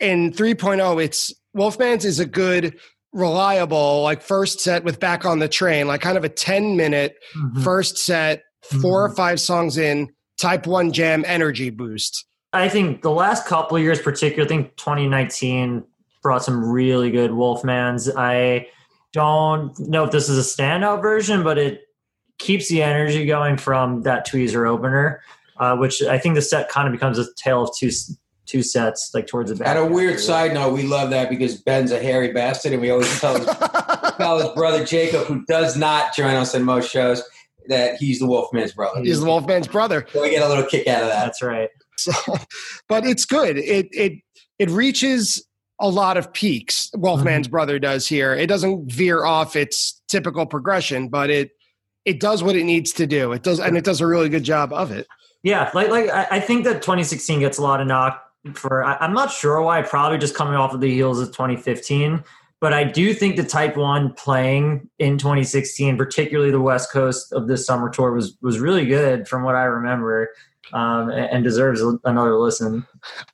In 0.00 0.32
3.0, 0.32 1.04
it's 1.04 1.32
Wolfman's 1.54 2.04
is 2.04 2.18
a 2.18 2.26
good, 2.26 2.80
reliable, 3.12 4.02
like 4.02 4.22
first 4.22 4.60
set 4.60 4.84
with 4.84 5.00
Back 5.00 5.24
on 5.24 5.38
the 5.38 5.48
Train, 5.48 5.86
like 5.86 6.00
kind 6.00 6.16
of 6.16 6.24
a 6.24 6.28
10 6.28 6.76
minute 6.76 7.16
Mhm. 7.36 7.62
first 7.64 7.98
set, 7.98 8.42
4 8.62 9.04
or 9.04 9.08
Mhm. 9.10 9.16
five 9.16 9.40
songs 9.40 9.78
in, 9.78 10.08
type 10.38 10.66
one 10.66 10.92
jam 10.92 11.24
energy 11.26 11.70
boost. 11.70 12.24
I 12.52 12.68
think 12.68 13.02
the 13.02 13.10
last 13.10 13.46
couple 13.46 13.76
of 13.76 13.82
years, 13.82 14.00
particularly, 14.00 14.46
I 14.46 14.48
think 14.48 14.76
2019 14.76 15.84
brought 16.22 16.44
some 16.44 16.64
really 16.64 17.10
good 17.10 17.30
Wolfmans. 17.30 18.12
I 18.16 18.66
don't 19.12 19.76
know 19.78 20.04
if 20.04 20.10
this 20.10 20.28
is 20.28 20.38
a 20.38 20.62
standout 20.62 21.02
version, 21.02 21.42
but 21.42 21.58
it 21.58 21.80
keeps 22.38 22.68
the 22.68 22.82
energy 22.82 23.26
going 23.26 23.56
from 23.56 24.02
that 24.02 24.26
tweezer 24.26 24.68
opener, 24.68 25.20
uh, 25.58 25.76
which 25.76 26.02
I 26.02 26.18
think 26.18 26.34
the 26.36 26.42
set 26.42 26.68
kind 26.68 26.86
of 26.86 26.92
becomes 26.92 27.18
a 27.18 27.26
tale 27.36 27.62
of 27.64 27.70
two 27.76 27.90
two 28.50 28.62
sets, 28.62 29.10
like 29.14 29.26
towards 29.26 29.50
the 29.50 29.56
back. 29.56 29.68
At 29.68 29.76
a 29.76 29.84
weird 29.84 30.18
side 30.18 30.52
note, 30.54 30.72
we 30.72 30.82
love 30.82 31.10
that 31.10 31.30
because 31.30 31.60
Ben's 31.62 31.92
a 31.92 32.00
hairy 32.00 32.32
bastard, 32.32 32.72
and 32.72 32.80
we 32.82 32.90
always 32.90 33.20
tell 33.20 33.36
his, 33.38 33.46
tell 34.16 34.38
his 34.38 34.48
brother 34.50 34.84
Jacob, 34.84 35.26
who 35.26 35.44
does 35.46 35.76
not 35.76 36.14
join 36.14 36.34
us 36.34 36.54
in 36.54 36.62
most 36.64 36.90
shows, 36.90 37.22
that 37.68 37.96
he's 37.96 38.18
the 38.18 38.26
Wolfman's 38.26 38.72
brother. 38.72 39.00
He's 39.02 39.20
the 39.20 39.26
Wolfman's 39.26 39.68
brother. 39.68 40.06
So 40.12 40.22
we 40.22 40.30
get 40.30 40.42
a 40.42 40.48
little 40.48 40.64
kick 40.64 40.86
out 40.88 41.02
of 41.02 41.08
that. 41.08 41.24
That's 41.26 41.42
right. 41.42 41.68
So, 41.98 42.12
but 42.88 43.04
it's 43.04 43.26
good. 43.26 43.58
It 43.58 43.88
it 43.92 44.12
it 44.58 44.70
reaches 44.70 45.46
a 45.80 45.88
lot 45.88 46.16
of 46.16 46.32
peaks. 46.32 46.90
Wolfman's 46.96 47.46
Mm-hmm. 47.46 47.50
brother 47.50 47.78
does 47.78 48.06
here. 48.06 48.32
It 48.34 48.46
doesn't 48.46 48.90
veer 48.90 49.24
off 49.24 49.54
its 49.56 50.00
typical 50.08 50.46
progression, 50.46 51.08
but 51.08 51.28
it 51.30 51.50
it 52.06 52.18
does 52.18 52.42
what 52.42 52.56
it 52.56 52.64
needs 52.64 52.92
to 52.92 53.06
do. 53.06 53.32
It 53.32 53.42
does, 53.42 53.60
and 53.60 53.76
it 53.76 53.84
does 53.84 54.00
a 54.00 54.06
really 54.06 54.30
good 54.30 54.44
job 54.44 54.72
of 54.72 54.90
it. 54.90 55.06
Yeah, 55.42 55.70
like 55.74 55.90
like 55.90 56.08
I, 56.08 56.26
I 56.32 56.40
think 56.40 56.64
that 56.64 56.80
2016 56.82 57.40
gets 57.40 57.58
a 57.58 57.62
lot 57.62 57.80
of 57.82 57.86
knock 57.86 58.22
for. 58.54 58.84
I'm 58.84 59.12
not 59.12 59.30
sure 59.30 59.60
why. 59.62 59.82
Probably 59.82 60.18
just 60.18 60.34
coming 60.34 60.54
off 60.54 60.74
of 60.74 60.80
the 60.80 60.90
heels 60.90 61.20
of 61.20 61.28
2015. 61.28 62.24
But 62.60 62.74
I 62.74 62.84
do 62.84 63.14
think 63.14 63.36
the 63.36 63.44
Type 63.44 63.76
One 63.76 64.12
playing 64.12 64.88
in 64.98 65.16
2016, 65.16 65.96
particularly 65.96 66.50
the 66.50 66.60
West 66.60 66.92
Coast 66.92 67.32
of 67.32 67.48
this 67.48 67.64
summer 67.64 67.88
tour, 67.88 68.12
was 68.12 68.36
was 68.42 68.58
really 68.58 68.84
good 68.84 69.26
from 69.26 69.44
what 69.44 69.54
I 69.54 69.64
remember, 69.64 70.30
um, 70.74 71.08
and 71.10 71.42
deserves 71.42 71.82
another 72.04 72.36
listen. 72.36 72.86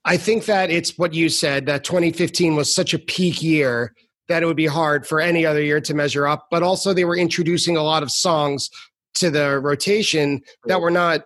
I 0.04 0.16
think 0.16 0.44
that 0.44 0.70
it's 0.70 0.96
what 0.96 1.12
you 1.12 1.28
said 1.28 1.66
that 1.66 1.82
2015 1.82 2.54
was 2.54 2.72
such 2.72 2.94
a 2.94 2.98
peak 3.00 3.42
year 3.42 3.94
that 4.28 4.42
it 4.42 4.46
would 4.46 4.56
be 4.56 4.66
hard 4.66 5.06
for 5.06 5.20
any 5.20 5.44
other 5.44 5.62
year 5.62 5.80
to 5.80 5.94
measure 5.94 6.26
up. 6.26 6.46
But 6.50 6.62
also, 6.62 6.92
they 6.92 7.04
were 7.04 7.16
introducing 7.16 7.76
a 7.76 7.82
lot 7.82 8.04
of 8.04 8.12
songs 8.12 8.70
to 9.14 9.30
the 9.30 9.58
rotation 9.58 10.42
that 10.66 10.80
were 10.80 10.90
not 10.90 11.22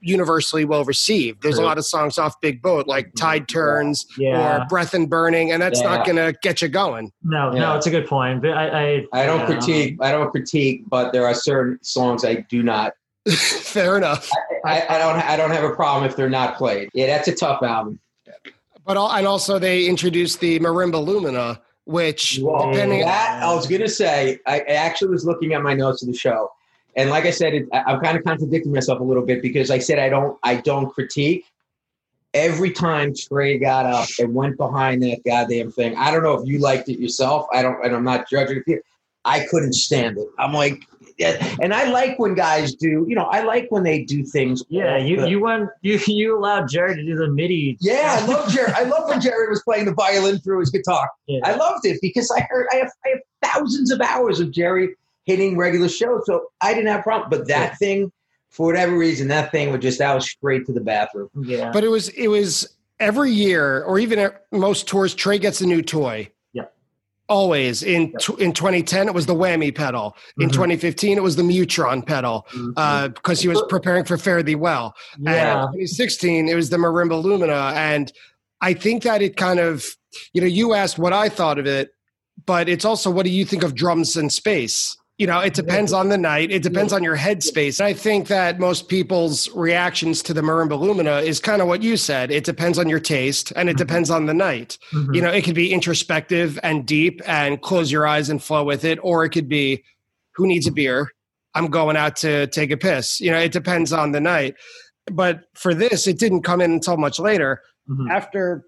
universally 0.00 0.64
well 0.64 0.84
received. 0.84 1.42
There's 1.42 1.58
a 1.58 1.62
lot 1.62 1.78
of 1.78 1.84
songs 1.84 2.18
off 2.18 2.40
Big 2.40 2.60
Boat, 2.60 2.86
like 2.86 3.06
mm-hmm. 3.08 3.18
Tide 3.18 3.48
Turns 3.48 4.06
Yeah. 4.18 4.62
or 4.62 4.66
Breath 4.66 4.94
and 4.94 5.08
Burning, 5.08 5.52
and 5.52 5.62
that's 5.62 5.80
not 5.80 6.04
going 6.04 6.16
to 6.16 6.36
get 6.42 6.60
you 6.62 6.68
going. 6.68 7.12
No, 7.22 7.52
Yeah. 7.52 7.60
no, 7.60 7.76
it's 7.76 7.86
a 7.86 7.90
good 7.90 8.06
point. 8.06 8.42
But 8.42 8.52
I, 8.52 8.66
I, 8.66 9.06
I 9.12 9.26
don't 9.26 9.40
yeah, 9.40 9.46
critique. 9.46 9.96
I 10.00 10.12
don't 10.12 10.30
critique, 10.30 10.82
but 10.88 11.12
there 11.12 11.26
are 11.26 11.34
certain 11.34 11.78
songs 11.82 12.24
I 12.24 12.44
do 12.48 12.62
not. 12.62 12.92
Fair 13.30 13.96
enough. 13.96 14.28
I, 14.64 14.84
I 14.88 14.98
don't. 14.98 15.16
I 15.16 15.36
don't 15.36 15.50
have 15.50 15.64
a 15.64 15.74
problem 15.74 16.08
if 16.08 16.16
they're 16.16 16.30
not 16.30 16.56
played. 16.56 16.88
Yeah, 16.94 17.06
that's 17.06 17.28
a 17.28 17.34
tough 17.34 17.62
album. 17.62 18.00
But 18.86 18.96
all, 18.96 19.12
and 19.12 19.26
also 19.26 19.58
they 19.58 19.86
introduced 19.86 20.40
the 20.40 20.58
Marimba 20.58 21.04
Lumina, 21.04 21.60
which 21.84 22.38
Whoa. 22.40 22.72
depending 22.72 23.00
That 23.00 23.42
I 23.42 23.54
was 23.54 23.66
gonna 23.66 23.88
say. 23.88 24.38
I 24.46 24.60
I 24.60 24.72
actually 24.72 25.10
was 25.10 25.24
looking 25.26 25.52
at 25.52 25.62
my 25.62 25.74
notes 25.74 26.02
of 26.02 26.08
the 26.08 26.14
show, 26.16 26.50
and 26.96 27.10
like 27.10 27.24
I 27.24 27.30
said, 27.30 27.54
it, 27.54 27.68
I- 27.72 27.82
I'm 27.92 28.00
kind 28.00 28.16
of 28.18 28.24
contradicting 28.24 28.72
myself 28.72 29.00
a 29.00 29.04
little 29.04 29.24
bit 29.24 29.42
because 29.42 29.70
I 29.70 29.78
said 29.78 29.98
I 29.98 30.08
don't. 30.08 30.38
I 30.42 30.56
don't 30.56 30.90
critique. 30.92 31.44
Every 32.32 32.70
time 32.70 33.12
Trey 33.14 33.58
got 33.58 33.86
up 33.86 34.08
and 34.20 34.32
went 34.34 34.56
behind 34.56 35.02
that 35.02 35.20
goddamn 35.26 35.72
thing, 35.72 35.96
I 35.96 36.12
don't 36.12 36.22
know 36.22 36.34
if 36.40 36.46
you 36.46 36.58
liked 36.60 36.88
it 36.88 37.00
yourself. 37.00 37.46
I 37.52 37.60
don't, 37.60 37.84
and 37.84 37.94
I'm 37.94 38.04
not 38.04 38.28
judging 38.30 38.62
you. 38.68 38.80
I 39.24 39.46
couldn't 39.50 39.72
stand 39.74 40.16
it. 40.16 40.28
I'm 40.38 40.52
like, 40.52 40.80
yeah. 41.18 41.56
and 41.60 41.74
I 41.74 41.90
like 41.90 42.18
when 42.20 42.34
guys 42.34 42.74
do. 42.74 43.04
You 43.08 43.16
know, 43.16 43.24
I 43.24 43.42
like 43.42 43.66
when 43.70 43.82
they 43.82 44.04
do 44.04 44.24
things. 44.24 44.62
Yeah, 44.68 44.96
you 44.96 45.20
the- 45.22 45.28
you 45.28 45.40
went 45.40 45.70
you 45.82 45.98
you 46.06 46.38
allowed 46.38 46.68
Jared 46.68 46.96
to 46.98 47.04
do 47.04 47.16
the 47.16 47.28
MIDI. 47.28 47.76
Yeah, 47.80 48.18
I 48.20 48.26
love 48.26 48.48
Jared. 48.52 48.74
I 48.74 48.84
love 48.84 49.08
when 49.08 49.20
Jared 49.20 49.50
was 49.50 49.62
playing 49.64 49.86
the 49.86 49.94
violin 49.94 50.38
through 50.38 50.60
his 50.60 50.70
guitar. 50.70 51.10
Yeah. 51.26 51.40
I 51.44 51.54
loved 51.56 51.84
it 51.84 51.98
because 52.00 52.30
I 52.30 52.46
heard 52.48 52.66
I 52.72 52.76
have 52.76 52.90
I 53.04 53.08
have 53.10 53.18
thousands 53.42 53.90
of 53.90 54.00
hours 54.00 54.38
of 54.40 54.52
Jerry 54.52 54.94
hitting 55.26 55.56
regular 55.56 55.88
shows, 55.88 56.22
so 56.26 56.46
I 56.60 56.72
didn't 56.74 56.88
have 56.88 57.00
a 57.00 57.02
problem. 57.02 57.30
But 57.30 57.46
that 57.48 57.78
thing, 57.78 58.10
for 58.50 58.66
whatever 58.66 58.96
reason, 58.96 59.28
that 59.28 59.50
thing 59.52 59.70
would 59.70 59.82
just 59.82 59.98
that 59.98 60.14
was 60.14 60.28
straight 60.28 60.66
to 60.66 60.72
the 60.72 60.80
bathroom. 60.80 61.28
yeah. 61.42 61.70
but 61.72 61.84
it 61.84 61.88
was 61.88 62.08
it 62.10 62.28
was 62.28 62.76
every 62.98 63.30
year 63.30 63.82
or 63.84 63.98
even 63.98 64.18
at 64.18 64.44
most 64.52 64.86
tours 64.88 65.14
trey 65.14 65.38
gets 65.38 65.60
a 65.62 65.66
new 65.66 65.80
toy 65.82 66.28
Yep. 66.52 66.74
always 67.28 67.82
in 67.82 68.12
Yep. 68.28 68.38
in 68.40 68.52
2010 68.52 69.08
it 69.08 69.14
was 69.14 69.24
the 69.24 69.34
whammy 69.34 69.74
pedal 69.74 70.14
in 70.38 70.48
Mhm. 70.48 70.52
2015 70.52 71.16
it 71.16 71.22
was 71.22 71.36
the 71.36 71.42
mutron 71.42 72.02
pedal 72.02 72.46
uh, 72.76 73.08
because 73.08 73.40
he 73.40 73.48
was 73.48 73.62
preparing 73.70 74.04
for 74.04 74.18
fare 74.18 74.42
thee 74.42 74.54
well 74.54 74.94
and 75.14 75.24
yeah. 75.26 75.54
2016 75.72 76.48
it 76.48 76.54
was 76.54 76.68
the 76.70 76.76
marimba 76.76 77.22
lumina 77.22 77.72
and 77.74 78.12
i 78.60 78.74
think 78.74 79.02
that 79.04 79.22
it 79.22 79.36
kind 79.36 79.60
of 79.60 79.86
you 80.34 80.40
know 80.42 80.46
you 80.46 80.74
asked 80.74 80.98
what 80.98 81.12
i 81.14 81.28
thought 81.28 81.58
of 81.58 81.66
it 81.66 81.90
but 82.44 82.68
it's 82.68 82.84
also 82.84 83.10
what 83.10 83.24
do 83.24 83.30
you 83.30 83.46
think 83.46 83.62
of 83.62 83.74
drums 83.74 84.14
in 84.16 84.28
space 84.28 84.94
you 85.20 85.26
know 85.26 85.38
it 85.40 85.52
depends 85.52 85.92
on 85.92 86.08
the 86.08 86.16
night. 86.16 86.50
It 86.50 86.62
depends 86.62 86.94
on 86.94 87.02
your 87.04 87.16
headspace. 87.16 87.78
And 87.78 87.86
i 87.86 87.92
think 87.92 88.28
that 88.28 88.58
most 88.58 88.88
people's 88.88 89.50
reactions 89.50 90.22
to 90.22 90.32
the 90.32 90.40
marimba 90.40 90.78
lumina 90.80 91.16
is 91.18 91.38
kind 91.40 91.60
of 91.60 91.68
what 91.68 91.82
you 91.82 91.98
said. 91.98 92.30
It 92.30 92.44
depends 92.44 92.78
on 92.78 92.88
your 92.88 93.00
taste 93.00 93.52
and 93.54 93.68
it 93.68 93.74
Mhm. 93.74 93.84
depends 93.84 94.08
on 94.10 94.24
the 94.24 94.32
night. 94.32 94.78
Mhm. 94.94 95.14
you 95.14 95.20
know 95.20 95.30
it 95.38 95.42
could 95.44 95.54
be 95.54 95.72
introspective 95.74 96.58
and 96.62 96.86
deep 96.86 97.20
and 97.26 97.60
close 97.60 97.92
your 97.92 98.06
eyes 98.06 98.30
and 98.30 98.42
flow 98.42 98.64
with 98.64 98.82
it 98.84 98.98
or 99.02 99.16
it 99.26 99.30
could 99.30 99.48
be 99.48 99.84
who 100.36 100.46
needs 100.46 100.66
a 100.66 100.72
beer? 100.72 101.08
I'm 101.54 101.66
going 101.66 101.96
out 101.98 102.16
to 102.24 102.46
take 102.46 102.70
a 102.70 102.78
piss. 102.78 103.20
You 103.20 103.30
know 103.32 103.38
it 103.38 103.52
depends 103.52 103.92
on 103.92 104.12
the 104.12 104.20
night. 104.34 104.54
But 105.12 105.34
for 105.54 105.74
this 105.74 106.06
it 106.06 106.18
didn't 106.18 106.42
come 106.44 106.62
in 106.62 106.72
until 106.72 106.96
much 106.96 107.18
later. 107.18 107.60
Mhm. 107.90 108.08
after 108.10 108.62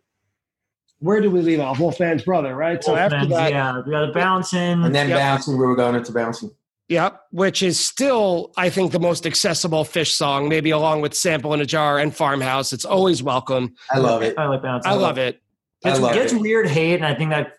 where 1.03 1.21
did 1.21 1.33
we 1.33 1.43
leave 1.43 1.61
off 1.61 1.79
wolfman's 1.79 2.23
brother 2.23 2.55
right 2.55 2.83
so 2.83 2.95
after 2.97 3.27
that 3.27 3.51
yeah, 3.51 3.83
we 3.85 3.91
got 3.93 4.07
the 4.07 4.13
bouncing. 4.13 4.85
And 4.85 4.95
then 4.95 5.09
Yep. 5.09 5.19
bouncing, 5.19 5.59
we 5.59 5.67
were 5.67 5.77
going 5.77 5.95
into 5.97 6.13
bouncing. 6.13 6.51
Yep, 6.89 7.21
which 7.31 7.63
is 7.63 7.81
still, 7.81 8.53
I 8.57 8.69
think, 8.69 8.93
the 8.93 9.01
most 9.01 9.25
accessible 9.27 9.83
phish 9.85 10.13
song, 10.13 10.49
maybe 10.49 10.71
along 10.71 11.01
with 11.01 11.15
Sample 11.15 11.55
in 11.55 11.61
a 11.61 11.65
Jar 11.67 11.99
and 11.99 12.15
Farmhouse. 12.15 12.73
It's 12.73 12.85
always 12.85 13.23
welcome. 13.23 13.75
I 13.91 13.99
love 13.99 14.21
it. 14.23 14.37
I 14.37 14.47
like 14.47 14.63
bouncing. 14.63 14.91
I 14.93 14.95
love 14.95 15.17
it. 15.17 15.41
I 15.85 15.91
It's, 15.91 16.01
love 16.01 16.13
gets 16.15 16.33
it. 16.33 16.41
weird 16.41 16.67
hate, 16.69 16.97
and 16.97 17.07
I 17.07 17.15
think 17.15 17.31
that 17.31 17.55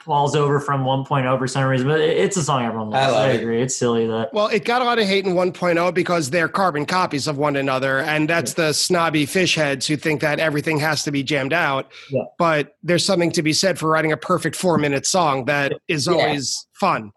falls 0.00 0.34
over 0.36 0.60
from 0.60 0.84
1.0 0.84 1.38
for 1.38 1.46
some 1.46 1.64
reason. 1.64 1.88
But 1.88 2.00
it's 2.00 2.36
a 2.36 2.42
song 2.42 2.64
everyone 2.64 2.90
loves. 2.90 3.06
I, 3.06 3.10
love 3.10 3.30
it. 3.34 3.40
agree. 3.40 3.62
It's 3.62 3.76
silly 3.76 4.06
that. 4.06 4.32
Well, 4.32 4.48
it 4.48 4.64
got 4.64 4.82
a 4.82 4.84
lot 4.84 4.98
of 4.98 5.06
hate 5.06 5.24
in 5.26 5.34
1.0 5.34 5.94
because 5.94 6.30
they're 6.30 6.48
carbon 6.48 6.86
copies 6.86 7.26
of 7.26 7.38
one 7.38 7.56
another. 7.56 8.00
And 8.00 8.28
that's 8.28 8.54
the 8.54 8.72
snobby 8.72 9.26
phish 9.26 9.54
heads 9.56 9.86
who 9.86 9.96
think 9.96 10.20
that 10.20 10.38
everything 10.38 10.78
has 10.80 11.02
to 11.04 11.10
be 11.10 11.22
jammed 11.22 11.52
out. 11.52 11.90
Yeah. 12.10 12.22
But 12.38 12.76
there's 12.82 13.04
something 13.06 13.32
to 13.32 13.42
be 13.42 13.52
said 13.52 13.78
for 13.78 13.88
writing 13.88 14.12
a 14.12 14.16
perfect 14.16 14.56
four 14.56 14.78
minute 14.78 15.06
song 15.06 15.44
that 15.46 15.72
is 15.88 16.06
Yeah. 16.06 16.12
always 16.14 16.66
fun. 16.74 17.12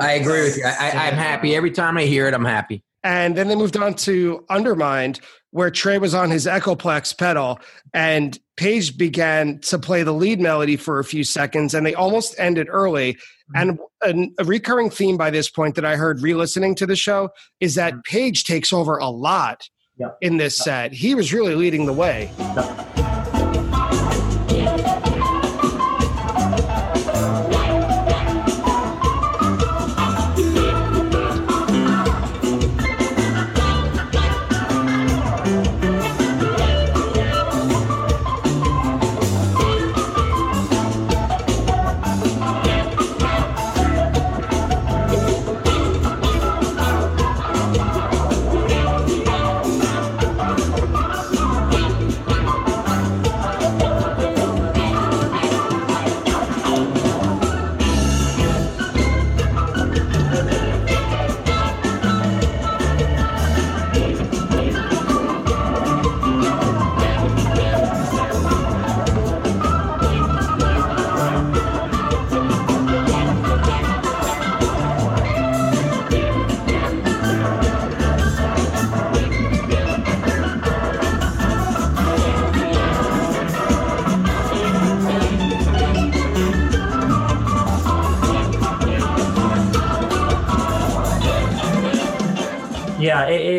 I 0.00 0.12
agree 0.14 0.42
with 0.42 0.56
you. 0.56 0.64
I, 0.64 0.90
I, 0.90 1.06
I'm 1.08 1.14
happy 1.14 1.54
every 1.56 1.70
time 1.70 1.96
I 1.96 2.02
hear 2.02 2.28
it. 2.28 2.34
I'm 2.34 2.44
happy. 2.44 2.82
And 3.02 3.36
then 3.36 3.46
they 3.46 3.54
moved 3.54 3.76
on 3.76 3.94
to 3.94 4.44
Undermind, 4.50 5.20
where 5.56 5.70
Trey 5.70 5.96
was 5.96 6.12
on 6.12 6.30
his 6.30 6.44
Echoplex 6.44 7.16
pedal, 7.16 7.58
and 7.94 8.38
Page 8.58 8.98
began 8.98 9.58
to 9.60 9.78
play 9.78 10.02
the 10.02 10.12
lead 10.12 10.38
melody 10.38 10.76
for 10.76 10.98
a 10.98 11.04
few 11.04 11.24
seconds, 11.24 11.72
and 11.72 11.86
they 11.86 11.94
almost 11.94 12.34
ended 12.38 12.68
early. 12.70 13.14
Mm-hmm. 13.14 13.56
And 13.56 13.78
an, 14.02 14.34
a 14.38 14.44
recurring 14.44 14.90
theme 14.90 15.16
by 15.16 15.30
this 15.30 15.48
point 15.48 15.74
that 15.76 15.84
I 15.86 15.96
heard 15.96 16.20
re 16.20 16.34
listening 16.34 16.74
to 16.74 16.86
the 16.86 16.94
show 16.94 17.30
is 17.58 17.74
that 17.76 17.94
mm-hmm. 17.94 18.00
Page 18.04 18.44
takes 18.44 18.70
over 18.70 18.98
a 18.98 19.08
lot 19.08 19.62
Yeah. 19.98 20.08
in 20.20 20.36
this 20.36 20.58
set. 20.58 20.92
He 20.92 21.14
was 21.14 21.32
really 21.32 21.54
leading 21.54 21.86
the 21.86 21.94
way. 21.94 22.30
Yeah, 22.38 22.95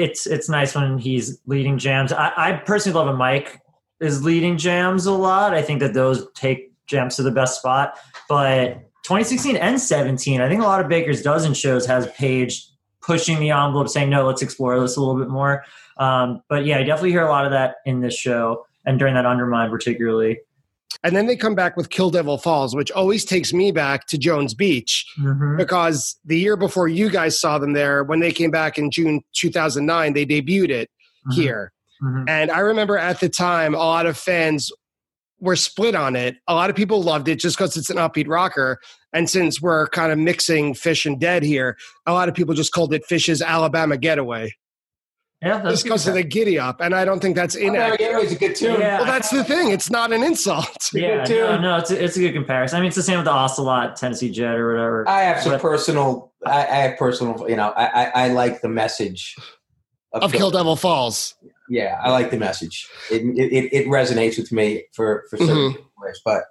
it's 0.04 0.28
it's 0.28 0.50
nice 0.50 0.76
when 0.76 0.98
he's 0.98 1.40
leading 1.46 1.78
jams. 1.78 2.12
I, 2.12 2.32
I 2.36 2.54
personally 2.54 2.98
love 2.98 3.08
a 3.08 3.18
mic 3.18 3.62
is 4.00 4.24
leading 4.24 4.58
jams 4.58 5.06
a 5.06 5.12
lot. 5.12 5.54
I 5.54 5.62
think 5.62 5.80
that 5.80 5.94
those 5.94 6.28
take 6.34 6.72
jams 6.86 7.16
to 7.18 7.24
the 7.24 7.32
best 7.32 7.60
spot. 7.60 7.98
But 8.30 8.76
2016 9.04 9.56
and 9.58 9.80
17, 9.80 10.42
I 10.42 10.50
think 10.50 10.62
a 10.62 10.66
lot 10.66 10.82
of 10.82 10.90
Baker's 10.90 11.22
Dozen 11.22 11.54
shows 11.54 11.86
has 11.86 12.08
Page 12.12 12.68
pushing 13.02 13.40
the 13.40 13.52
envelope, 13.52 13.88
saying, 13.88 14.10
no, 14.10 14.26
let's 14.26 14.42
explore 14.42 14.80
this 14.80 14.98
a 14.98 15.00
little 15.00 15.18
bit 15.18 15.30
more. 15.30 15.64
Um, 15.98 16.42
but 16.50 16.66
yeah, 16.66 16.78
I 16.78 16.84
definitely 16.84 17.12
hear 17.12 17.26
a 17.26 17.30
lot 17.30 17.46
of 17.46 17.52
that 17.52 17.78
in 17.86 18.02
this 18.02 18.16
show 18.16 18.66
and 18.86 19.00
during 19.00 19.16
that 19.16 19.26
Undermine 19.26 19.70
particularly. 19.70 20.40
And 21.04 21.16
then 21.16 21.28
they 21.28 21.36
come 21.36 21.54
back 21.56 21.78
with 21.78 21.90
Kill 21.90 22.10
Devil 22.10 22.38
Falls, 22.38 22.76
which 22.76 22.92
always 22.92 23.24
takes 23.24 23.54
me 23.54 23.72
back 23.72 24.08
to 24.08 24.18
Jones 24.18 24.54
Beach 24.54 25.06
Mm-hmm. 25.20 25.58
because 25.58 26.18
the 26.26 26.38
year 26.40 26.58
before 26.58 26.88
you 26.88 27.10
guys 27.10 27.40
saw 27.40 27.58
them 27.60 27.74
there, 27.74 28.04
when 28.04 28.20
they 28.20 28.32
came 28.32 28.52
back 28.52 28.78
in 28.78 28.90
June 28.92 29.22
2009, 29.36 30.14
they 30.14 30.26
debuted 30.26 30.70
it 30.70 30.90
Mm-hmm. 31.30 31.42
here. 31.42 31.72
Mhm. 32.04 32.26
And 32.30 32.52
I 32.52 32.60
remember 32.60 32.98
at 32.98 33.20
the 33.20 33.28
time, 33.30 33.74
a 33.74 33.80
lot 33.80 34.06
of 34.06 34.18
fans 34.18 34.72
were 35.40 35.56
split 35.56 35.94
on 35.96 36.16
it. 36.16 36.36
A 36.48 36.54
lot 36.56 36.70
of 36.70 36.76
people 36.76 37.02
loved 37.04 37.28
it 37.28 37.40
just 37.40 37.58
because 37.58 37.76
it's 37.78 37.90
an 37.90 37.98
upbeat 37.98 38.28
rocker. 38.28 38.80
And 39.14 39.30
since 39.30 39.62
we're 39.62 39.88
kind 39.90 40.12
of 40.12 40.18
mixing 40.18 40.74
Phish 40.74 41.06
and 41.06 41.20
Dead 41.20 41.44
here, 41.44 41.76
a 42.06 42.14
lot 42.14 42.30
of 42.30 42.36
people 42.36 42.54
just 42.56 42.72
called 42.72 42.94
it 42.94 43.04
Phish's 43.10 43.42
Alabama 43.42 43.98
Getaway 43.98 44.52
Yeah, 45.42 45.60
that's 45.60 45.70
just 45.76 45.84
because 45.84 46.08
of 46.08 46.16
the 46.16 46.24
giddy 46.24 46.58
up. 46.58 46.82
And 46.82 46.96
I 46.96 47.06
don't 47.06 47.20
think 47.20 47.36
that's 47.36 47.54
in. 47.56 47.76
inaccurate. 47.76 48.00
Getaway's 48.00 48.32
a 48.32 48.36
good 48.38 48.56
tune. 48.56 48.80
Yeah. 48.80 48.98
Well, 48.98 49.06
that's 49.06 49.30
the 49.30 49.44
thing. 49.44 49.70
It's 49.70 49.90
not 49.92 50.12
an 50.12 50.24
insult. 50.24 50.90
Yeah, 50.94 51.26
good 51.28 51.30
no, 51.40 51.52
tune. 51.54 51.62
no, 51.62 51.78
it's 51.78 51.92
a, 51.92 52.04
it's 52.04 52.18
a 52.18 52.20
good 52.20 52.34
comparison. 52.34 52.78
I 52.78 52.80
mean, 52.82 52.88
it's 52.88 52.96
the 52.96 53.04
same 53.04 53.18
with 53.18 53.26
the 53.26 53.32
Ocelot, 53.32 53.98
Tennessee 53.98 54.32
Jed, 54.32 54.56
or 54.56 54.72
whatever. 54.74 55.08
I 55.08 55.22
have 55.22 55.42
some 55.44 55.52
But- 55.52 55.62
personal. 55.62 56.34
I, 56.46 56.62
I 56.62 56.76
have 56.78 56.98
personal. 56.98 57.48
You 57.50 57.56
know, 57.56 57.70
I, 57.70 57.86
I, 57.86 58.06
I 58.06 58.28
like 58.30 58.62
the 58.62 58.70
message 58.70 59.36
Of 60.14 60.32
Kill 60.34 60.50
Devil 60.52 60.76
Falls. 60.76 61.36
Yeah, 61.70 62.00
I 62.02 62.10
like 62.12 62.32
the 62.32 62.38
message. 62.38 62.88
It 63.12 63.22
it, 63.38 63.74
it 63.74 63.88
resonates 63.88 64.38
with 64.38 64.52
me 64.52 64.86
for 64.94 65.26
for 65.30 65.38
certain 65.38 65.56
Mhm. 65.74 65.78
ways, 66.00 66.22
but 66.24 66.44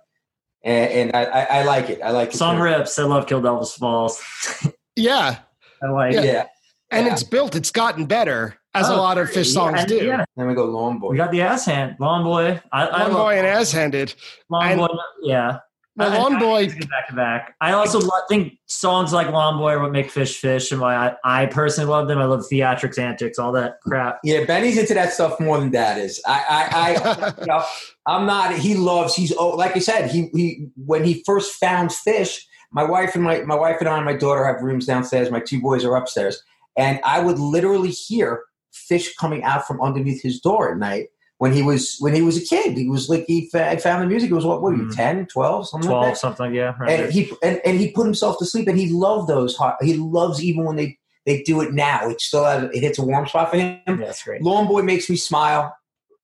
and, 0.62 0.90
and 0.92 1.16
I, 1.16 1.22
I, 1.24 1.42
I 1.44 1.62
like 1.64 1.88
it. 1.90 2.00
I 2.02 2.10
like 2.10 2.32
the 2.32 2.36
Song 2.38 2.56
tune. 2.56 2.62
rips. 2.64 2.98
I 2.98 3.04
love 3.04 3.26
Kill 3.26 3.40
Devil 3.40 3.64
Falls. 3.64 4.22
Yeah. 4.96 5.38
I 5.82 5.86
like 5.88 6.12
Yeah. 6.14 6.20
it. 6.20 6.24
Yeah. 6.26 6.46
And 6.90 7.06
Yeah. 7.06 7.12
it's 7.12 7.22
built, 7.22 7.54
it's 7.54 7.70
gotten 7.70 8.06
better, 8.06 8.56
as 8.76 8.88
a 8.88 8.94
Oh, 8.94 8.96
lot 8.96 9.18
of 9.18 9.28
Phish 9.30 9.52
songs 9.52 9.80
and- 9.80 9.88
do. 9.88 9.96
Yeah, 10.04 10.24
Then 10.36 10.46
we 10.48 10.54
go 10.54 10.64
Lawn 10.64 10.98
Boy. 10.98 11.10
we 11.10 11.16
got 11.16 11.30
the 11.30 11.42
ass 11.42 11.64
hand, 11.66 11.96
Lawn 11.98 12.22
Boy. 12.24 12.60
I, 12.72 12.86
I 12.86 13.02
Long 13.04 13.12
love 13.12 13.22
Boy 13.26 13.38
and 13.38 13.46
Ass 13.46 13.72
Handed. 13.72 14.14
Long 14.50 14.62
and- 14.64 14.78
Boy. 14.80 14.86
Yeah, 15.22 15.58
Well, 15.96 16.12
I- 16.12 16.18
Long 16.18 16.34
I- 16.36 16.40
Boy, 16.40 16.66
back 16.68 17.08
to 17.08 17.14
back. 17.14 17.54
I 17.60 17.72
also 17.72 17.98
lo- 18.00 18.10
think 18.28 18.52
songs 18.66 19.12
like 19.12 19.28
Lawn 19.30 19.56
Boy 19.58 19.72
are 19.72 19.80
what 19.80 19.92
make 19.92 20.12
Phish 20.12 20.38
Phish, 20.42 20.70
and 20.72 20.80
why 20.80 20.94
I, 20.94 21.14
I 21.42 21.46
personally 21.46 21.88
love 21.90 22.06
them. 22.08 22.18
I 22.18 22.24
love 22.26 22.44
theatrics, 22.52 22.98
antics, 22.98 23.38
all 23.38 23.52
that 23.52 23.80
crap. 23.82 24.18
Yeah, 24.22 24.44
Benny's 24.44 24.76
into 24.76 24.94
that 24.94 25.12
stuff 25.12 25.40
more 25.40 25.58
than 25.58 25.70
Dad 25.70 25.98
is. 25.98 26.20
I, 26.26 26.44
I, 26.48 27.26
I 27.26 27.34
you 27.40 27.46
know, 27.46 27.64
I'm 28.06 28.26
not. 28.26 28.54
He 28.54 28.74
loves. 28.74 29.14
He's 29.14 29.32
oh, 29.38 29.50
like 29.50 29.74
I 29.74 29.80
said. 29.80 30.10
He 30.10 30.28
he 30.34 30.66
when 30.84 31.02
he 31.04 31.22
first 31.24 31.54
found 31.54 31.90
phish. 31.90 32.38
My 32.72 32.82
wife 32.84 33.14
and 33.14 33.24
my 33.24 33.40
my 33.42 33.54
wife 33.54 33.76
and 33.80 33.88
I 33.88 33.96
and 33.96 34.04
my 34.04 34.12
daughter 34.16 34.44
have 34.44 34.60
rooms 34.62 34.84
downstairs. 34.86 35.30
My 35.30 35.40
two 35.40 35.62
boys 35.62 35.82
are 35.84 35.96
upstairs, 35.96 36.42
and 36.76 37.00
I 37.04 37.20
would 37.20 37.38
literally 37.38 37.90
hear 37.90 38.42
phish 38.90 39.08
coming 39.18 39.42
out 39.44 39.66
from 39.66 39.80
underneath 39.80 40.22
his 40.22 40.40
door 40.40 40.70
at 40.72 40.78
night 40.78 41.08
when 41.38 41.52
he 41.52 41.62
was 41.62 41.96
when 42.00 42.14
he 42.14 42.22
was 42.22 42.36
a 42.36 42.40
kid. 42.46 42.76
He 42.76 42.88
was 42.88 43.08
like 43.08 43.24
he 43.26 43.48
fa- 43.50 43.78
found 43.78 44.02
the 44.02 44.06
music. 44.06 44.30
It 44.30 44.34
was 44.34 44.44
what? 44.46 44.62
What 44.62 44.72
were 44.72 44.78
you? 44.78 44.84
Mhm. 44.88 44.94
10, 44.96 45.26
12, 45.26 45.68
something 45.68 45.88
Twelve, 45.90 46.02
like 46.04 46.14
that. 46.14 46.18
something. 46.20 46.54
Yeah, 46.54 46.74
right. 46.78 47.00
And 47.00 47.12
he 47.12 47.30
and, 47.42 47.60
and 47.64 47.78
he 47.78 47.90
put 47.92 48.04
himself 48.04 48.38
to 48.38 48.44
sleep, 48.46 48.68
and 48.68 48.78
he 48.78 48.88
loved 48.90 49.28
those. 49.28 49.56
Hot, 49.56 49.76
he 49.82 49.94
loves 49.94 50.42
even 50.42 50.64
when 50.64 50.76
they 50.76 50.98
they 51.26 51.42
do 51.42 51.60
it 51.60 51.72
now. 51.72 52.08
It 52.08 52.20
still 52.20 52.44
has, 52.44 52.64
it 52.72 52.80
hits 52.80 52.98
a 52.98 53.04
warm 53.04 53.26
spot 53.26 53.50
for 53.50 53.56
him. 53.58 53.80
yeah, 53.86 53.96
that's 53.96 54.22
great. 54.22 54.42
Lawn 54.42 54.66
Boy 54.68 54.82
makes 54.82 55.10
me 55.10 55.16
smile. 55.16 55.76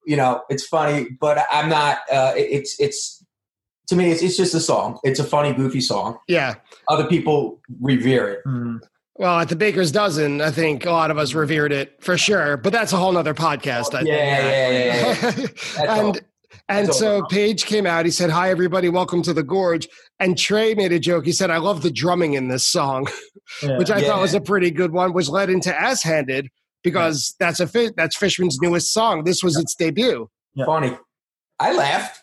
You 0.07 0.17
know, 0.17 0.43
it's 0.49 0.65
funny, 0.67 1.09
but 1.21 1.45
I'm 1.53 1.69
not. 1.69 1.99
Uh, 2.11 2.33
it- 2.37 2.49
it's 2.51 2.81
it's 2.81 3.19
to 3.89 3.97
me, 3.97 4.11
it's, 4.13 4.23
it's 4.23 4.37
just 4.37 4.55
a 4.55 4.61
song. 4.61 4.99
It's 5.03 5.19
a 5.21 5.25
funny, 5.25 5.53
goofy 5.53 5.81
song. 5.81 6.17
yeah. 6.29 6.55
Other 6.89 7.05
people 7.07 7.61
revere 7.81 8.29
it. 8.31 8.41
Mm. 8.47 8.81
Well, 9.23 9.39
at 9.39 9.49
the 9.49 9.55
Baker's 9.55 9.93
Dozen, 9.93 10.41
I 10.41 10.51
think 10.51 10.85
a 10.85 10.91
lot 10.91 11.13
of 11.13 11.17
us 11.17 11.33
revered 11.33 11.71
it 11.71 11.95
for 12.03 12.19
sure, 12.19 12.57
but 12.57 12.73
that's 12.73 12.93
a 12.93 12.97
whole 12.97 13.13
nother 13.13 13.35
podcast. 13.35 13.95
I 13.95 14.01
Yeah, 14.01 14.15
yeah, 14.17 14.71
yeah, 14.71 14.97
yeah. 14.97 15.15
think. 15.55 15.89
All. 15.89 16.07
and 16.09 16.21
and 16.69 16.89
That's 16.89 16.99
so. 16.99 17.23
Page 17.27 17.65
came 17.67 17.87
out. 17.87 18.05
He 18.05 18.11
said, 18.11 18.31
"Hi, 18.31 18.51
everybody, 18.51 18.89
welcome 18.89 19.23
to 19.23 19.33
the 19.33 19.45
Gorge." 19.45 19.87
And 20.19 20.37
Trey 20.37 20.75
made 20.75 20.91
a 20.91 20.99
joke. 20.99 21.25
He 21.25 21.31
said, 21.31 21.51
"I 21.51 21.59
love 21.59 21.83
the 21.83 21.91
drumming 21.93 22.35
in 22.35 22.49
this 22.49 22.67
song," 22.67 23.07
Yeah. 23.63 23.79
which 23.79 23.93
I 23.93 23.99
Yeah. 23.99 24.09
thought 24.09 24.23
was 24.23 24.35
a 24.35 24.41
pretty 24.41 24.73
good 24.73 24.91
one. 24.91 25.13
Which 25.13 25.29
led 25.29 25.51
into 25.51 25.73
"Ass 25.73 26.03
Handed" 26.03 26.49
because 26.83 27.37
that's 27.39 27.61
a 27.61 27.69
fi- 27.69 27.93
that's 27.97 28.17
Fishman's 28.17 28.59
newest 28.61 28.93
song. 28.93 29.23
This 29.23 29.41
was 29.45 29.57
its 29.57 29.77
debut. 29.77 30.29
Yeah. 30.57 30.65
Funny. 30.67 30.99
I 31.61 31.73
laughed. 31.77 32.22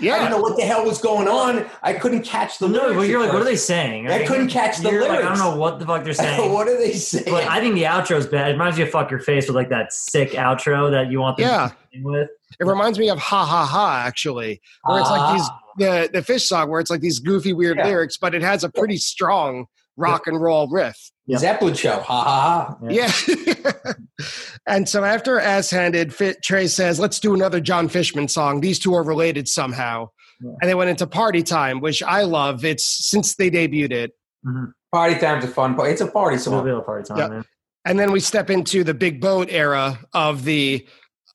I 0.00 0.02
didn't 0.18 0.30
know 0.30 0.40
what 0.40 0.56
the 0.56 0.62
hell 0.62 0.84
was 0.84 0.98
going 1.00 1.28
on. 1.28 1.66
I 1.82 1.92
couldn't 1.92 2.22
catch 2.22 2.58
the 2.58 2.68
no, 2.68 2.78
lyrics. 2.78 2.96
but 2.96 3.08
you're 3.08 3.20
like, 3.20 3.32
what 3.32 3.42
are 3.42 3.44
they 3.44 3.56
saying? 3.56 4.08
I 4.08 4.24
couldn't 4.24 4.48
catch 4.48 4.78
the 4.78 4.90
You're 4.90 5.08
like, 5.08 5.20
I 5.20 5.22
don't 5.22 5.38
know 5.38 5.56
what 5.56 5.78
the 5.78 5.86
fuck 5.86 6.04
they're 6.04 6.12
saying. 6.14 6.52
what 6.52 6.68
are 6.68 6.78
they 6.78 6.92
saying? 6.92 7.24
But 7.26 7.44
I 7.48 7.60
think 7.60 7.74
the 7.74 7.82
outro's 7.84 8.26
bad. 8.26 8.50
It 8.50 8.52
reminds 8.52 8.76
me 8.78 8.84
of 8.84 8.90
"Fuck 8.90 9.10
Your 9.10 9.20
Face" 9.20 9.46
with 9.46 9.56
like 9.56 9.68
that 9.70 9.92
sick 9.92 10.30
outro 10.30 10.90
that 10.90 11.10
you 11.10 11.20
want 11.20 11.36
them 11.36 11.46
yeah. 11.48 11.68
to 11.68 11.76
sing 11.92 12.02
with. 12.04 12.28
It 12.60 12.64
reminds 12.66 12.98
me 12.98 13.10
of 13.10 13.18
"Ha 13.18 13.44
Ha 13.44 13.64
Ha" 13.66 14.02
actually, 14.06 14.60
where 14.84 15.00
it's 15.00 15.10
like 15.10 15.36
these 15.36 15.48
Ah. 15.48 15.60
the 15.78 16.10
the 16.12 16.20
phish 16.20 16.42
song 16.42 16.70
where 16.70 16.80
it's 16.80 16.90
like 16.90 17.00
these 17.00 17.18
goofy 17.18 17.52
weird 17.52 17.76
Yeah. 17.78 17.86
lyrics, 17.86 18.16
but 18.16 18.34
it 18.34 18.42
has 18.42 18.64
a 18.64 18.68
pretty 18.68 18.96
strong 18.96 19.66
rock 19.98 20.26
and 20.26 20.40
roll 20.40 20.68
riff. 20.68 21.10
Yeah. 21.26 21.36
Zeppelin 21.38 21.74
show. 21.74 21.98
Ha 22.00 22.24
ha 22.24 22.76
ha. 22.80 22.88
Yeah. 22.88 23.92
and 24.66 24.88
so 24.88 25.04
after 25.04 25.38
Ass 25.38 25.70
Handed, 25.70 26.14
Trey 26.42 26.66
says, 26.66 26.98
let's 26.98 27.20
do 27.20 27.34
another 27.34 27.60
Jon 27.60 27.88
Fishman 27.88 28.28
song. 28.28 28.60
These 28.60 28.78
two 28.78 28.94
are 28.94 29.02
related 29.02 29.48
somehow. 29.48 30.08
Yeah. 30.40 30.52
And 30.62 30.70
they 30.70 30.74
went 30.74 30.88
into 30.90 31.06
Party 31.06 31.42
Time, 31.42 31.80
which 31.80 32.02
I 32.02 32.22
love. 32.22 32.64
It's 32.64 32.84
since 32.84 33.34
they 33.36 33.50
debuted 33.50 33.92
it. 33.92 34.12
Mm-hmm. 34.46 34.64
Party 34.92 35.18
time's 35.18 35.44
a 35.44 35.48
fun 35.48 35.74
part. 35.74 35.90
It's 35.90 36.00
a 36.00 36.06
party 36.06 36.36
It's 36.36 36.46
a 36.46 36.50
little 36.50 36.60
song. 36.60 36.66
bit 36.66 36.74
of 36.74 36.80
a 36.80 36.82
party 36.82 37.04
time, 37.08 37.18
Yeah. 37.18 37.28
man. 37.28 37.44
And 37.84 37.98
then 37.98 38.12
we 38.12 38.20
step 38.20 38.48
into 38.48 38.84
the 38.84 38.94
big 38.94 39.20
boat 39.20 39.48
era 39.50 39.98
of 40.14 40.44
the 40.44 40.86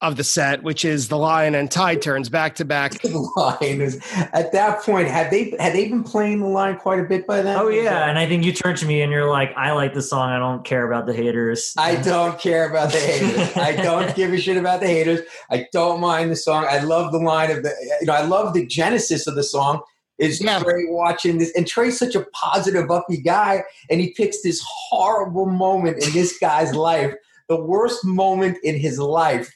of 0.03 0.17
the 0.17 0.23
set, 0.23 0.61
which 0.61 0.85
is 0.85 1.07
the 1.07 1.17
line 1.17 1.55
and 1.55 1.71
tide 1.71 2.01
turns 2.01 2.29
back 2.29 2.55
to 2.55 2.65
back. 2.65 2.93
The 3.13 3.19
line 3.37 3.81
is 3.81 4.01
at 4.33 4.51
that 4.51 4.81
point. 4.81 5.07
Had 5.07 5.31
they 5.31 5.55
had 5.59 5.73
they 5.73 5.87
been 5.87 6.03
playing 6.03 6.39
the 6.39 6.47
line 6.47 6.77
quite 6.77 6.99
a 6.99 7.03
bit 7.03 7.25
by 7.25 7.41
then? 7.41 7.57
Oh 7.57 7.69
yeah, 7.69 8.09
and 8.09 8.19
I 8.19 8.27
think 8.27 8.43
you 8.43 8.51
turned 8.51 8.77
to 8.79 8.85
me 8.85 9.01
and 9.01 9.11
you're 9.11 9.29
like, 9.29 9.53
"I 9.55 9.71
like 9.71 9.93
the 9.93 10.01
song. 10.01 10.29
I 10.29 10.39
don't 10.39 10.65
care 10.65 10.85
about 10.85 11.05
the 11.05 11.13
haters." 11.13 11.73
I 11.77 11.95
don't 11.95 12.39
care 12.39 12.69
about 12.69 12.91
the 12.91 12.99
haters. 12.99 13.55
I 13.55 13.71
don't 13.83 14.15
give 14.15 14.33
a 14.33 14.37
shit 14.39 14.57
about 14.57 14.81
the 14.81 14.87
haters. 14.87 15.21
I 15.49 15.67
don't 15.71 16.01
mind 16.01 16.31
the 16.31 16.35
song. 16.35 16.65
I 16.69 16.79
love 16.79 17.11
the 17.11 17.19
line 17.19 17.51
of 17.51 17.63
the. 17.63 17.71
You 18.01 18.07
know, 18.07 18.13
I 18.13 18.23
love 18.25 18.53
the 18.53 18.65
genesis 18.65 19.25
of 19.27 19.35
the 19.35 19.43
song. 19.43 19.81
Is 20.19 20.41
Yeah. 20.41 20.59
Trey 20.59 20.85
watching 20.87 21.37
this? 21.37 21.51
And 21.55 21.67
Trey's 21.67 21.97
such 21.97 22.15
a 22.15 22.25
positive, 22.33 22.89
uppy 22.91 23.17
guy, 23.17 23.63
and 23.89 23.99
he 23.99 24.11
picks 24.11 24.41
this 24.41 24.61
horrible 24.65 25.45
moment 25.45 26.03
in 26.03 26.11
this 26.13 26.37
guy's 26.37 26.73
life, 26.91 27.13
the 27.49 27.59
worst 27.59 28.05
moment 28.05 28.57
in 28.63 28.77
his 28.77 28.99
life. 28.99 29.51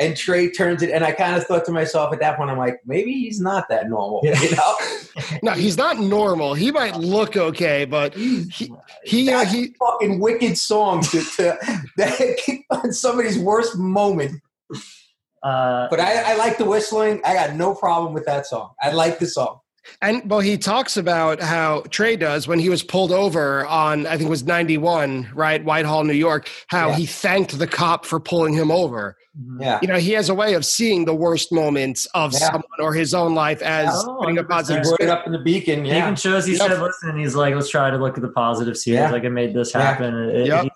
And 0.00 0.16
Trey 0.16 0.48
turns 0.50 0.82
it, 0.82 0.90
and 0.90 1.02
I 1.04 1.10
kind 1.10 1.34
of 1.34 1.44
thought 1.44 1.64
to 1.64 1.72
myself 1.72 2.12
at 2.12 2.20
that 2.20 2.36
point, 2.36 2.50
I'm 2.50 2.58
like, 2.58 2.80
maybe 2.86 3.12
he's 3.12 3.40
not 3.40 3.68
that 3.68 3.88
normal, 3.88 4.20
Yeah. 4.22 4.40
you 4.40 4.54
know? 4.54 4.76
No, 5.42 5.50
he's 5.52 5.76
not 5.76 5.98
normal. 5.98 6.54
He 6.54 6.70
might 6.70 6.94
look 6.96 7.36
okay, 7.36 7.84
but 7.84 8.14
he, 8.14 8.44
he, 8.44 8.72
you 9.06 9.24
know, 9.24 9.38
That's 9.38 9.52
he, 9.52 9.74
fucking 9.78 10.20
wicked 10.20 10.56
song 10.56 11.02
to, 11.02 11.20
to 11.20 11.58
that 11.96 12.62
on 12.70 12.92
somebody's 12.92 13.36
worst 13.38 13.76
moment. 13.76 14.40
Uh, 15.42 15.88
But 15.90 15.98
I, 16.00 16.32
I 16.32 16.36
like 16.36 16.58
the 16.58 16.64
whistling. 16.64 17.20
I 17.24 17.34
got 17.34 17.56
no 17.56 17.74
problem 17.74 18.12
with 18.14 18.26
that 18.26 18.46
song. 18.46 18.70
I 18.80 18.92
like 18.92 19.18
the 19.18 19.26
song. 19.26 19.58
And 20.02 20.28
well, 20.30 20.40
he 20.40 20.56
talks 20.58 20.96
about 20.96 21.40
how 21.40 21.82
Trey 21.90 22.16
does 22.16 22.46
when 22.48 22.58
he 22.58 22.68
was 22.68 22.82
pulled 22.82 23.12
over 23.12 23.66
on, 23.66 24.06
I 24.06 24.16
think 24.16 24.28
it 24.28 24.30
was 24.30 24.44
91, 24.44 25.30
right? 25.34 25.64
Whitehall, 25.64 26.04
New 26.04 26.12
York, 26.12 26.48
how 26.68 26.88
Yeah. 26.88 26.96
he 26.96 27.06
thanked 27.06 27.58
the 27.58 27.66
cop 27.66 28.04
for 28.04 28.20
pulling 28.20 28.54
him 28.54 28.70
over. 28.70 29.16
mhm. 29.38 29.60
Yeah. 29.60 29.78
You 29.82 29.88
know, 29.88 29.96
he 29.98 30.12
has 30.12 30.28
a 30.30 30.34
way 30.34 30.54
of 30.54 30.64
seeing 30.64 31.04
the 31.04 31.14
worst 31.14 31.52
moments 31.52 32.06
of 32.14 32.32
Yeah. 32.32 32.38
someone 32.46 32.80
or 32.80 32.92
his 32.94 33.14
own 33.14 33.34
life 33.36 33.62
as 33.62 33.88
Oh, 33.92 34.16
putting 34.20 34.38
a 34.38 34.42
positive 34.44 34.82
He 34.82 34.88
wrote 34.88 34.94
it 35.00 35.02
spin. 35.04 35.10
up 35.10 35.26
in 35.26 35.32
the 35.32 35.38
beacon. 35.38 35.84
He 35.84 35.96
even 35.96 36.16
shows. 36.16 36.44
He 36.46 36.56
Yep. 36.56 36.70
said, 36.70 36.80
"Listen, 36.82 37.16
he's 37.18 37.36
like, 37.36 37.54
let's 37.54 37.70
try 37.70 37.88
to 37.90 37.96
look 37.98 38.16
at 38.16 38.22
the 38.22 38.30
positives 38.30 38.82
here. 38.82 38.94
Yeah. 38.94 39.10
Like, 39.12 39.24
I 39.24 39.28
made 39.28 39.54
this 39.54 39.72
Yeah. 39.74 39.82
happen." 39.82 40.14
It, 40.30 40.46
Yep. 40.48 40.62
He 40.64 40.70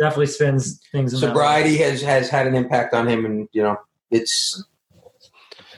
definitely 0.00 0.26
spins 0.26 0.80
things. 0.90 1.12
in 1.14 1.20
that. 1.20 1.26
Sobriety 1.28 1.76
has, 1.78 2.02
has 2.02 2.28
had 2.28 2.46
an 2.48 2.54
impact 2.56 2.92
on 2.94 3.06
him. 3.08 3.24
And, 3.24 3.48
you 3.52 3.62
know, 3.62 3.76
it's, 4.10 4.64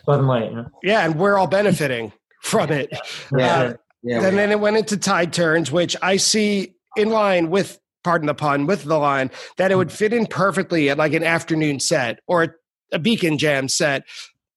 Bud 0.07 0.23
Light. 0.23 0.51
You 0.51 0.57
know? 0.57 0.67
Yeah, 0.83 1.05
and 1.05 1.17
we're 1.17 1.37
all 1.37 1.47
benefiting 1.47 2.13
from 2.41 2.71
it. 2.71 2.91
Yeah. 2.91 2.99
That's 3.31 3.73
it. 3.75 3.81
yeah. 4.03 4.27
and 4.27 4.39
then 4.39 4.51
it 4.51 4.61
went 4.61 4.77
into 4.77 4.97
tide 4.97 5.33
turns, 5.33 5.71
which 5.71 5.97
I 6.03 6.17
see 6.17 6.75
in 6.97 7.11
line 7.11 7.51
with, 7.51 7.79
pardon 8.03 8.27
the 8.27 8.35
pun, 8.35 8.67
with 8.67 8.85
the 8.85 8.99
line 8.99 9.31
that 9.57 9.71
it 9.71 9.77
would 9.77 9.93
fit 9.93 10.13
in 10.13 10.27
perfectly 10.27 10.91
at 10.91 10.99
like 10.99 11.13
an 11.13 11.23
afternoon 11.25 11.81
set 11.81 12.21
or 12.27 12.43
a, 12.43 12.49
a 12.93 12.99
beacon 12.99 13.39
jam 13.39 13.69
set. 13.69 14.05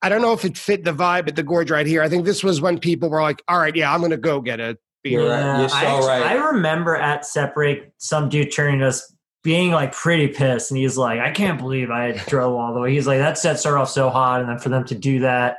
I 0.02 0.10
don't 0.10 0.22
know 0.22 0.34
if 0.34 0.44
it 0.44 0.58
fit 0.58 0.84
the 0.84 0.94
vibe 0.94 1.28
at 1.30 1.36
the 1.36 1.44
gorge 1.44 1.72
right 1.72 1.86
here. 1.88 2.02
I 2.02 2.10
think 2.10 2.26
this 2.26 2.44
was 2.44 2.60
when 2.60 2.78
people 2.80 3.10
were 3.10 3.22
like, 3.22 3.42
all 3.48 3.60
right, 3.60 3.76
yeah, 3.76 3.94
I'm 3.94 4.00
going 4.00 4.12
to 4.12 4.18
go 4.18 4.42
get 4.42 4.60
a 4.60 4.78
beer. 5.04 5.22
You're 5.22 5.30
right. 5.30 5.60
You're 5.60 5.70
so 5.70 5.76
I, 5.78 5.84
actually- 5.84 6.08
right. 6.08 6.24
I 6.24 6.34
remember 6.48 6.96
at 6.96 7.26
Separate, 7.26 7.94
some 8.00 8.28
dude 8.30 8.52
turning 8.54 8.82
us 8.82 9.14
being 9.44 9.72
like 9.72 9.92
pretty 9.92 10.30
pissed, 10.30 10.72
and 10.72 10.78
he's 10.78 10.98
like, 10.98 11.20
"I 11.20 11.32
can't 11.32 11.60
believe 11.60 11.90
I 11.92 12.14
drove 12.28 12.56
all 12.56 12.74
the 12.74 12.80
way." 12.80 12.94
He's 12.94 13.06
like, 13.06 13.20
"That 13.20 13.38
set 13.38 13.60
started 13.60 13.80
off 13.80 13.90
so 13.90 14.10
hot, 14.10 14.40
and 14.40 14.50
then 14.50 14.58
for 14.58 14.70
them 14.70 14.86
to 14.86 14.96
do 14.96 15.20
that." 15.20 15.58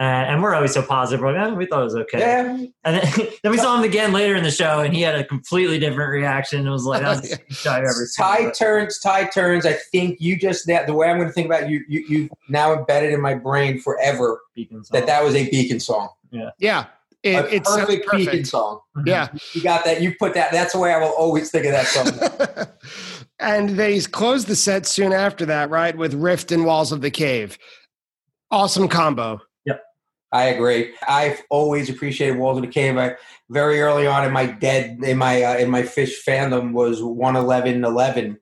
Uh, 0.00 0.04
and 0.04 0.42
we're 0.42 0.54
always 0.54 0.72
so 0.72 0.80
positive. 0.80 1.20
We're 1.22 1.34
like, 1.38 1.52
eh, 1.52 1.54
we 1.54 1.66
thought 1.66 1.82
it 1.82 1.84
was 1.84 1.94
okay. 1.94 2.20
Yeah, 2.20 2.56
And 2.84 2.96
then, 2.96 3.28
then 3.42 3.52
we 3.52 3.58
saw 3.58 3.76
him 3.76 3.84
again 3.84 4.14
later 4.14 4.34
in 4.34 4.42
the 4.42 4.50
show, 4.50 4.80
and 4.80 4.94
he 4.94 5.02
had 5.02 5.14
a 5.14 5.24
completely 5.24 5.78
different 5.78 6.10
reaction. 6.10 6.66
It 6.66 6.70
was 6.70 6.86
like, 6.86 7.02
that's 7.02 7.20
the 7.28 7.36
best 7.36 7.66
I've 7.66 7.82
ever 7.82 8.06
seen. 8.06 8.24
tide 8.24 8.54
turns, 8.54 8.98
tide 8.98 9.30
turns. 9.30 9.66
I 9.66 9.74
think 9.74 10.18
you 10.18 10.38
just 10.38 10.66
that 10.68 10.86
the 10.86 10.94
way 10.94 11.10
I'm 11.10 11.18
going 11.18 11.28
to 11.28 11.34
think 11.34 11.44
about 11.48 11.64
it, 11.64 11.70
you, 11.70 11.84
you, 11.86 12.04
you 12.08 12.30
now 12.48 12.72
embedded 12.72 13.12
in 13.12 13.20
my 13.20 13.34
brain 13.34 13.78
forever 13.78 14.40
Beacon 14.54 14.82
song. 14.82 14.98
that 14.98 15.06
that 15.06 15.22
was 15.22 15.34
a 15.34 15.50
Beacon 15.50 15.80
song, 15.80 16.08
Yeah. 16.30 16.86
It, 17.22 17.34
a 17.34 17.54
it's 17.56 17.68
sounds 17.68 17.82
perfect, 17.82 18.10
Beacon 18.10 18.24
perfect. 18.24 18.46
song. 18.46 18.80
Yeah. 19.04 19.28
You 19.52 19.62
got 19.62 19.84
that? 19.84 20.00
You 20.00 20.14
put 20.18 20.32
that. 20.32 20.50
That's 20.50 20.72
the 20.72 20.78
way 20.78 20.94
I 20.94 20.98
will 20.98 21.08
always 21.08 21.50
think 21.50 21.66
of 21.66 21.72
that 21.72 21.86
song. 21.86 22.66
and 23.38 23.68
they 23.68 24.00
closed 24.00 24.46
the 24.46 24.56
set 24.56 24.86
soon 24.86 25.12
after 25.12 25.44
that, 25.44 25.68
right? 25.68 25.94
With 25.94 26.14
Rift 26.14 26.50
and 26.52 26.64
Walls 26.64 26.90
of 26.90 27.02
the 27.02 27.10
Cave. 27.10 27.58
Awesome 28.50 28.88
combo. 28.88 29.42
I 30.32 30.44
agree. 30.44 30.92
I've 31.08 31.42
always 31.50 31.90
appreciated 31.90 32.38
Walls 32.38 32.58
of 32.58 32.62
the 32.62 32.70
Cave. 32.70 32.96
I, 32.96 33.16
very 33.50 33.80
early 33.80 34.06
on 34.06 34.24
in 34.24 34.32
my 34.32 34.46
dead 34.46 35.00
in 35.02 35.18
my 35.18 35.42
uh, 35.42 35.56
in 35.56 35.70
my 35.70 35.82
phish 35.82 36.12
fandom 36.26 36.72
was 36.72 37.02
one 37.02 37.34
eleven 37.36 37.84
eleven, 37.84 38.38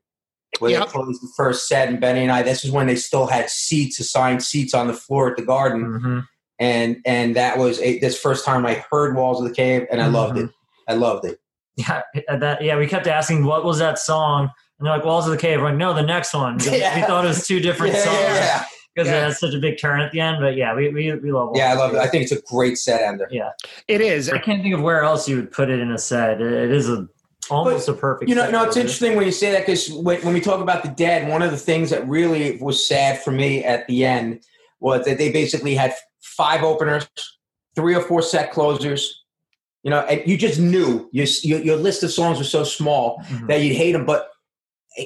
where 0.59 0.71
Yep. 0.73 0.81
they 0.81 0.87
closed 0.93 1.23
the 1.23 1.33
first 1.37 1.67
set, 1.67 1.89
and 1.89 1.99
Benny 2.01 2.23
and 2.23 2.31
I. 2.33 2.43
This 2.43 2.65
is 2.65 2.71
when 2.71 2.87
they 2.87 2.97
still 2.97 3.27
had 3.27 3.49
seats, 3.49 3.99
assigned 4.01 4.43
seats 4.43 4.75
on 4.75 4.87
the 4.87 4.93
floor 4.93 5.31
at 5.31 5.37
the 5.37 5.45
Garden, 5.45 5.85
Mhm. 6.01 6.27
and 6.59 6.97
and 7.07 7.37
that 7.37 7.57
was 7.57 7.81
a, 7.81 7.99
this 8.01 8.19
first 8.21 8.45
time 8.45 8.67
I 8.67 8.85
heard 8.91 9.17
Walls 9.17 9.41
of 9.43 9.49
the 9.49 9.55
Cave, 9.55 9.87
and 9.91 10.03
I 10.03 10.09
loved 10.09 10.37
it. 10.39 10.51
I 10.87 10.93
loved 10.95 11.25
it. 11.25 11.41
Yeah, 11.77 12.03
that, 12.29 12.61
yeah. 12.61 12.77
We 12.77 12.87
kept 12.89 13.07
asking, 13.07 13.45
what 13.45 13.65
was 13.65 13.79
that 13.79 13.99
song? 14.01 14.51
And 14.79 14.87
they're 14.87 14.97
like, 14.97 15.05
Walls 15.05 15.27
of 15.27 15.31
the 15.33 15.39
Cave. 15.39 15.61
We're 15.61 15.67
like, 15.69 15.77
no, 15.77 15.95
the 15.95 16.03
next 16.03 16.35
one. 16.35 16.57
We 16.59 16.81
thought 16.81 17.25
it 17.25 17.29
was 17.29 17.47
two 17.47 17.61
different 17.61 17.95
Yeah, 17.95 18.03
songs 18.05 18.19
yeah, 18.21 18.35
yeah. 18.35 18.65
Because 18.99 19.11
Yeah. 19.13 19.21
it 19.21 19.25
has 19.27 19.39
such 19.39 19.55
a 19.55 19.59
big 19.59 19.79
turn 19.79 20.01
at 20.01 20.11
the 20.13 20.21
end. 20.21 20.39
But 20.41 20.57
yeah, 20.57 20.75
we 20.75 20.89
we, 20.89 21.13
we 21.15 21.31
love. 21.33 21.51
Yeah, 21.55 21.71
I 21.73 21.75
love 21.75 21.95
it. 21.95 21.99
I 21.99 22.09
think 22.09 22.25
it's 22.25 22.33
a 22.33 22.41
great 22.43 22.77
set 22.79 23.01
ender. 23.03 23.29
Yeah, 23.31 23.51
it 23.87 24.01
is. 24.01 24.29
I 24.29 24.39
can't 24.39 24.63
think 24.63 24.75
of 24.75 24.83
where 24.83 25.03
else 25.03 25.29
you 25.29 25.37
would 25.37 25.53
put 25.53 25.71
it 25.71 25.79
in 25.79 25.91
a 25.93 25.99
set. 25.99 26.41
It, 26.41 26.53
it 26.53 26.71
is 26.73 26.89
a 26.89 27.07
almost 27.51 27.89
a 27.89 27.93
perfect. 27.95 28.29
You 28.29 28.35
know, 28.35 28.43
set 28.43 28.53
no, 28.53 28.65
it's 28.65 28.75
for 28.75 28.81
interesting 28.81 29.15
when 29.17 29.25
you 29.25 29.33
say 29.33 29.53
that 29.53 29.61
because 29.67 29.89
when, 29.93 30.21
when 30.23 30.35
we 30.35 30.41
talk 30.41 30.61
about 30.61 30.83
the 30.83 30.91
dead, 30.91 31.29
one 31.29 31.43
of 31.43 31.51
the 31.51 31.57
things 31.57 31.91
that 31.91 32.07
really 32.09 32.59
was 32.59 32.87
sad 32.87 33.23
for 33.23 33.31
me 33.31 33.65
at 33.65 33.87
the 33.87 34.05
end 34.05 34.43
was 34.81 35.05
that 35.07 35.19
they 35.19 35.31
basically 35.31 35.75
had 35.75 35.95
five 36.21 36.63
openers, 36.63 37.09
three 37.77 37.95
or 37.95 38.01
four 38.03 38.21
set 38.23 38.53
closers. 38.53 39.25
You 39.85 39.91
know, 39.91 40.01
and 40.01 40.21
you 40.29 40.37
just 40.37 40.59
knew 40.59 41.09
your 41.13 41.27
your, 41.43 41.61
your 41.61 41.77
list 41.77 42.03
of 42.03 42.11
songs 42.11 42.39
was 42.39 42.51
so 42.51 42.65
small 42.65 43.23
Mhm. 43.31 43.47
that 43.47 43.63
you'd 43.63 43.77
hate 43.77 43.93
them. 43.93 44.05
But 44.05 44.29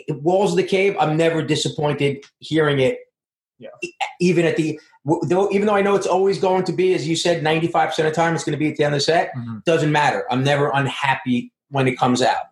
Walls 0.09 0.53
of 0.53 0.57
the 0.57 0.63
Cave, 0.63 0.97
I'm 0.99 1.17
never 1.19 1.43
disappointed 1.43 2.25
hearing 2.39 2.81
it. 2.81 2.99
Yeah. 3.63 3.91
Even 4.21 4.45
at 4.45 4.57
the 4.57 4.79
though, 5.05 5.49
even 5.53 5.67
though 5.67 5.75
I 5.75 5.83
know 5.83 5.95
it's 5.95 6.07
always 6.07 6.39
going 6.39 6.65
to 6.65 6.73
be, 6.73 6.95
as 6.95 7.07
you 7.07 7.15
said, 7.17 7.43
95 7.43 7.91
percent 7.91 8.09
of 8.09 8.13
the 8.15 8.17
time 8.21 8.35
it's 8.35 8.43
going 8.45 8.53
to 8.55 8.59
be 8.59 8.69
at 8.71 8.77
the 8.77 8.85
end 8.85 8.95
of 8.95 8.99
the 9.01 9.05
set. 9.05 9.33
Mhm. 9.37 9.63
Doesn't 9.65 9.93
matter. 9.93 10.25
I'm 10.31 10.43
never 10.43 10.71
unhappy 10.75 11.53
when 11.71 11.87
it 11.87 11.97
comes 11.99 12.23
out. 12.23 12.47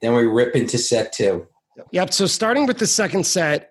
Then 0.00 0.14
we 0.14 0.24
rip 0.26 0.54
into 0.54 0.76
set 0.78 1.12
two. 1.12 1.46
Yep. 1.92 2.12
So 2.12 2.26
starting 2.26 2.66
with 2.66 2.78
the 2.78 2.86
second 2.86 3.26
set, 3.26 3.70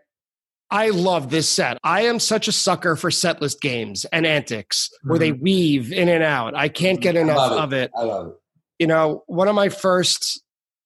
I 0.72 0.90
love 0.90 1.30
this 1.30 1.48
set. 1.48 1.78
I 1.84 2.02
am 2.04 2.20
such 2.20 2.48
a 2.48 2.52
sucker 2.52 2.96
for 2.96 3.12
set 3.12 3.42
list 3.42 3.62
games 3.62 4.06
and 4.06 4.26
antics 4.26 4.90
where 5.04 5.20
they 5.20 5.32
weave 5.32 5.94
in 5.94 6.10
and 6.10 6.24
out. 6.24 6.56
I 6.56 6.70
can't 6.70 7.00
get 7.00 7.16
enough 7.16 7.38
Love 7.38 7.52
it. 7.52 7.64
of 7.64 7.74
it. 7.74 7.92
I 7.96 8.04
love 8.04 8.28
it. 8.30 8.34
You 8.80 8.88
know, 8.88 9.24
one 9.28 9.48
of 9.48 9.54
my 9.56 9.70
first 9.70 10.43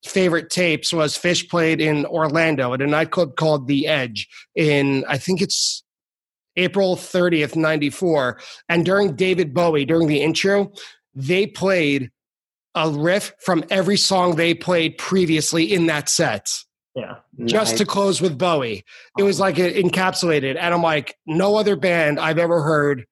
favorite 0.07 0.49
tapes 0.49 0.91
was 0.93 1.17
Phish 1.17 1.47
played 1.49 1.79
in 1.81 2.05
Orlando 2.05 2.73
at 2.73 2.81
a 2.81 2.87
nightclub 2.87 3.35
called 3.35 3.67
The 3.67 3.87
Edge 3.87 4.27
in, 4.55 5.05
I 5.07 5.17
think 5.17 5.41
it's 5.41 5.83
April 6.55 6.95
30th, 6.95 7.55
94. 7.55 8.39
And 8.69 8.85
during 8.85 9.15
David 9.15 9.53
Bowie, 9.53 9.85
during 9.85 10.07
the 10.07 10.21
intro, 10.21 10.71
they 11.13 11.45
played 11.47 12.09
a 12.75 12.89
riff 12.89 13.33
from 13.39 13.63
every 13.69 13.97
song 13.97 14.35
they 14.35 14.53
played 14.53 14.97
previously 14.97 15.71
in 15.71 15.87
that 15.87 16.09
set 16.09 16.49
Yeah. 16.95 17.15
just 17.45 17.71
Nice. 17.73 17.77
to 17.79 17.85
close 17.85 18.21
with 18.21 18.37
Bowie. 18.37 18.83
It 19.17 19.23
was 19.23 19.39
like 19.39 19.57
it 19.59 19.75
encapsulated. 19.75 20.57
And 20.59 20.73
I'm 20.73 20.81
like, 20.83 21.15
no 21.25 21.55
other 21.57 21.75
band 21.75 22.19
I've 22.19 22.37
ever 22.39 22.61
heard 22.63 23.05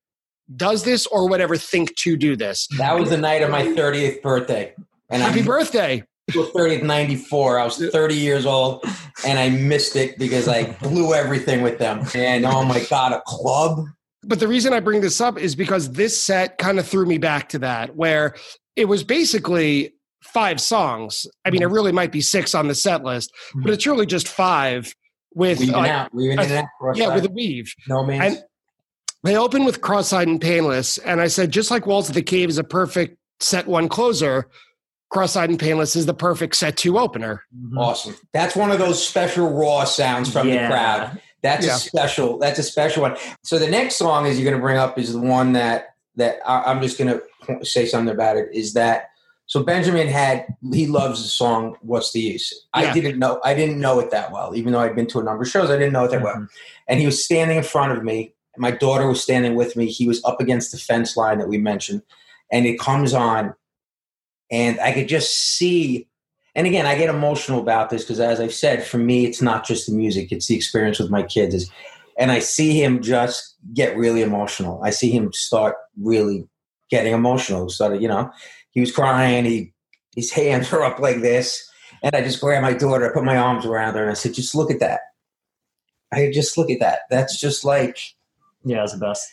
does 0.56 0.84
this 0.84 1.08
or 1.08 1.28
would 1.30 1.42
ever 1.42 1.58
think 1.58 1.96
to 1.98 2.16
do 2.16 2.36
this. 2.36 2.68
that 2.78 3.00
was 3.00 3.10
the 3.10 3.18
night 3.18 3.42
of 3.42 3.50
my 3.50 3.64
30th 3.64 4.22
birthday. 4.22 4.74
And 5.10 5.22
Happy 5.22 5.42
I 5.42 5.44
birthday. 5.44 6.04
April 6.30 6.46
30th, 6.46 6.84
94. 6.84 7.60
I 7.60 7.66
was 7.66 7.78
30 7.78 8.16
years 8.16 8.46
old 8.46 8.84
and 9.26 9.38
I 9.38 9.50
missed 9.50 9.96
it 9.96 10.18
because 10.18 10.48
I 10.48 10.72
blew 10.82 11.14
everything 11.14 11.62
with 11.62 11.78
them. 11.78 12.06
And 12.16 12.46
oh 12.46 12.64
my 12.64 12.84
God, 12.90 13.12
a 13.12 13.22
club? 13.28 13.86
But 14.24 14.40
the 14.40 14.48
reason 14.48 14.74
I 14.74 14.80
bring 14.80 15.02
this 15.02 15.22
up 15.22 15.38
is 15.38 15.56
because 15.56 15.92
this 15.92 16.20
set 16.20 16.58
kind 16.58 16.80
of 16.80 16.88
threw 16.88 17.06
me 17.06 17.20
back 17.20 17.50
to 17.50 17.60
that, 17.60 17.96
where 17.96 18.34
it 18.76 18.86
was 18.86 19.04
basically 19.04 19.94
five 20.24 20.60
songs. 20.60 21.28
I 21.46 21.52
mean, 21.52 21.62
it 21.62 21.70
really 21.70 21.92
might 21.92 22.12
be 22.12 22.22
six 22.22 22.56
on 22.56 22.68
the 22.68 22.74
set 22.76 23.04
list, 23.04 23.32
but 23.54 23.72
it's 23.72 23.86
really 23.86 24.08
just 24.08 24.28
five 24.28 24.96
with, 25.36 25.60
Weaving 25.60 25.76
uh, 25.76 25.80
out, 25.80 26.14
weaving 26.14 26.40
in 26.40 26.52
and 26.52 26.68
out. 26.82 26.98
yeah, 26.98 27.14
with 27.14 27.26
a 27.26 27.30
weave. 27.30 27.72
no 27.88 28.04
man. 28.04 28.22
And 28.22 28.44
they 29.24 29.38
open 29.38 29.64
with 29.64 29.82
Cross-Eyed 29.82 30.28
and 30.28 30.42
Painless, 30.42 30.98
and 31.00 31.22
I 31.22 31.28
said, 31.28 31.52
just 31.52 31.70
like 31.70 31.86
Walls 31.86 32.10
of 32.10 32.16
the 32.16 32.24
Cave 32.24 32.50
is 32.50 32.58
a 32.58 32.64
perfect 32.64 33.18
set 33.40 33.68
one 33.68 33.90
closer, 33.90 34.50
Cross-Eyed 35.16 35.50
and 35.50 35.58
Painless 35.60 35.96
is 35.96 36.06
the 36.06 36.14
perfect 36.14 36.58
set 36.58 36.76
two 36.76 36.98
opener. 37.00 37.44
Mhm. 37.58 37.80
Awesome. 37.80 38.16
That's 38.34 38.54
one 38.54 38.70
of 38.70 38.80
those 38.80 39.06
special 39.06 39.50
raw 39.50 39.86
sounds 39.86 40.30
from 40.30 40.50
Yeah. 40.50 40.64
the 40.64 40.74
crowd. 40.74 41.22
That's 41.42 41.66
Yeah. 41.66 41.76
a 41.76 41.80
special. 41.80 42.38
That's 42.38 42.60
a 42.60 42.64
special 42.64 43.02
one. 43.04 43.16
So 43.44 43.58
the 43.58 43.68
next 43.70 43.96
song 43.96 44.26
is 44.26 44.38
you're 44.38 44.44
going 44.50 44.60
to 44.60 44.62
bring 44.62 44.78
up 44.78 45.00
is 45.00 45.14
the 45.14 45.20
one 45.20 45.54
that 45.54 45.90
that 46.18 46.40
I, 46.46 46.64
I'm 46.72 46.82
just 46.82 46.98
going 46.98 47.18
to 47.50 47.66
say 47.66 47.86
something 47.86 48.14
about 48.14 48.36
it. 48.38 48.50
Is 48.54 48.74
that 48.74 49.10
so? 49.46 49.64
Benjamin 49.64 50.08
had 50.08 50.48
he 50.74 50.86
loves 50.88 51.22
the 51.24 51.30
song 51.30 51.76
"What's 51.82 52.12
the 52.12 52.20
Use." 52.20 52.54
I 52.74 52.92
didn't 52.94 53.18
know 53.20 53.40
I 53.46 53.54
didn't 53.54 53.80
know 53.80 54.00
it 54.00 54.12
that 54.12 54.32
well, 54.34 54.54
even 54.54 54.74
though 54.74 54.80
I'd 54.80 54.96
been 54.98 55.08
to 55.08 55.20
a 55.20 55.24
number 55.24 55.44
of 55.44 55.50
shows. 55.50 55.70
I 55.70 55.78
didn't 55.78 55.94
know 55.94 56.04
it 56.06 56.12
that 56.12 56.22
well. 56.24 56.36
Mhm. 56.36 56.48
And 56.90 57.00
he 57.00 57.06
was 57.06 57.24
standing 57.24 57.56
in 57.58 57.64
front 57.64 57.94
of 57.98 58.04
me. 58.04 58.34
My 58.58 58.72
daughter 58.72 59.08
was 59.08 59.22
standing 59.24 59.56
with 59.56 59.76
me. 59.78 59.86
He 59.88 60.08
was 60.08 60.22
up 60.26 60.42
against 60.42 60.72
the 60.74 60.78
fence 60.78 61.16
line 61.16 61.38
that 61.40 61.48
we 61.48 61.58
mentioned, 61.58 62.02
and 62.52 62.66
it 62.66 62.80
comes 62.80 63.14
on, 63.14 63.54
and 64.52 64.80
I 64.80 64.92
could 64.94 65.08
just 65.08 65.58
see 65.58 66.08
and 66.58 66.66
again, 66.66 66.86
I 66.86 66.98
get 66.98 67.10
emotional 67.10 67.60
about 67.60 67.90
this 67.90 68.04
because, 68.04 68.22
as 68.22 68.40
I've 68.40 68.54
said, 68.54 68.86
for 68.86 68.98
me, 68.98 69.26
it's 69.26 69.42
not 69.42 69.66
just 69.68 69.88
the 69.88 69.94
music; 69.94 70.32
it's 70.32 70.48
the 70.48 70.56
experience 70.56 71.00
with 71.00 71.10
my 71.12 71.22
kids. 71.24 71.54
Is- 71.54 71.70
And 72.18 72.32
I 72.32 72.40
see 72.40 72.82
him 72.82 73.02
just 73.02 73.56
get 73.74 73.98
really 73.98 74.22
emotional. 74.22 74.80
I 74.82 74.92
see 74.92 75.12
him 75.12 75.34
start 75.34 75.76
really 76.02 76.48
getting 76.90 77.12
emotional. 77.14 77.68
Started, 77.70 78.02
you 78.02 78.08
know, 78.08 78.32
he 78.72 78.80
was 78.80 78.94
crying. 78.94 79.44
He 79.44 79.74
his 80.16 80.32
hands 80.32 80.72
are 80.74 80.82
up 80.82 81.00
like 81.00 81.20
this, 81.20 81.70
and 82.02 82.16
I 82.16 82.22
just 82.22 82.40
grabbed 82.40 82.62
my 82.64 82.72
daughter, 82.74 83.10
I 83.10 83.14
put 83.14 83.26
my 83.26 83.36
arms 83.38 83.66
around 83.66 83.96
her, 83.96 84.02
and 84.04 84.12
I 84.12 84.14
said, 84.14 84.34
"Just 84.34 84.56
look 84.56 84.72
at 84.72 84.80
that. 84.80 85.02
I 86.14 86.32
just 86.32 86.58
look 86.58 86.70
at 86.72 86.80
that. 86.80 87.00
That's 87.10 87.38
just 87.38 87.66
like 87.66 88.00
Yeah, 88.64 88.84
it's 88.84 88.94
the 88.94 89.00
best. 89.00 89.30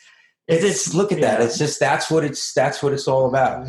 it's, 0.48 0.64
It's, 0.64 0.92
look 0.92 1.12
at 1.12 1.20
that. 1.20 1.40
It's 1.40 1.56
just 1.56 1.78
that's 1.78 2.10
what 2.10 2.24
it's 2.24 2.52
that's 2.52 2.82
what 2.82 2.92
it's 2.92 3.06
all 3.06 3.28
about." 3.28 3.68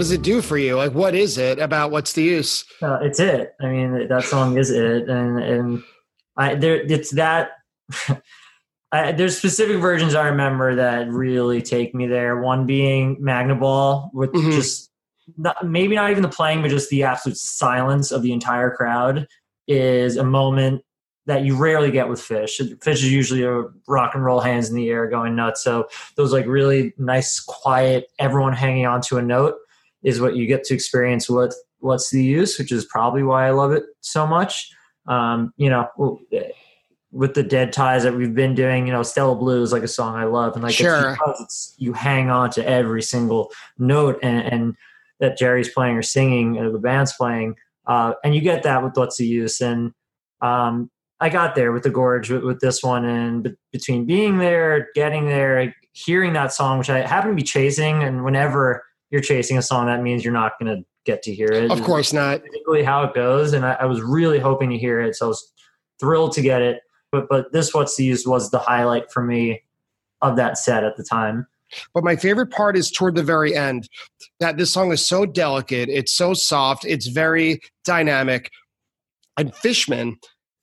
Does 0.00 0.12
it 0.12 0.22
do 0.22 0.40
for 0.40 0.56
you? 0.56 0.76
Like, 0.76 0.92
what 0.92 1.14
is 1.14 1.36
it 1.36 1.58
about 1.58 1.90
what's 1.90 2.14
the 2.14 2.22
use? 2.22 2.64
Uh, 2.80 2.98
it's 3.02 3.20
it. 3.20 3.54
I 3.60 3.66
mean, 3.66 4.08
that 4.08 4.24
song 4.24 4.56
is 4.56 4.70
it, 4.70 5.10
and 5.10 5.38
and 5.38 5.82
I 6.38 6.54
there 6.54 6.76
it's 6.76 7.10
that. 7.10 7.50
I, 8.92 9.12
there's 9.12 9.36
specific 9.36 9.76
versions 9.76 10.14
I 10.14 10.26
remember 10.28 10.74
that 10.76 11.08
really 11.10 11.60
take 11.60 11.94
me 11.94 12.06
there. 12.06 12.40
One 12.40 12.64
being 12.64 13.18
Magnaball, 13.18 14.08
with 14.14 14.32
Mhm. 14.32 14.52
just 14.52 14.90
not, 15.36 15.68
maybe 15.68 15.94
not 15.96 16.10
even 16.10 16.22
the 16.22 16.28
playing, 16.30 16.62
but 16.62 16.70
just 16.70 16.88
the 16.88 17.02
absolute 17.02 17.36
silence 17.36 18.10
of 18.10 18.22
the 18.22 18.32
entire 18.32 18.70
crowd 18.74 19.28
is 19.68 20.16
a 20.16 20.24
moment 20.24 20.80
that 21.26 21.44
you 21.44 21.56
rarely 21.56 21.90
get 21.90 22.08
with 22.08 22.20
Phish. 22.20 22.58
Phish 22.78 22.94
is 22.94 23.12
usually 23.12 23.42
a 23.44 23.64
rock 23.86 24.14
and 24.14 24.24
roll, 24.24 24.40
hands 24.40 24.70
in 24.70 24.74
the 24.76 24.88
air, 24.88 25.06
going 25.08 25.36
nuts. 25.36 25.62
So 25.62 25.86
those 26.16 26.32
like 26.32 26.46
really 26.46 26.94
nice, 26.96 27.38
quiet, 27.38 28.06
everyone 28.18 28.54
hanging 28.54 28.86
on 28.86 29.02
to 29.02 29.18
a 29.18 29.22
note 29.22 29.56
is 30.02 30.20
what 30.20 30.36
you 30.36 30.46
get 30.46 30.64
to 30.64 30.74
experience 30.74 31.28
with 31.28 31.54
what's 31.80 32.10
the 32.10 32.22
use, 32.22 32.58
which 32.58 32.72
is 32.72 32.84
probably 32.84 33.22
why 33.22 33.46
I 33.46 33.50
love 33.50 33.72
it 33.72 33.84
so 34.00 34.26
much. 34.26 34.70
Um, 35.06 35.52
you 35.56 35.70
know, 35.70 35.88
with 37.12 37.34
the 37.34 37.42
dead 37.42 37.72
ties 37.72 38.04
that 38.04 38.14
we've 38.14 38.34
been 38.34 38.54
doing, 38.54 38.86
you 38.86 38.92
know, 38.92 39.02
Stella 39.02 39.34
Blue 39.34 39.62
is 39.62 39.72
like 39.72 39.82
a 39.82 39.88
song 39.88 40.14
I 40.14 40.24
love, 40.24 40.54
and 40.54 40.62
like 40.62 40.74
Sure. 40.74 41.10
it's 41.10 41.18
because 41.18 41.40
it's 41.40 41.74
you 41.78 41.92
hang 41.92 42.30
on 42.30 42.50
to 42.50 42.66
every 42.66 43.02
single 43.02 43.50
note 43.78 44.18
and, 44.22 44.52
and 44.52 44.76
that 45.18 45.36
Jerry's 45.36 45.68
playing 45.68 45.96
or 45.96 46.02
singing 46.02 46.58
or 46.58 46.70
the 46.70 46.78
band's 46.78 47.12
playing, 47.14 47.56
uh, 47.86 48.14
and 48.22 48.34
you 48.34 48.40
get 48.40 48.62
that 48.62 48.82
with 48.82 48.96
what's 48.96 49.16
the 49.16 49.26
use. 49.26 49.60
And 49.60 49.92
um, 50.40 50.90
I 51.18 51.28
got 51.28 51.54
there 51.54 51.72
with 51.72 51.82
the 51.82 51.90
Gorge 51.90 52.30
with, 52.30 52.44
with 52.44 52.60
this 52.60 52.82
one, 52.82 53.04
and 53.04 53.42
be- 53.42 53.56
between 53.72 54.06
being 54.06 54.38
there, 54.38 54.88
getting 54.94 55.26
there, 55.26 55.74
hearing 55.92 56.34
that 56.34 56.52
song, 56.52 56.78
which 56.78 56.90
I 56.90 57.00
happen 57.00 57.30
to 57.30 57.36
be 57.36 57.42
chasing, 57.42 58.02
and 58.02 58.24
whenever 58.24 58.84
you're 59.10 59.20
chasing 59.20 59.58
a 59.58 59.62
song, 59.62 59.86
that 59.86 60.02
means 60.02 60.24
you're 60.24 60.32
not 60.32 60.52
going 60.60 60.76
to 60.78 60.84
get 61.04 61.22
to 61.22 61.34
hear 61.34 61.48
it. 61.50 61.70
Of 61.70 61.82
course 61.82 62.12
not. 62.12 62.42
typically 62.44 62.82
how 62.82 63.04
it 63.04 63.14
goes, 63.14 63.52
and 63.52 63.64
I, 63.64 63.72
I 63.80 63.84
was 63.86 64.00
really 64.02 64.38
hoping 64.38 64.70
to 64.70 64.78
hear 64.78 65.00
it, 65.00 65.16
so 65.16 65.26
I 65.26 65.28
was 65.28 65.52
thrilled 65.98 66.32
to 66.32 66.42
get 66.42 66.62
it. 66.62 66.80
But 67.12 67.26
but 67.28 67.52
this 67.52 67.74
what's 67.74 67.98
used 67.98 68.26
was 68.26 68.50
the 68.50 68.58
highlight 68.58 69.10
for 69.12 69.22
me 69.22 69.62
of 70.22 70.36
that 70.36 70.58
set 70.58 70.84
at 70.84 70.96
the 70.96 71.02
time. 71.04 71.46
But 71.94 72.04
my 72.04 72.16
favorite 72.16 72.50
part 72.50 72.76
is 72.76 72.90
toward 72.90 73.14
the 73.14 73.22
very 73.22 73.54
end. 73.56 73.88
That 74.40 74.56
this 74.58 74.72
song 74.72 74.92
is 74.92 75.06
so 75.06 75.24
delicate, 75.26 75.88
it's 75.88 76.12
so 76.12 76.34
soft, 76.34 76.84
it's 76.84 77.06
very 77.08 77.60
dynamic. 77.84 78.50
And 79.36 79.54
Fishman 79.54 80.18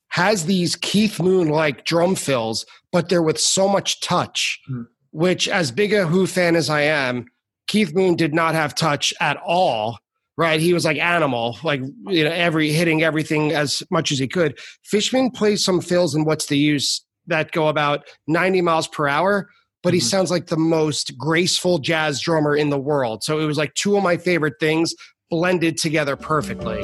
has 0.09 0.45
these 0.45 0.75
Keith 0.75 1.19
Moon 1.19 1.49
like 1.49 1.85
drum 1.85 2.15
fills, 2.15 2.65
but 2.91 3.09
they're 3.09 3.21
with 3.23 3.39
so 3.39 3.67
much 3.67 3.99
touch, 4.01 4.59
Mm. 4.69 4.85
which, 5.11 5.47
as 5.49 5.71
big 5.71 5.93
a 5.93 6.05
Who 6.07 6.27
fan 6.27 6.55
as 6.55 6.69
I 6.69 6.81
am, 6.81 7.25
Keith 7.67 7.93
Moon 7.93 8.15
did 8.15 8.33
not 8.33 8.55
have 8.55 8.73
touch 8.75 9.13
at 9.19 9.37
all. 9.45 9.99
Right, 10.39 10.59
he 10.59 10.71
was 10.71 10.85
like 10.85 10.97
animal, 10.99 11.57
like 11.63 11.81
you 12.07 12.23
know, 12.23 12.29
every 12.29 12.71
hitting 12.71 13.01
everything 13.01 13.53
as 13.53 13.81
much 13.89 14.11
as 14.11 14.19
he 14.19 14.27
could. 14.27 14.59
Fishman 14.83 15.31
plays 15.31 15.65
some 15.65 15.81
fills 15.81 16.13
in 16.13 16.25
"What's 16.25 16.45
the 16.45 16.57
Use" 16.59 17.03
that 17.25 17.51
go 17.51 17.69
about 17.69 18.07
ninety 18.27 18.61
miles 18.61 18.87
per 18.87 19.07
hour, 19.07 19.49
but 19.81 19.95
he 19.95 19.99
Mhm. 19.99 20.03
sounds 20.03 20.29
like 20.29 20.45
the 20.45 20.55
most 20.55 21.17
graceful 21.17 21.79
jazz 21.79 22.21
drummer 22.21 22.55
in 22.55 22.69
the 22.69 22.77
world. 22.77 23.23
So 23.23 23.39
it 23.39 23.45
was 23.45 23.57
like 23.57 23.73
two 23.73 23.97
of 23.97 24.03
my 24.03 24.17
favorite 24.17 24.59
things 24.59 24.93
blended 25.31 25.77
together 25.79 26.15
perfectly. 26.15 26.83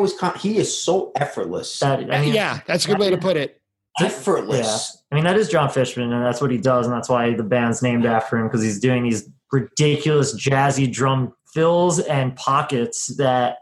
Always 0.00 0.14
con- 0.14 0.38
he 0.38 0.56
is 0.56 0.82
so 0.82 1.12
effortless. 1.16 1.78
That 1.80 2.10
I 2.12 2.22
mean, 2.22 2.32
yeah, 2.34 2.60
that's 2.66 2.86
a 2.86 2.88
good 2.88 2.98
way 2.98 3.10
to 3.10 3.18
put 3.18 3.36
it. 3.36 3.60
effortless. 4.00 5.02
I 5.12 5.14
mean 5.14 5.24
that 5.24 5.36
is 5.36 5.48
Jon 5.48 5.68
Fishman, 5.70 6.12
and 6.12 6.24
that's 6.24 6.40
what 6.40 6.50
he 6.50 6.56
does, 6.58 6.86
and 6.86 6.94
that's 6.94 7.08
why 7.08 7.34
the 7.34 7.42
band's 7.42 7.82
named 7.82 8.06
after 8.06 8.38
him 8.38 8.46
because 8.46 8.62
he's 8.62 8.78
doing 8.80 9.02
these 9.04 9.28
ridiculous 9.52 10.34
jazzy 10.34 10.90
drum 10.90 11.34
fills 11.52 11.98
and 11.98 12.34
pockets 12.36 13.08
that 13.16 13.58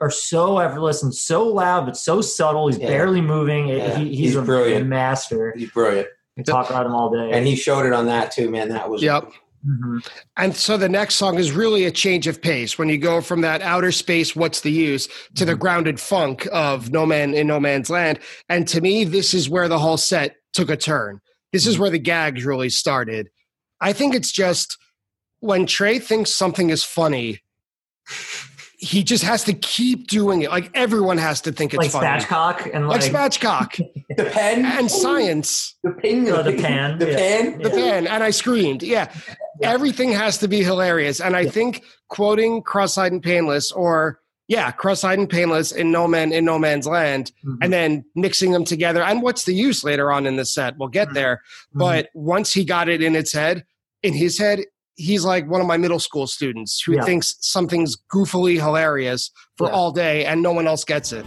are 0.00 0.10
so 0.10 0.58
effortless 0.58 1.02
and 1.02 1.14
so 1.14 1.44
loud, 1.44 1.86
but 1.86 1.96
so 1.96 2.20
subtle. 2.20 2.66
He's 2.68 2.78
Yeah. 2.78 2.88
barely 2.88 3.20
moving. 3.20 3.68
Yeah. 3.68 3.96
He, 3.98 4.08
he's, 4.08 4.18
He's 4.18 4.36
a 4.36 4.42
brilliant. 4.42 4.86
master. 4.88 5.54
He's 5.56 5.70
brilliant, 5.70 6.08
We 6.36 6.42
talk 6.42 6.68
about 6.68 6.86
him 6.86 6.94
all 6.94 7.10
day. 7.10 7.30
and 7.32 7.46
he 7.46 7.54
showed 7.56 7.86
it 7.86 7.92
on 7.92 8.06
that 8.06 8.30
too, 8.32 8.50
man. 8.50 8.68
That 8.70 8.90
was 8.90 9.02
Yep. 9.02 9.30
Mhm. 9.66 10.06
And 10.36 10.54
so 10.54 10.76
the 10.76 10.88
next 10.88 11.16
song 11.16 11.38
is 11.38 11.50
really 11.52 11.84
a 11.86 11.90
change 11.90 12.26
of 12.26 12.40
pace 12.40 12.78
when 12.78 12.88
you 12.88 12.98
go 12.98 13.20
from 13.20 13.40
that 13.40 13.62
outer 13.62 13.90
space, 13.90 14.36
what's 14.36 14.60
the 14.60 14.70
use, 14.70 15.08
to 15.34 15.44
the 15.44 15.56
grounded 15.56 15.98
funk 15.98 16.46
of 16.52 16.90
No 16.92 17.04
Man 17.06 17.34
in 17.34 17.46
No 17.48 17.58
Man's 17.58 17.90
Land. 17.90 18.18
And 18.48 18.68
to 18.68 18.80
me, 18.80 19.04
this 19.04 19.34
is 19.34 19.48
where 19.48 19.68
the 19.68 19.78
whole 19.78 19.96
set 19.96 20.36
took 20.52 20.70
a 20.70 20.76
turn. 20.76 21.20
This 21.52 21.66
is 21.66 21.78
where 21.78 21.90
the 21.90 21.98
gags 21.98 22.44
really 22.44 22.68
started. 22.70 23.28
I 23.80 23.92
think 23.92 24.14
it's 24.14 24.30
just 24.30 24.78
when 25.40 25.66
Trey 25.66 25.98
thinks 25.98 26.32
something 26.32 26.70
is 26.70 26.84
funny, 26.84 27.40
he 28.78 29.02
just 29.02 29.24
has 29.24 29.42
to 29.44 29.52
keep 29.54 30.06
doing 30.06 30.42
it. 30.42 30.50
Like 30.50 30.70
everyone 30.74 31.18
has 31.18 31.40
to 31.42 31.52
think 31.52 31.72
it's 31.74 31.92
funny. 31.92 32.06
like 32.06 32.22
funny. 32.22 32.62
spatchcock 32.62 32.70
and 32.74 32.88
Like 32.88 33.00
like, 33.00 33.12
spatchcock 33.32 33.80
the 34.16 34.24
pen 34.26 34.64
and 34.64 34.90
science. 34.90 35.74
the 35.82 35.90
pen, 35.92 36.28
Oh, 36.28 36.42
the 36.42 36.52
ping- 36.52 36.62
pan, 36.62 36.98
the 36.98 37.10
yeah. 37.10 37.16
pan. 37.16 37.58
the 37.62 37.70
fan 37.70 38.06
and 38.06 38.22
I 38.22 38.30
screamed. 38.30 38.82
Yeah. 38.82 39.12
Everything 39.62 40.12
has 40.12 40.38
to 40.38 40.48
be 40.48 40.62
hilarious. 40.62 41.20
And 41.20 41.36
I 41.36 41.46
think 41.46 41.84
quoting 42.08 42.62
Cross 42.62 42.98
Eyed 42.98 43.12
and 43.12 43.22
Painless 43.22 43.72
or 43.72 44.20
yeah, 44.48 44.70
Cross 44.70 45.02
Eyed 45.02 45.18
and 45.18 45.28
Painless 45.28 45.72
in 45.72 45.90
No 45.90 46.06
Man 46.06 46.32
in 46.32 46.44
No 46.44 46.56
Man's 46.58 46.86
Land 46.86 47.32
Mhm. 47.44 47.58
and 47.62 47.72
then 47.72 48.04
mixing 48.14 48.52
them 48.52 48.64
together. 48.64 49.02
And 49.02 49.20
what's 49.20 49.44
the 49.44 49.52
use 49.54 49.82
later 49.82 50.12
on 50.12 50.24
in 50.24 50.36
the 50.36 50.44
set? 50.44 50.74
We'll 50.78 50.88
get 50.88 51.14
there. 51.14 51.42
Mhm. 51.74 51.78
But 51.80 52.08
once 52.14 52.52
he 52.52 52.64
got 52.64 52.88
it 52.88 53.02
in 53.02 53.16
its 53.16 53.32
head, 53.32 53.64
in 54.04 54.14
his 54.14 54.38
head, 54.38 54.60
he's 54.94 55.24
like 55.24 55.50
one 55.50 55.60
of 55.60 55.66
my 55.66 55.76
middle 55.76 55.98
school 55.98 56.26
students 56.28 56.80
who 56.80 56.94
Yeah. 56.94 57.04
thinks 57.04 57.34
something's 57.40 57.96
goofily 58.12 58.54
hilarious 58.60 59.32
for 59.58 59.66
Yeah. 59.66 59.72
all 59.74 59.90
day 59.90 60.24
and 60.24 60.42
no 60.42 60.52
one 60.52 60.68
else 60.68 60.84
gets 60.84 61.12
it. 61.12 61.26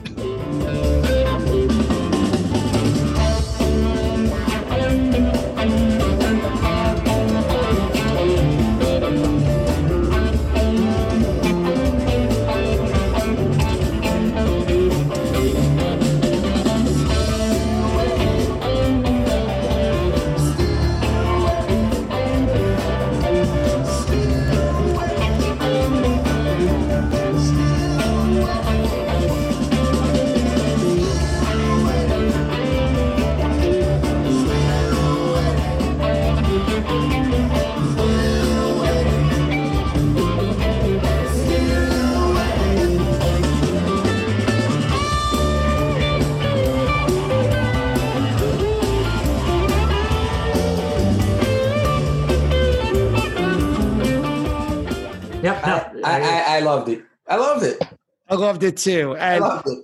I, 56.60 56.62
I, 56.62 56.64
I 56.64 56.66
loved 56.66 56.90
it. 56.90 57.04
I 57.28 57.36
loved 57.38 57.64
it. 57.66 57.82
I 58.30 58.36
loved 58.36 58.64
it 58.64 58.78
too. 58.78 59.16
I 59.18 59.38
loved 59.40 59.68
it. 59.68 59.80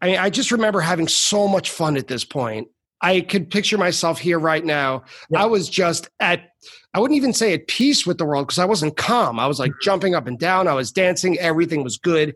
I 0.00 0.06
mean, 0.06 0.18
I 0.18 0.30
just 0.30 0.50
remember 0.50 0.80
having 0.80 1.08
so 1.08 1.48
much 1.48 1.70
fun 1.70 1.96
at 1.96 2.06
this 2.06 2.24
point. 2.24 2.68
I 3.00 3.20
could 3.20 3.50
picture 3.50 3.78
myself 3.78 4.18
here 4.18 4.38
right 4.38 4.64
now. 4.64 5.04
Yeah. 5.30 5.42
I 5.42 5.46
was 5.46 5.68
just 5.68 6.08
at, 6.20 6.50
I 6.94 7.00
wouldn't 7.00 7.16
even 7.16 7.32
say 7.32 7.52
at 7.54 7.66
peace 7.68 8.06
with 8.06 8.18
the 8.18 8.24
world 8.24 8.46
because 8.46 8.58
I 8.58 8.64
wasn't 8.64 8.96
calm. 8.96 9.38
I 9.38 9.46
was 9.46 9.58
like 9.58 9.72
jumping 9.82 10.14
up 10.14 10.26
and 10.26 10.38
down. 10.38 10.66
I 10.66 10.74
was 10.74 10.92
dancing. 10.92 11.38
Everything 11.38 11.84
was 11.84 11.98
good. 11.98 12.34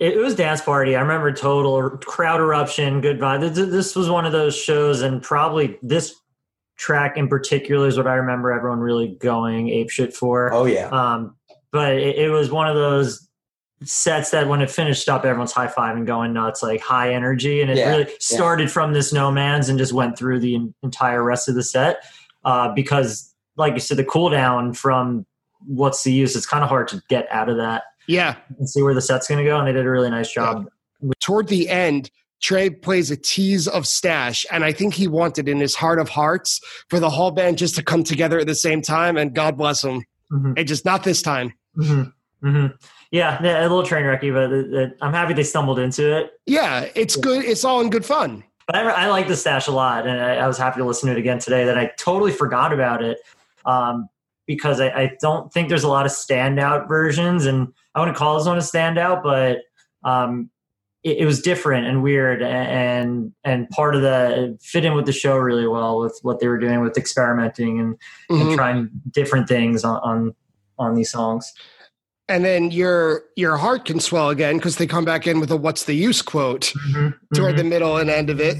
it, 0.00 0.16
was 0.16 0.34
dance 0.34 0.62
party. 0.62 0.96
I 0.96 1.00
remember 1.00 1.30
total 1.32 1.90
crowd 1.98 2.40
eruption, 2.40 3.00
good 3.02 3.20
vibe. 3.20 3.40
This, 3.40 3.68
this 3.70 3.94
was 3.94 4.08
one 4.08 4.24
of 4.24 4.32
those 4.32 4.56
shows, 4.56 5.02
and 5.02 5.22
probably 5.22 5.78
this 5.82 6.14
track 6.76 7.18
in 7.18 7.28
particular 7.28 7.86
is 7.86 7.98
what 7.98 8.06
I 8.06 8.14
remember 8.14 8.50
everyone 8.50 8.80
really 8.80 9.08
going 9.08 9.68
ape 9.68 9.90
shit 9.90 10.14
for. 10.14 10.52
Oh 10.52 10.64
yeah. 10.64 10.88
Um, 10.88 11.36
but 11.72 11.92
it, 11.94 12.16
it 12.16 12.30
was 12.30 12.50
one 12.50 12.68
of 12.68 12.74
those 12.74 13.26
sets 13.84 14.30
that 14.30 14.46
when 14.48 14.60
it 14.60 14.70
finished 14.70 15.08
up, 15.08 15.24
everyone's 15.24 15.52
high 15.52 15.66
five 15.68 15.96
and 15.96 16.06
going 16.06 16.32
nuts, 16.32 16.62
like 16.62 16.80
high 16.80 17.12
energy. 17.14 17.62
And 17.62 17.70
it 17.70 17.78
Yeah, 17.78 17.90
really 17.90 18.10
started 18.18 18.70
from 18.70 18.92
this 18.92 19.12
no 19.12 19.30
man's 19.30 19.68
and 19.68 19.78
just 19.78 19.92
went 19.92 20.18
through 20.18 20.40
the 20.40 20.58
entire 20.82 21.22
rest 21.22 21.48
of 21.48 21.54
the 21.54 21.62
set. 21.62 22.02
Uh, 22.44 22.72
because, 22.74 23.34
like 23.56 23.72
you 23.74 23.80
said, 23.80 23.96
the 23.96 24.04
cooldown 24.04 24.76
from 24.76 25.24
what's 25.66 26.02
the 26.04 26.12
use, 26.12 26.36
it's 26.36 26.46
kind 26.46 26.62
of 26.62 26.68
hard 26.68 26.88
to 26.88 27.02
get 27.08 27.26
out 27.30 27.48
of 27.48 27.56
that 27.56 27.84
Yeah. 28.06 28.36
and 28.58 28.68
see 28.68 28.82
where 28.82 28.94
the 28.94 29.00
set's 29.02 29.28
going 29.28 29.42
to 29.42 29.44
go. 29.44 29.58
And 29.58 29.66
they 29.66 29.72
did 29.72 29.86
a 29.86 29.90
really 29.90 30.10
nice 30.10 30.30
job. 30.32 30.66
Toward 31.20 31.48
the 31.48 31.68
end, 31.68 32.10
Trey 32.42 32.70
plays 32.70 33.10
a 33.10 33.16
tease 33.16 33.68
of 33.68 33.86
stash, 33.86 34.46
and 34.50 34.64
I 34.64 34.72
think 34.72 34.94
he 34.94 35.06
wanted 35.06 35.48
in 35.48 35.60
his 35.60 35.74
heart 35.74 35.98
of 35.98 36.08
hearts 36.08 36.60
for 36.88 36.98
the 36.98 37.10
whole 37.10 37.30
band 37.30 37.58
just 37.58 37.74
to 37.76 37.82
come 37.82 38.02
together 38.04 38.38
at 38.38 38.46
the 38.46 38.54
same 38.54 38.80
time. 38.80 39.16
And 39.18 39.34
God 39.34 39.56
bless 39.58 39.84
him, 39.84 40.02
Mhm. 40.32 40.54
and 40.56 40.66
just 40.68 40.84
not 40.86 41.02
this 41.04 41.20
time. 41.22 41.52
Hmm 41.74 42.02
hmm 42.42 42.66
Yeah, 43.10 43.38
yeah, 43.42 43.60
a 43.60 43.62
little 43.62 43.82
train 43.82 44.04
wrecky, 44.04 44.32
but 44.32 44.52
it, 44.52 44.72
it, 44.72 44.98
I'm 45.02 45.12
happy 45.12 45.34
they 45.34 45.42
stumbled 45.42 45.78
into 45.78 46.16
it. 46.16 46.32
Yeah, 46.46 46.88
it's 46.94 47.16
good. 47.16 47.44
It's 47.44 47.64
all 47.64 47.80
in 47.80 47.90
good 47.90 48.04
fun. 48.04 48.44
But 48.66 48.76
I, 48.76 49.04
I 49.04 49.06
like 49.08 49.26
the 49.28 49.36
stash 49.36 49.66
a 49.66 49.72
lot, 49.72 50.06
and 50.06 50.20
I, 50.20 50.36
I 50.36 50.46
was 50.46 50.56
happy 50.56 50.78
to 50.78 50.84
listen 50.86 51.08
to 51.08 51.16
it 51.16 51.18
again 51.18 51.38
today. 51.38 51.64
That 51.64 51.76
I 51.76 51.90
totally 51.98 52.32
forgot 52.32 52.72
about 52.72 53.02
it 53.02 53.18
um, 53.64 54.08
because 54.46 54.80
I, 54.80 54.88
I 54.90 55.10
don't 55.20 55.52
think 55.52 55.68
there's 55.68 55.82
a 55.84 55.88
lot 55.88 56.06
of 56.06 56.12
standout 56.12 56.88
versions, 56.88 57.46
and 57.46 57.68
I 57.94 58.00
wouldn't 58.00 58.16
call 58.16 58.38
this 58.38 58.46
one 58.46 58.56
a 58.56 58.60
standout, 58.60 59.22
but 59.24 59.58
um, 60.08 60.50
it, 61.02 61.18
it 61.18 61.24
was 61.26 61.42
different 61.42 61.88
and 61.88 62.02
weird, 62.02 62.42
and 62.42 63.32
and 63.42 63.68
part 63.70 63.96
of 63.96 64.02
the 64.02 64.56
fit 64.62 64.84
in 64.84 64.94
with 64.94 65.06
the 65.06 65.12
show 65.12 65.36
really 65.36 65.66
well 65.66 65.98
with 65.98 66.18
what 66.22 66.38
they 66.40 66.46
were 66.46 66.58
doing 66.58 66.80
with 66.80 66.96
experimenting 66.96 67.80
and, 67.80 67.96
Mhm. 68.30 68.40
and 68.42 68.54
trying 68.56 68.90
different 69.10 69.48
things 69.48 69.82
on, 69.82 69.96
on 70.02 70.34
on 70.80 70.94
these 70.94 71.10
songs. 71.10 71.52
And 72.28 72.44
then 72.44 72.70
your 72.70 73.24
your 73.36 73.56
heart 73.56 73.84
can 73.84 74.00
swell 74.00 74.30
again 74.30 74.56
because 74.56 74.76
they 74.76 74.86
come 74.86 75.04
back 75.04 75.26
in 75.26 75.40
with 75.40 75.50
a 75.50 75.56
"What's 75.56 75.84
the 75.84 75.94
use?" 75.94 76.22
quote 76.22 76.72
toward 77.34 77.54
Mhm. 77.54 77.56
the 77.58 77.64
middle 77.64 77.96
and 77.96 78.08
end 78.08 78.30
of 78.30 78.40
it. 78.40 78.56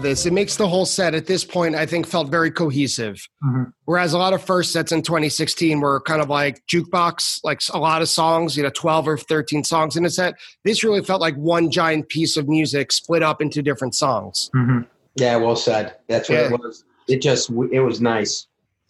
Love 0.00 0.08
this. 0.08 0.24
It 0.26 0.32
makes 0.32 0.56
the 0.56 0.66
whole 0.66 0.86
set 0.86 1.14
at 1.14 1.26
this 1.26 1.44
point, 1.44 1.74
I 1.74 1.84
think, 1.84 2.06
felt 2.06 2.28
very 2.30 2.50
cohesive. 2.50 3.28
Mhm. 3.44 3.72
Whereas 3.84 4.12
a 4.14 4.18
lot 4.18 4.32
of 4.32 4.42
first 4.42 4.72
sets 4.72 4.92
in 4.92 5.02
2016 5.02 5.80
were 5.80 6.00
kind 6.00 6.22
of 6.22 6.28
like 6.30 6.62
jukebox, 6.66 7.40
like 7.44 7.60
a 7.72 7.78
lot 7.78 8.00
of 8.02 8.08
songs, 8.08 8.56
you 8.56 8.62
know, 8.62 8.70
12 8.70 9.06
or 9.06 9.18
13 9.18 9.62
songs 9.62 9.96
in 9.96 10.04
a 10.06 10.10
set. 10.10 10.34
This 10.64 10.82
really 10.82 11.02
felt 11.02 11.20
like 11.20 11.34
one 11.36 11.70
giant 11.70 12.08
piece 12.08 12.36
of 12.38 12.48
music 12.48 12.92
split 12.92 13.22
up 13.22 13.42
into 13.42 13.62
different 13.62 13.94
songs. 13.94 14.50
Mhm. 14.54 14.86
Yeah, 15.16 15.36
well 15.36 15.56
said. 15.56 15.94
That's 16.08 16.28
what 16.28 16.38
Yeah. 16.38 16.54
it 16.54 16.60
was. 16.60 16.84
It 17.08 17.20
just 17.20 17.50
it 17.70 17.80
was 17.80 18.00
nice. 18.00 18.46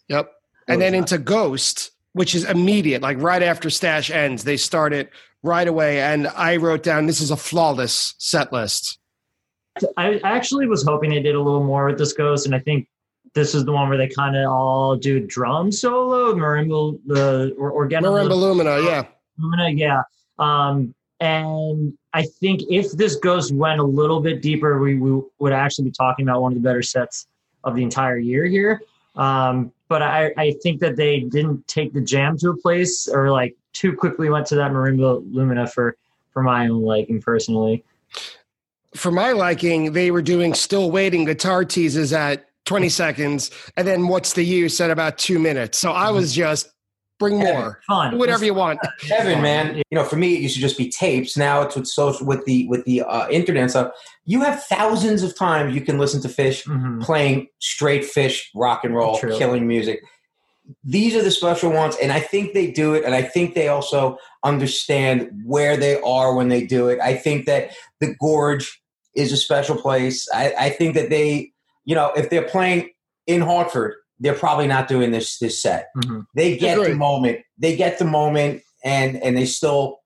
Yep. 0.07 0.31
And 0.67 0.81
then 0.81 0.93
into 0.95 1.17
Ghost, 1.17 1.91
which 2.13 2.35
is 2.35 2.45
immediate, 2.45 3.01
like 3.01 3.21
right 3.21 3.43
after 3.43 3.69
Stash 3.69 4.11
ends, 4.11 4.43
they 4.45 4.55
start 4.57 4.93
it 4.93 5.09
right 5.43 5.67
away. 5.67 5.99
And 5.99 6.27
I 6.27 6.55
wrote 6.57 6.83
down 6.83 7.07
this 7.07 7.19
is 7.19 7.31
a 7.31 7.35
flawless 7.37 8.13
set 8.17 8.53
list. 8.53 8.99
I 9.97 10.19
actually 10.23 10.67
was 10.67 10.83
hoping 10.83 11.11
they 11.11 11.21
did 11.21 11.35
a 11.35 11.41
little 11.41 11.63
more 11.63 11.85
with 11.85 11.97
this 11.97 12.13
ghost, 12.13 12.45
and 12.45 12.53
I 12.53 12.59
think 12.59 12.87
this 13.33 13.55
is 13.55 13.63
the 13.63 13.71
one 13.71 13.87
where 13.87 13.97
they 13.97 14.07
kind 14.07 14.35
of 14.35 14.51
all 14.51 14.95
do 14.95 15.25
drum 15.25 15.71
solo, 15.71 16.33
marimba, 16.33 16.99
the 17.05 17.55
or, 17.57 17.71
or 17.71 17.85
a 17.85 17.89
Marimba 17.89 18.35
Lumina, 18.35 18.81
yeah. 18.81 19.03
Lumina, 19.37 19.69
yeah. 19.69 20.01
Um, 20.39 20.93
and 21.19 21.93
I 22.13 22.23
think 22.23 22.63
if 22.69 22.91
this 22.91 23.15
ghost 23.15 23.53
went 23.53 23.79
a 23.79 23.83
little 23.83 24.19
bit 24.19 24.41
deeper, 24.41 24.79
we, 24.79 24.95
we 24.97 25.21
would 25.39 25.53
actually 25.53 25.85
be 25.85 25.91
talking 25.91 26.27
about 26.27 26.41
one 26.41 26.51
of 26.51 26.61
the 26.61 26.67
better 26.67 26.81
sets 26.81 27.27
of 27.63 27.75
the 27.75 27.83
entire 27.83 28.17
year 28.17 28.45
here. 28.45 28.81
Um, 29.15 29.71
but 29.87 30.01
I, 30.01 30.33
I 30.37 30.55
think 30.63 30.79
that 30.79 30.95
they 30.95 31.19
didn't 31.19 31.67
take 31.67 31.93
the 31.93 32.01
jam 32.01 32.37
to 32.39 32.49
a 32.49 32.57
place 32.57 33.07
or 33.07 33.29
like 33.29 33.55
too 33.73 33.93
quickly 33.95 34.29
went 34.29 34.47
to 34.47 34.55
that 34.55 34.71
marimba 34.71 35.23
lumina 35.31 35.67
for 35.67 35.95
for 36.31 36.41
my 36.41 36.67
own 36.67 36.81
liking 36.81 37.21
personally. 37.21 37.83
For 38.95 39.11
my 39.11 39.31
liking, 39.31 39.93
they 39.93 40.11
were 40.11 40.21
doing 40.21 40.53
still 40.53 40.91
waiting 40.91 41.25
guitar 41.25 41.63
teases 41.63 42.11
at 42.13 42.45
20 42.65 42.89
seconds, 42.89 43.49
and 43.77 43.87
then 43.87 44.07
what's 44.07 44.33
the 44.33 44.43
use 44.43 44.79
at 44.81 44.91
about 44.91 45.17
two 45.17 45.39
minutes. 45.39 45.77
So 45.77 45.91
I 45.91 46.11
was 46.11 46.33
just 46.33 46.69
bring 47.19 47.37
more. 47.39 47.79
Fun, 47.87 48.17
whatever 48.17 48.43
you 48.43 48.53
want. 48.53 48.79
Kevin, 48.99 49.41
man, 49.41 49.77
you 49.77 49.83
know, 49.91 50.03
for 50.03 50.15
me, 50.15 50.35
it 50.35 50.41
used 50.41 50.55
to 50.55 50.61
just 50.61 50.77
be 50.77 50.89
tapes. 50.89 51.37
Now 51.37 51.61
it's 51.61 51.75
with 51.75 51.87
social, 51.87 52.25
with 52.25 52.43
the 52.45 52.67
with 52.67 52.83
the 52.85 53.01
uh, 53.03 53.29
internet 53.29 53.61
and 53.63 53.71
stuff. 53.71 53.93
You 54.25 54.41
have 54.41 54.63
thousands 54.65 55.23
of 55.23 55.37
times 55.37 55.73
you 55.73 55.81
can 55.81 55.97
listen 55.97 56.21
to 56.23 56.27
Phish 56.27 56.65
Mhm. 56.65 57.01
playing 57.01 57.47
straight 57.59 58.03
Phish 58.03 58.41
rock 58.55 58.83
and 58.83 58.93
roll, 58.95 59.17
True. 59.17 59.37
killing 59.37 59.67
music. 59.67 60.01
These 60.83 61.15
are 61.15 61.23
the 61.23 61.31
special 61.31 61.71
ones, 61.71 61.95
and 62.01 62.11
I 62.11 62.19
think 62.19 62.53
they 62.53 62.71
do 62.71 62.93
it, 62.93 63.03
and 63.03 63.13
I 63.15 63.21
think 63.21 63.55
they 63.55 63.67
also 63.67 64.17
understand 64.43 65.29
where 65.45 65.75
they 65.77 65.99
are 66.01 66.33
when 66.35 66.49
they 66.49 66.65
do 66.65 66.87
it. 66.87 66.99
I 66.99 67.15
think 67.15 67.45
that 67.45 67.71
the 67.99 68.15
Gorge 68.19 68.80
is 69.15 69.31
a 69.31 69.37
special 69.37 69.75
place. 69.75 70.27
I, 70.33 70.53
I 70.57 70.69
think 70.69 70.95
that 70.95 71.09
they, 71.09 71.51
you 71.85 71.95
know, 71.95 72.11
if 72.15 72.29
they're 72.29 72.47
playing 72.47 72.89
in 73.27 73.41
Hartford, 73.41 73.95
they're 74.19 74.33
probably 74.35 74.67
not 74.67 74.87
doing 74.87 75.11
this 75.11 75.39
this 75.39 75.59
set 75.61 75.87
Mhm. 75.97 76.25
they 76.35 76.55
get 76.55 76.77
the 76.79 76.93
moment 76.93 77.39
they 77.57 77.75
get 77.75 77.97
the 77.97 78.05
moment 78.05 78.61
and 78.83 79.17
and 79.23 79.35
they 79.35 79.45
still 79.45 79.97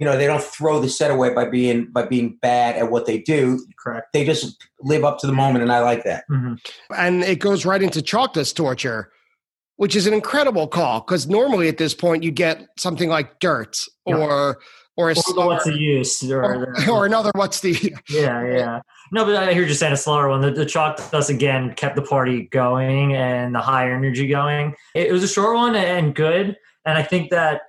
you 0.00 0.04
know 0.06 0.18
they 0.18 0.26
don't 0.26 0.42
throw 0.42 0.80
the 0.80 0.88
set 0.88 1.12
away 1.12 1.32
by 1.32 1.44
being 1.48 1.86
by 1.92 2.04
being 2.04 2.36
bad 2.42 2.74
at 2.74 2.90
what 2.90 3.06
they 3.06 3.18
do 3.18 3.64
Correct. 3.78 4.08
they 4.12 4.24
just 4.24 4.56
live 4.80 5.04
up 5.04 5.20
to 5.20 5.28
the 5.28 5.32
moment 5.32 5.62
and 5.62 5.70
i 5.70 5.78
like 5.78 6.02
that 6.02 6.24
Mhm. 6.28 6.58
And 6.96 7.22
it 7.22 7.38
goes 7.38 7.64
right 7.64 7.80
into 7.80 8.02
chalk 8.02 8.32
dust 8.32 8.56
torture, 8.56 9.12
which 9.76 9.94
is 9.94 10.08
an 10.08 10.14
incredible 10.14 10.66
call 10.66 11.00
because 11.02 11.28
normally 11.28 11.68
at 11.68 11.78
this 11.78 11.94
point 11.94 12.24
you 12.24 12.32
get 12.32 12.66
something 12.76 13.08
like 13.08 13.38
dirt 13.38 13.76
Yeah. 14.04 14.54
Or 14.96 15.10
a 15.10 15.16
slower, 15.16 15.48
what's 15.48 15.64
the 15.64 15.78
use? 15.78 16.22
Or, 16.30 16.42
or, 16.42 16.76
or 16.90 17.06
another 17.06 17.30
what's 17.34 17.60
the 17.60 17.72
Yeah, 18.08 18.46
yeah. 18.46 18.80
No, 19.12 19.24
but 19.24 19.36
I 19.36 19.52
hear 19.52 19.64
you 19.64 19.74
saying 19.74 19.92
a 19.92 19.96
slower 19.96 20.28
one. 20.28 20.40
The, 20.40 20.50
the 20.50 20.66
chalk 20.66 21.10
dust 21.10 21.30
again 21.30 21.74
kept 21.74 21.96
the 21.96 22.02
party 22.02 22.48
going 22.50 23.14
and 23.14 23.54
the 23.54 23.60
high 23.60 23.90
energy 23.90 24.28
going. 24.28 24.74
It, 24.94 25.08
it 25.08 25.12
was 25.12 25.22
a 25.22 25.28
short 25.28 25.54
one 25.56 25.76
and 25.76 26.14
good. 26.14 26.56
And 26.86 26.98
I 26.98 27.02
think 27.02 27.30
that 27.30 27.62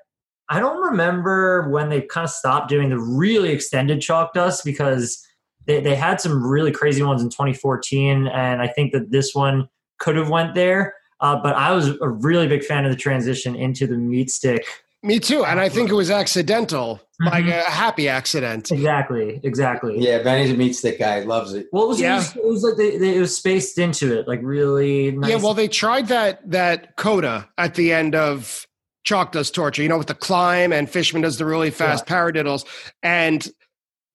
I 0.50 0.60
don't 0.60 0.82
remember 0.82 1.70
when 1.70 1.90
they 1.90 2.02
kind 2.02 2.26
of 2.26 2.30
stopped 2.30 2.70
doing 2.70 2.90
the 2.90 3.00
really 3.00 3.50
extended 3.50 4.02
chalk 4.02 4.34
dust 4.34 4.64
because 4.64 5.26
they, 5.66 5.82
they 5.82 5.96
had 5.96 6.22
some 6.22 6.46
really 6.46 6.72
crazy 6.72 7.02
ones 7.02 7.22
in 7.22 7.30
2014. 7.30 8.28
And 8.28 8.62
I 8.62 8.68
think 8.68 8.94
that 8.94 9.12
this 9.12 9.34
one 9.34 9.68
could 10.00 10.16
have 10.16 10.30
went 10.30 10.54
there. 10.54 10.94
Uh, 11.22 11.36
but 11.42 11.56
I 11.56 11.72
was 11.72 11.90
a 12.02 12.10
really 12.10 12.48
big 12.48 12.64
fan 12.64 12.86
of 12.86 12.92
the 12.92 12.98
transition 12.98 13.56
into 13.56 13.88
the 13.88 13.98
meat 13.98 14.30
stick. 14.30 14.66
Me 15.02 15.20
too. 15.20 15.46
And 15.46 15.60
I 15.60 15.70
think 15.70 15.90
it 15.90 15.94
was 15.94 16.12
accidental, 16.12 17.02
like 17.20 17.46
Mhm. 17.46 17.60
a 17.68 17.72
happy 17.72 18.10
accident. 18.10 18.72
Exactly, 18.72 19.40
exactly. 19.44 19.98
yeah 20.00 20.22
benny's 20.22 20.52
a 20.52 20.56
meat 20.56 20.74
stick 20.74 21.00
guy 21.00 21.20
loves 21.22 21.54
it 21.54 21.68
Well, 21.72 21.86
it 21.86 21.88
was, 21.88 22.02
Yeah. 22.02 22.16
it 22.16 22.18
was, 22.18 22.36
it 22.36 22.46
was 22.46 22.64
like 22.64 22.78
they, 22.78 22.98
they, 22.98 23.16
it 23.16 23.20
was 23.20 23.36
spaced 23.36 23.78
into 23.78 24.18
it, 24.18 24.28
like 24.28 24.40
really 24.44 25.12
nice. 25.12 25.30
Yeah, 25.30 25.38
well, 25.38 25.54
they 25.54 25.68
tried 25.68 26.08
that 26.10 26.50
that 26.52 26.96
coda 26.98 27.48
at 27.58 27.76
the 27.76 27.94
end 27.94 28.16
of 28.16 28.66
Chalk 29.06 29.32
Dust 29.32 29.54
Torture, 29.54 29.84
you 29.84 29.90
know, 29.90 29.98
with 30.00 30.08
the 30.08 30.16
climb 30.16 30.74
and 30.74 30.90
Fishman 30.90 31.22
does 31.22 31.38
the 31.38 31.46
really 31.46 31.70
fast 31.70 32.06
paradiddles. 32.08 32.66
And 33.04 33.48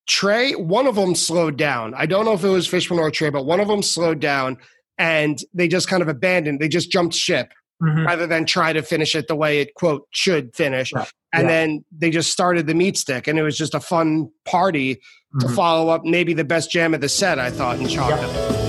Trey, 0.08 0.52
one 0.54 0.86
of 0.88 0.96
them 0.96 1.14
slowed 1.14 1.56
down. 1.56 1.94
I 1.94 2.06
don't 2.06 2.24
know 2.24 2.32
if 2.32 2.42
it 2.42 2.48
was 2.48 2.66
Fishman 2.66 2.98
or 2.98 3.10
Trey, 3.12 3.30
but 3.30 3.46
one 3.46 3.60
of 3.60 3.68
them 3.68 3.82
slowed 3.82 4.18
down 4.18 4.56
and 4.98 5.38
they 5.54 5.68
just 5.68 5.88
kind 5.88 6.02
of 6.02 6.08
abandoned. 6.08 6.58
They 6.60 6.68
just 6.68 6.90
jumped 6.90 7.14
ship 7.14 7.52
Mhm. 7.82 8.04
rather 8.06 8.26
than 8.26 8.44
try 8.44 8.72
to 8.72 8.82
finish 8.82 9.14
it 9.14 9.28
the 9.28 9.36
way 9.36 9.60
it 9.60 9.74
quote 9.74 10.06
should 10.10 10.54
finish. 10.56 10.92
Right. 10.92 11.08
And 11.32 11.44
Yeah. 11.44 11.48
then 11.48 11.84
they 11.96 12.10
just 12.10 12.30
started 12.32 12.66
the 12.66 12.74
meat 12.74 12.96
stick, 12.96 13.28
and 13.28 13.38
it 13.38 13.42
was 13.42 13.56
just 13.56 13.74
a 13.74 13.80
fun 13.80 14.30
party 14.44 14.96
to 15.40 15.46
Mhm. 15.46 15.54
follow 15.54 15.88
up 15.90 16.04
maybe 16.04 16.34
the 16.34 16.44
best 16.44 16.70
jam 16.72 16.92
of 16.92 17.00
the 17.00 17.08
set. 17.08 17.38
I 17.38 17.50
thought 17.50 17.78
in 17.78 17.86
chocolate. 17.88 18.59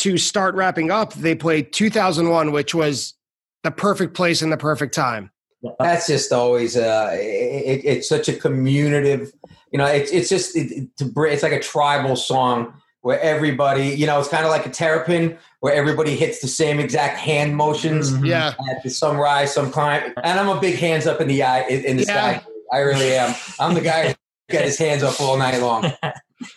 To 0.00 0.16
start 0.18 0.54
wrapping 0.54 0.90
up, 0.90 1.12
they 1.14 1.34
played 1.34 1.72
2001, 1.72 2.52
which 2.52 2.74
was 2.74 3.14
the 3.62 3.70
perfect 3.70 4.14
place 4.14 4.42
and 4.42 4.50
the 4.52 4.56
perfect 4.56 4.94
time. 4.94 5.30
That's 5.78 6.06
just 6.06 6.32
always 6.32 6.76
uh, 6.76 7.10
it, 7.12 7.82
it's 7.84 8.08
such 8.08 8.28
a 8.28 8.32
communicative, 8.32 9.30
you 9.72 9.78
know. 9.78 9.84
It's 9.84 10.10
it's 10.10 10.28
just 10.30 10.56
it, 10.56 10.72
it- 10.72 10.96
to 10.96 11.04
br- 11.04 11.26
it's 11.26 11.42
like 11.42 11.52
a 11.52 11.60
tribal 11.60 12.16
song 12.16 12.72
where 13.02 13.20
everybody, 13.20 13.88
you 13.88 14.06
know, 14.06 14.18
it's 14.18 14.28
kind 14.28 14.44
of 14.44 14.50
like 14.50 14.64
a 14.66 14.70
terrapin 14.70 15.36
where 15.60 15.74
everybody 15.74 16.16
hits 16.16 16.40
the 16.40 16.48
same 16.48 16.78
exact 16.80 17.18
hand 17.18 17.56
motions 17.56 18.10
Mhm. 18.12 18.26
Yeah. 18.26 18.54
at 18.70 18.82
the 18.82 18.90
sunrise, 18.90 19.52
some 19.54 19.70
climb. 19.70 20.12
And 20.22 20.38
I'm 20.40 20.48
a 20.48 20.60
big 20.60 20.76
hands 20.76 21.06
up 21.06 21.20
in 21.20 21.28
the 21.28 21.42
eye 21.42 21.62
in, 21.62 21.84
in 21.84 21.96
the 21.98 22.04
Yeah. 22.04 22.38
sky. 22.40 22.46
I 22.72 22.78
really 22.78 23.12
am. 23.14 23.34
I'm 23.58 23.74
the 23.74 23.80
guy 23.80 24.08
who 24.08 24.14
got 24.50 24.64
his 24.64 24.78
hands 24.78 25.02
up 25.02 25.18
all 25.20 25.36
night 25.38 25.60
long. 25.60 25.92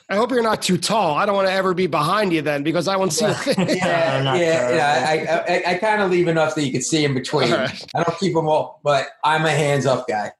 I 0.10 0.16
hope 0.16 0.32
you're 0.32 0.42
not 0.44 0.62
too 0.62 0.78
tall. 0.78 1.16
I 1.16 1.26
don't 1.26 1.36
want 1.36 1.48
to 1.48 1.54
ever 1.54 1.74
be 1.74 1.88
behind 1.88 2.32
you 2.34 2.42
then 2.42 2.64
because 2.64 2.88
I 2.88 2.96
won't 2.96 3.12
see 3.14 3.26
a 3.26 3.34
thing. 3.34 3.68
Yeah, 3.78 4.36
yeah, 4.36 4.36
yeah. 4.38 5.46
I, 5.48 5.54
I, 5.54 5.72
I 5.72 5.78
kind 5.78 6.02
of 6.02 6.10
leave 6.12 6.28
enough 6.28 6.56
that 6.56 6.64
you 6.66 6.72
can 6.72 6.82
see 6.82 7.04
in 7.04 7.14
between. 7.14 7.52
All 7.52 7.60
right. 7.60 7.86
I 7.96 8.04
don't 8.04 8.18
keep 8.20 8.34
them 8.34 8.48
all, 8.48 8.80
but 8.84 9.08
I'm 9.24 9.46
a 9.46 9.52
hands 9.52 9.86
up 9.86 10.08
guy. 10.08 10.32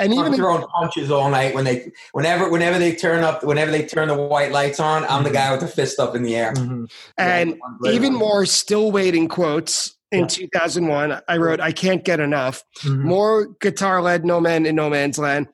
And 0.00 0.12
I'm 0.14 0.18
even 0.20 0.34
throwing 0.34 0.64
punches 0.68 1.10
all 1.10 1.28
night 1.28 1.54
when 1.54 1.64
they, 1.64 1.90
whenever, 2.12 2.48
whenever 2.48 2.78
they 2.78 2.94
turn 2.94 3.24
up, 3.24 3.42
whenever 3.42 3.70
they 3.72 3.84
turn 3.84 4.06
the 4.08 4.14
white 4.16 4.52
lights 4.52 4.78
on, 4.78 5.04
I'm 5.06 5.24
the 5.24 5.30
guy 5.30 5.50
with 5.50 5.60
the 5.60 5.66
fist 5.66 5.98
up 5.98 6.14
in 6.14 6.22
the 6.22 6.36
air. 6.36 6.52
Mhm. 6.54 6.88
and 7.18 7.58
Yeah, 7.82 7.90
even 7.90 8.14
more 8.14 8.46
still 8.46 8.92
waiting 8.92 9.26
quotes 9.28 9.96
in 10.12 10.20
Yeah. 10.20 10.26
2001 10.26 11.20
i 11.28 11.36
wrote 11.36 11.60
i 11.60 11.70
can't 11.70 12.02
get 12.02 12.18
enough 12.18 12.62
Mhm. 12.80 13.00
more 13.04 13.48
guitar 13.60 14.00
led 14.00 14.24
no 14.24 14.40
man 14.40 14.64
in 14.64 14.74
no 14.74 14.88
man's 14.88 15.18
land 15.18 15.48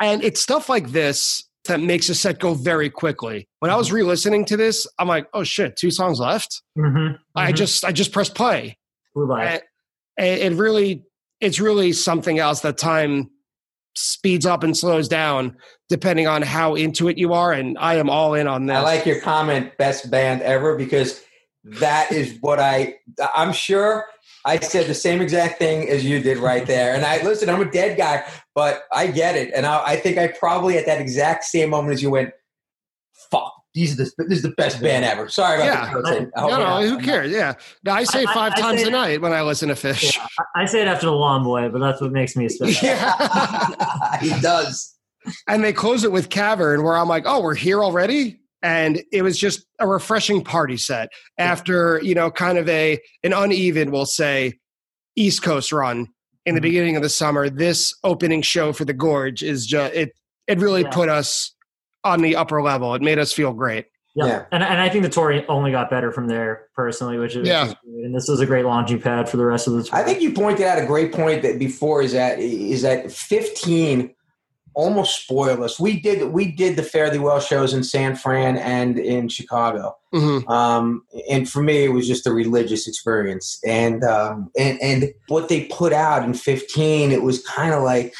and 0.00 0.22
it's 0.22 0.40
stuff 0.40 0.68
like 0.68 0.90
this 0.92 1.42
that 1.66 1.80
makes 1.80 2.08
a 2.08 2.14
set 2.14 2.38
go 2.40 2.54
very 2.54 2.90
quickly 2.90 3.48
when 3.60 3.70
i 3.70 3.76
was 3.76 3.88
Mm-hmm. 3.88 3.96
re-listening 3.96 4.44
to 4.46 4.56
this 4.56 4.86
i'm 4.98 5.08
like 5.08 5.26
oh 5.34 5.44
shit 5.44 5.76
two 5.76 5.90
songs 5.90 6.18
left 6.20 6.62
Mhm. 6.76 7.18
i 7.36 7.52
Mhm. 7.52 7.56
just 7.56 7.84
i 7.84 7.92
just 7.92 8.12
pressed 8.12 8.34
play 8.34 8.76
Flew 9.12 9.32
and 9.34 9.60
it 10.18 10.38
it 10.40 10.52
really 10.54 11.04
it's 11.40 11.60
really 11.60 11.92
something 11.92 12.38
else 12.38 12.60
that 12.60 12.78
time 12.78 13.30
speeds 13.94 14.46
up 14.46 14.62
and 14.62 14.76
slows 14.76 15.06
down 15.06 15.54
depending 15.88 16.26
on 16.26 16.40
how 16.42 16.74
into 16.74 17.08
it 17.08 17.18
you 17.18 17.32
are 17.34 17.52
and 17.52 17.76
i 17.78 17.94
am 17.96 18.08
all 18.08 18.34
in 18.34 18.46
on 18.46 18.66
that. 18.66 18.78
I 18.78 18.82
like 18.82 19.04
your 19.06 19.20
comment, 19.20 19.76
best 19.76 20.10
band 20.10 20.40
ever, 20.42 20.76
because 20.76 21.22
that 21.64 22.10
is 22.10 22.38
what 22.40 22.58
I. 22.58 22.94
I'm 23.36 23.52
sure 23.52 24.06
I 24.46 24.58
said 24.58 24.86
the 24.86 24.94
same 24.94 25.20
exact 25.20 25.58
thing 25.58 25.88
as 25.90 26.04
you 26.04 26.20
did 26.20 26.38
right 26.38 26.66
there. 26.66 26.94
And 26.94 27.04
I 27.04 27.22
listen. 27.22 27.48
I'm 27.50 27.60
a 27.60 27.70
dead 27.70 27.96
guy, 27.98 28.24
but 28.54 28.82
I 28.92 29.06
get 29.06 29.36
it, 29.36 29.52
and 29.54 29.66
I, 29.66 29.82
I 29.84 29.96
think 29.96 30.18
I 30.18 30.28
probably 30.28 30.76
at 30.78 30.86
that 30.86 31.00
exact 31.00 31.44
same 31.44 31.70
moment 31.70 31.94
as 31.94 32.02
you 32.02 32.10
went, 32.10 32.30
"Fuck, 33.30 33.52
these 33.74 33.94
are 33.94 34.04
the, 34.04 34.10
this 34.28 34.38
is 34.38 34.42
the 34.42 34.50
best 34.50 34.80
band 34.80 35.04
ever." 35.04 35.28
Sorry 35.28 35.56
about 35.56 35.66
Yeah. 35.66 35.86
the 35.94 36.02
cursing. 36.02 36.30
I 36.36 36.40
hope 36.40 36.50
no, 36.50 36.58
you're 36.58 36.90
no, 36.90 36.96
who 36.98 37.04
cares? 37.04 37.30
Yeah, 37.32 37.54
no, 37.84 37.92
I 37.92 38.04
say 38.04 38.24
I- 38.24 38.30
I- 38.30 38.34
five 38.34 38.52
I 38.56 38.60
times 38.60 38.82
say- 38.82 38.88
a 38.88 38.90
night 38.90 39.20
when 39.20 39.32
I 39.32 39.42
listen 39.42 39.68
to 39.68 39.74
Phish. 39.74 40.14
Yeah, 40.16 40.26
I 40.56 40.62
I 40.62 40.64
say 40.66 40.82
it 40.82 40.88
after 40.88 41.06
the 41.06 41.12
Lawn 41.12 41.42
Boy, 41.44 41.68
but 41.68 41.78
that's 41.80 42.00
what 42.00 42.12
makes 42.12 42.36
me 42.36 42.48
special. 42.50 42.86
Yeah, 42.88 44.16
he 44.20 44.38
does. 44.40 44.96
and 45.48 45.62
they 45.62 45.72
close 45.72 46.04
it 46.04 46.12
with 46.12 46.28
Cavern, 46.30 46.82
where 46.82 46.96
I'm 46.96 47.08
like, 47.08 47.24
oh, 47.26 47.40
we're 47.40 47.54
here 47.54 47.82
already. 47.82 48.40
And 48.64 49.02
it 49.12 49.22
was 49.22 49.36
just 49.38 49.66
a 49.80 49.88
refreshing 49.88 50.44
party 50.44 50.76
set 50.76 51.08
after 51.38 52.00
you 52.02 52.14
know, 52.14 52.30
kind 52.30 52.58
of 52.58 52.68
a 52.68 53.00
an 53.24 53.32
uneven, 53.32 53.90
we'll 53.90 54.06
say, 54.06 54.58
East 55.16 55.42
Coast 55.42 55.72
run 55.72 56.06
in 56.46 56.54
the 56.54 56.60
Mhm. 56.60 56.62
beginning 56.62 56.96
of 56.96 57.02
the 57.02 57.08
summer. 57.08 57.48
This 57.48 57.94
opening 58.04 58.42
show 58.42 58.72
for 58.72 58.84
the 58.84 58.92
Gorge 58.92 59.42
is 59.42 59.66
just 59.66 59.94
it. 59.94 60.12
It 60.48 60.58
really 60.58 60.82
Yeah. 60.82 60.90
put 60.90 61.08
us 61.08 61.54
on 62.04 62.20
the 62.20 62.36
upper 62.36 62.60
level. 62.62 62.94
It 62.94 63.02
made 63.02 63.18
us 63.18 63.32
feel 63.32 63.52
great. 63.52 63.86
Yeah. 64.14 64.26
Yeah. 64.26 64.44
And, 64.52 64.62
and 64.62 64.80
I 64.80 64.88
think 64.88 65.04
the 65.04 65.08
tour 65.10 65.42
only 65.48 65.70
got 65.70 65.88
better 65.88 66.12
from 66.12 66.26
there, 66.28 66.66
personally, 66.76 67.16
which 67.18 67.34
is, 67.36 67.46
Yeah. 67.48 67.66
great. 67.66 68.04
And 68.04 68.14
this 68.14 68.28
was 68.28 68.40
a 68.40 68.46
great 68.46 68.64
launching 68.66 69.00
pad 69.00 69.28
for 69.28 69.36
the 69.38 69.46
rest 69.46 69.66
of 69.68 69.72
the 69.74 69.84
tour. 69.84 69.98
I 69.98 70.02
think 70.02 70.20
you 70.20 70.32
pointed 70.32 70.66
out 70.66 70.78
a 70.82 70.84
great 70.84 71.12
point 71.12 71.42
that 71.42 71.58
before 71.58 72.02
is 72.02 72.12
that 72.12 72.38
is 72.40 72.82
that 72.82 73.10
15 73.10 74.10
almost 74.74 75.22
spoiled 75.22 75.60
us. 75.60 75.78
We 75.78 76.00
did 76.00 76.32
we 76.32 76.50
did 76.52 76.76
the 76.76 76.82
Fare 76.82 77.10
Thee 77.10 77.18
Well 77.18 77.40
shows 77.40 77.74
in 77.74 77.84
San 77.84 78.16
Fran 78.16 78.56
and 78.56 78.98
in 78.98 79.28
Chicago. 79.28 79.96
Mhm. 80.14 80.48
Um, 80.48 81.04
and 81.30 81.48
for 81.48 81.62
me, 81.62 81.84
it 81.84 81.92
was 81.92 82.06
just 82.06 82.26
a 82.26 82.32
religious 82.32 82.86
experience. 82.86 83.58
And 83.66 84.04
um, 84.04 84.50
and 84.58 84.80
and 84.80 85.12
what 85.28 85.48
they 85.48 85.64
put 85.66 85.92
out 85.92 86.24
in 86.24 86.34
15, 86.34 87.12
it 87.12 87.22
was 87.22 87.44
kind 87.46 87.74
of 87.74 87.82
like 87.82 88.14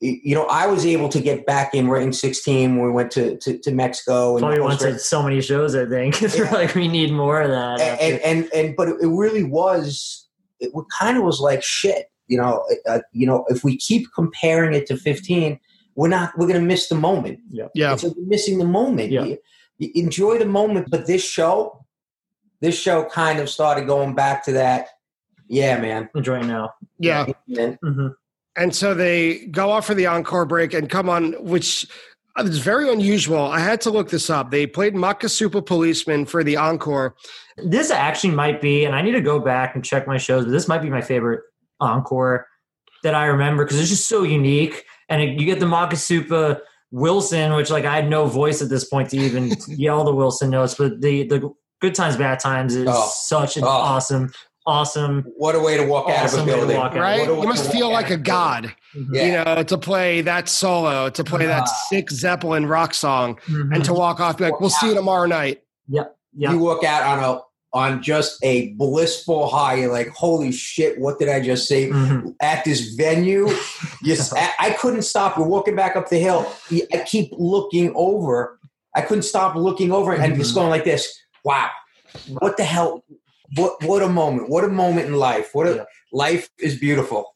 you 0.00 0.34
know, 0.34 0.44
I 0.44 0.66
was 0.66 0.86
able 0.86 1.08
to 1.08 1.20
get 1.20 1.44
back 1.44 1.74
in 1.74 1.88
right 1.88 2.02
in 2.02 2.12
16 2.12 2.76
when 2.76 2.86
we 2.86 2.92
went 2.92 3.10
to, 3.12 3.36
to, 3.38 3.58
to 3.58 3.72
Mexico. 3.72 4.36
And, 4.36 4.42
Probably 4.42 4.98
so 4.98 5.22
many 5.22 5.40
shows, 5.40 5.74
I 5.74 5.86
think. 5.86 6.20
Yeah. 6.38 6.52
like, 6.52 6.74
we 6.74 6.86
need 6.86 7.12
more 7.12 7.40
of 7.42 7.50
that. 7.50 7.80
and, 7.80 8.00
and, 8.00 8.22
and, 8.22 8.52
and 8.54 8.76
but 8.76 8.88
it 8.88 9.08
really 9.08 9.42
was, 9.42 10.28
it 10.60 10.70
kind 10.96 11.16
of 11.16 11.24
was 11.24 11.40
like 11.40 11.64
shit. 11.64 12.10
You 12.28 12.38
know, 12.38 12.64
uh, 12.86 13.00
you 13.12 13.26
know, 13.26 13.44
if 13.48 13.64
we 13.64 13.76
keep 13.76 14.06
comparing 14.14 14.74
it 14.74 14.86
to 14.86 14.96
15, 14.96 15.58
we're 15.94 16.08
not, 16.08 16.32
we're 16.38 16.46
going 16.46 16.60
to 16.60 16.66
miss 16.66 16.88
the 16.88 16.94
moment. 16.94 17.40
Yeah, 17.50 17.66
It's 17.74 18.04
like 18.04 18.12
we're 18.16 18.26
missing 18.26 18.58
the 18.58 18.64
moment. 18.64 19.10
Yeah. 19.10 19.24
You, 19.24 19.38
you 19.78 19.90
enjoy 19.94 20.38
the 20.38 20.46
moment, 20.46 20.88
but 20.90 21.06
this 21.06 21.24
show, 21.24 21.84
this 22.60 22.78
show 22.78 23.04
kind 23.04 23.38
of 23.40 23.48
started 23.50 23.86
going 23.86 24.14
back 24.14 24.44
to 24.44 24.52
that. 24.52 24.88
Yeah, 25.48 25.80
man. 25.80 26.08
Enjoy 26.14 26.40
now. 26.42 26.74
yeah. 26.98 27.26
And 27.56 27.78
hmm 27.82 28.08
And 28.56 28.74
so 28.74 28.94
they 28.94 29.46
go 29.46 29.70
off 29.70 29.86
for 29.86 29.94
the 29.94 30.06
encore 30.06 30.44
break 30.44 30.74
and 30.74 30.90
come 30.90 31.08
on, 31.08 31.32
which 31.42 31.86
is 32.38 32.58
very 32.58 32.92
unusual. 32.92 33.46
I 33.46 33.58
had 33.60 33.80
to 33.82 33.90
look 33.90 34.10
this 34.10 34.30
up. 34.30 34.50
They 34.50 34.66
played 34.66 34.94
Makisupa 34.94 35.64
Policeman 35.64 36.26
for 36.26 36.44
the 36.44 36.56
encore. 36.56 37.16
This 37.56 37.90
actually 37.90 38.34
might 38.34 38.60
be, 38.60 38.84
and 38.84 38.94
I 38.94 39.02
need 39.02 39.12
to 39.12 39.20
go 39.20 39.40
back 39.40 39.74
and 39.74 39.84
check 39.84 40.06
my 40.06 40.18
shows, 40.18 40.44
but 40.44 40.50
this 40.52 40.68
might 40.68 40.82
be 40.82 40.90
my 40.90 41.00
favorite 41.00 41.40
encore 41.80 42.46
that 43.02 43.14
I 43.14 43.26
remember 43.26 43.64
because 43.64 43.78
it's 43.80 43.90
just 43.90 44.08
so 44.08 44.22
unique. 44.22 44.84
And 45.08 45.22
it, 45.22 45.40
you 45.40 45.46
get 45.46 45.60
the 45.60 45.66
Makisupa 45.66 46.60
Wilson, 46.90 47.52
which 47.54 47.70
like 47.70 47.84
I 47.84 47.94
had 47.96 48.08
no 48.08 48.26
voice 48.26 48.62
at 48.62 48.68
this 48.68 48.84
point 48.84 49.10
to 49.10 49.16
even 49.16 49.52
yell 49.68 50.04
the 50.04 50.14
Wilson 50.14 50.50
notes, 50.50 50.74
but 50.74 51.00
the 51.00 51.24
the 51.28 51.50
Good 51.80 51.94
Times 51.94 52.16
Bad 52.16 52.40
Times 52.40 52.74
is 52.74 52.86
Oh. 52.90 53.08
such 53.22 53.56
an 53.56 53.64
Oh. 53.64 53.68
awesome, 53.68 54.32
awesome. 54.66 55.24
What 55.36 55.54
a 55.54 55.60
way 55.60 55.76
to 55.76 55.84
walk 55.86 56.08
out 56.10 56.16
of 56.16 56.20
a 56.20 56.24
Awesome 56.24 56.46
way 56.46 56.52
to 56.52 56.56
building. 56.58 56.76
walk 56.76 56.92
out. 56.92 56.98
Right? 56.98 57.28
A 57.28 57.34
You 57.40 57.46
must 57.46 57.70
feel 57.70 57.90
like 57.90 58.10
a 58.10 58.14
of 58.14 58.22
god. 58.24 58.74
Yeah. 59.12 59.24
you 59.46 59.54
know, 59.54 59.62
to 59.62 59.78
play 59.78 60.22
that 60.22 60.48
solo, 60.48 61.08
to 61.10 61.22
play 61.24 61.46
that 61.46 61.68
sick 61.88 62.10
Zeppelin 62.10 62.66
rock 62.66 62.94
song, 62.94 63.38
Mhm. 63.46 63.74
and 63.74 63.84
to 63.84 63.92
walk 63.94 64.18
off, 64.18 64.38
be 64.38 64.44
like, 64.44 64.60
we'll 64.60 64.70
see 64.70 64.88
you 64.88 64.94
tomorrow 64.94 65.26
night. 65.26 65.62
Yep. 65.88 66.16
Yeah. 66.36 66.52
You 66.52 66.58
walk 66.58 66.84
out 66.84 67.02
on 67.02 67.22
a 67.24 67.40
on 67.72 68.02
just 68.02 68.42
a 68.42 68.72
blissful 68.74 69.46
high. 69.48 69.74
You're 69.74 69.92
like, 69.92 70.08
holy 70.08 70.52
shit, 70.52 70.98
what 70.98 71.18
did 71.18 71.28
I 71.28 71.40
just 71.40 71.68
see? 71.68 71.88
Mhm. 71.88 72.34
At 72.40 72.64
this 72.64 72.94
venue, 72.94 73.48
yes, 74.02 74.32
I, 74.32 74.50
I 74.58 74.70
couldn't 74.70 75.02
stop. 75.02 75.36
We're 75.38 75.46
walking 75.46 75.76
back 75.76 75.94
up 75.96 76.08
the 76.08 76.18
hill. 76.18 76.50
I 76.92 76.98
keep 77.06 77.30
looking 77.32 77.92
over. 77.94 78.58
I 78.94 79.02
couldn't 79.02 79.22
stop 79.24 79.54
looking 79.54 79.92
over 79.92 80.12
and 80.14 80.34
just 80.36 80.52
Mhm. 80.52 80.56
going 80.56 80.70
like 80.70 80.84
this. 80.84 81.12
Wow, 81.44 81.70
what 82.38 82.56
the 82.56 82.64
hell? 82.64 83.04
What 83.54 83.82
what 83.84 84.02
a 84.02 84.08
moment! 84.08 84.48
What 84.48 84.64
a 84.64 84.68
moment 84.68 85.06
in 85.06 85.14
life! 85.14 85.50
What 85.54 85.66
a 85.66 85.74
Yeah. 85.76 85.84
life 86.12 86.48
is 86.58 86.78
beautiful. 86.78 87.32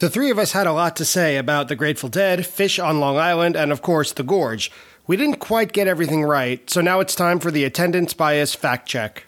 The 0.00 0.08
three 0.08 0.30
of 0.30 0.38
us 0.38 0.52
had 0.52 0.66
a 0.66 0.72
lot 0.72 0.96
to 0.96 1.04
say 1.04 1.36
about 1.36 1.68
the 1.68 1.76
Grateful 1.76 2.08
Dead, 2.08 2.40
Phish 2.40 2.82
on 2.82 3.00
Long 3.00 3.18
Island, 3.18 3.54
and 3.56 3.70
of 3.70 3.82
course, 3.82 4.12
The 4.12 4.22
Gorge. 4.22 4.70
We 5.10 5.16
didn't 5.16 5.40
quite 5.40 5.72
get 5.72 5.88
everything 5.88 6.22
right, 6.22 6.70
so 6.70 6.80
now 6.80 7.00
it's 7.00 7.16
time 7.16 7.40
for 7.40 7.50
the 7.50 7.64
attendance 7.64 8.14
bias 8.14 8.54
fact 8.54 8.88
check. 8.88 9.24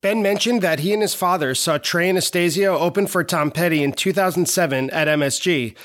Ben 0.00 0.22
mentioned 0.22 0.62
that 0.62 0.78
he 0.78 0.94
and 0.94 1.02
his 1.02 1.14
father 1.14 1.54
saw 1.54 1.76
Trey 1.76 2.08
Anastasio 2.08 2.78
open 2.78 3.06
for 3.06 3.22
Tom 3.22 3.50
Petty 3.50 3.82
in 3.82 3.92
2007 3.92 4.88
at 4.88 5.08
MSG. 5.08 5.76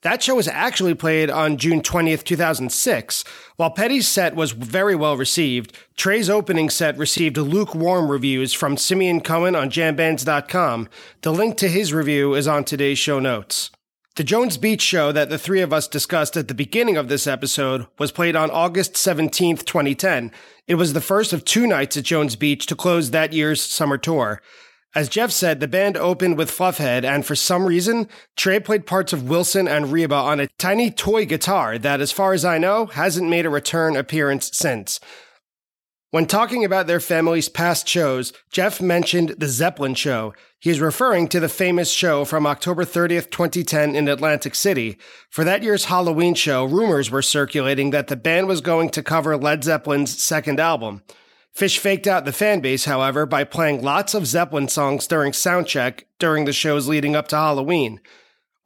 That 0.00 0.22
show 0.22 0.36
was 0.36 0.48
actually 0.48 0.94
played 0.94 1.28
on 1.28 1.58
June 1.58 1.82
20th, 1.82 2.24
2006. 2.24 3.24
While 3.56 3.72
Petty's 3.72 4.08
set 4.08 4.34
was 4.34 4.52
very 4.52 4.94
well 4.94 5.18
received, 5.18 5.76
Trey's 5.98 6.30
opening 6.30 6.70
set 6.70 6.96
received 6.96 7.36
lukewarm 7.36 8.10
reviews 8.10 8.54
from 8.54 8.78
Simeon 8.78 9.20
Cohen 9.20 9.54
on 9.54 9.68
jambands.com. 9.68 10.88
The 11.20 11.30
link 11.30 11.58
to 11.58 11.68
his 11.68 11.92
review 11.92 12.32
is 12.32 12.48
on 12.48 12.64
today's 12.64 12.98
show 12.98 13.18
notes. 13.18 13.70
The 14.16 14.24
Jones 14.24 14.58
Beach 14.58 14.82
show 14.82 15.10
that 15.10 15.30
the 15.30 15.38
three 15.38 15.62
of 15.62 15.72
us 15.72 15.88
discussed 15.88 16.36
at 16.36 16.46
the 16.46 16.52
beginning 16.52 16.98
of 16.98 17.08
this 17.08 17.26
episode 17.26 17.86
was 17.98 18.12
played 18.12 18.36
on 18.36 18.50
August 18.50 18.92
17th, 18.92 19.64
2010. 19.64 20.30
It 20.66 20.74
was 20.74 20.92
the 20.92 21.00
first 21.00 21.32
of 21.32 21.46
two 21.46 21.66
nights 21.66 21.96
at 21.96 22.04
Jones 22.04 22.36
Beach 22.36 22.66
to 22.66 22.76
close 22.76 23.10
that 23.10 23.32
year's 23.32 23.62
summer 23.62 23.96
tour. 23.96 24.42
As 24.94 25.08
Jeff 25.08 25.30
said, 25.30 25.60
the 25.60 25.66
band 25.66 25.96
opened 25.96 26.36
with 26.36 26.50
Fluffhead, 26.50 27.04
and 27.04 27.24
for 27.24 27.34
some 27.34 27.64
reason, 27.64 28.06
Trey 28.36 28.60
played 28.60 28.84
parts 28.84 29.14
of 29.14 29.30
Wilson 29.30 29.66
and 29.66 29.90
Reba 29.90 30.14
on 30.14 30.40
a 30.40 30.48
tiny 30.58 30.90
toy 30.90 31.24
guitar 31.24 31.78
that, 31.78 32.02
as 32.02 32.12
far 32.12 32.34
as 32.34 32.44
I 32.44 32.58
know, 32.58 32.84
hasn't 32.84 33.30
made 33.30 33.46
a 33.46 33.50
return 33.50 33.96
appearance 33.96 34.50
since. 34.52 35.00
When 36.12 36.26
talking 36.26 36.62
about 36.62 36.86
their 36.86 37.00
family's 37.00 37.48
past 37.48 37.88
shows, 37.88 38.34
Jeff 38.50 38.82
mentioned 38.82 39.30
the 39.38 39.48
Zeppelin 39.48 39.94
show. 39.94 40.34
He 40.60 40.68
is 40.68 40.78
referring 40.78 41.26
to 41.28 41.40
the 41.40 41.48
famous 41.48 41.90
show 41.90 42.26
from 42.26 42.46
October 42.46 42.84
30th, 42.84 43.30
2010 43.30 43.96
in 43.96 44.08
Atlantic 44.08 44.54
City. 44.54 44.98
For 45.30 45.42
that 45.42 45.62
year's 45.62 45.86
Halloween 45.86 46.34
show, 46.34 46.66
rumors 46.66 47.10
were 47.10 47.22
circulating 47.22 47.92
that 47.92 48.08
the 48.08 48.16
band 48.16 48.46
was 48.46 48.60
going 48.60 48.90
to 48.90 49.02
cover 49.02 49.38
Led 49.38 49.64
Zeppelin's 49.64 50.22
second 50.22 50.60
album. 50.60 51.00
Phish 51.56 51.78
faked 51.78 52.06
out 52.06 52.26
the 52.26 52.32
fan 52.32 52.60
base, 52.60 52.84
however, 52.84 53.24
by 53.24 53.44
playing 53.44 53.80
lots 53.80 54.12
of 54.12 54.26
Zeppelin 54.26 54.68
songs 54.68 55.06
during 55.06 55.32
soundcheck 55.32 56.02
during 56.18 56.44
the 56.44 56.52
shows 56.52 56.86
leading 56.86 57.16
up 57.16 57.28
to 57.28 57.36
Halloween. 57.36 58.02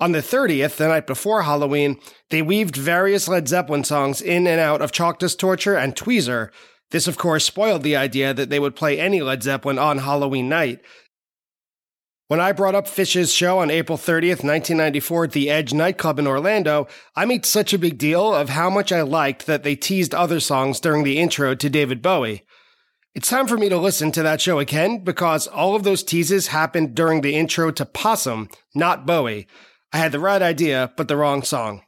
On 0.01 0.11
the 0.11 0.19
30th, 0.19 0.79
the 0.79 0.89
night 0.89 1.07
before 1.07 1.43
Halloween, 1.43 2.01
they 2.31 2.43
weaved 2.43 2.75
various 2.75 3.29
Led 3.29 3.47
Zeppelin 3.47 3.85
songs 3.85 4.21
in 4.21 4.49
and 4.49 4.61
out 4.61 4.83
of 4.83 4.91
Dust 4.91 5.39
Torture 5.39 5.77
and 5.77 5.95
Tweezer. 5.95 6.51
This, 6.91 7.09
of 7.09 7.19
course, 7.19 7.45
spoiled 7.45 7.83
the 7.83 7.97
idea 7.97 8.33
that 8.33 8.49
they 8.49 8.61
would 8.61 8.77
play 8.77 8.99
any 8.99 9.21
Led 9.21 9.43
Zeppelin 9.43 9.79
on 9.79 9.99
Halloween 9.99 10.49
night. 10.49 10.81
When 12.29 12.41
I 12.41 12.51
brought 12.51 12.75
up 12.75 12.89
Phish's 12.89 13.33
show 13.33 13.61
on 13.61 13.71
April 13.71 13.97
30th, 13.97 14.43
1994 14.43 15.25
at 15.25 15.33
the 15.33 15.49
Edge 15.49 15.73
nightclub 15.73 16.19
in 16.19 16.27
Orlando, 16.27 16.89
I 17.15 17.25
made 17.25 17.47
such 17.47 17.73
a 17.73 17.79
big 17.79 17.99
deal 17.99 18.35
of 18.35 18.49
how 18.49 18.69
much 18.69 18.91
I 18.91 19.03
liked 19.03 19.47
that 19.47 19.63
they 19.63 19.77
teased 19.77 20.13
other 20.13 20.41
songs 20.41 20.81
during 20.81 21.05
the 21.05 21.19
intro 21.19 21.55
to 21.55 21.71
David 21.71 22.03
Bowie. 22.03 22.43
It's 23.15 23.31
time 23.31 23.47
for 23.47 23.57
me 23.57 23.69
to 23.69 23.79
listen 23.79 24.13
to 24.13 24.23
that 24.25 24.41
show 24.41 24.59
again 24.59 25.05
because 25.05 25.47
all 25.47 25.77
of 25.77 25.85
those 25.85 26.03
teases 26.03 26.49
happened 26.49 26.95
during 26.95 27.21
the 27.21 27.35
intro 27.35 27.71
to 27.71 27.87
Possum, 27.87 28.49
not 28.75 29.07
Bowie. 29.07 29.47
I 29.93 29.99
had 29.99 30.13
the 30.13 30.21
right 30.21 30.43
idea, 30.43 30.93
but 30.97 31.09
the 31.09 31.17
wrong 31.17 31.43
song. 31.43 31.83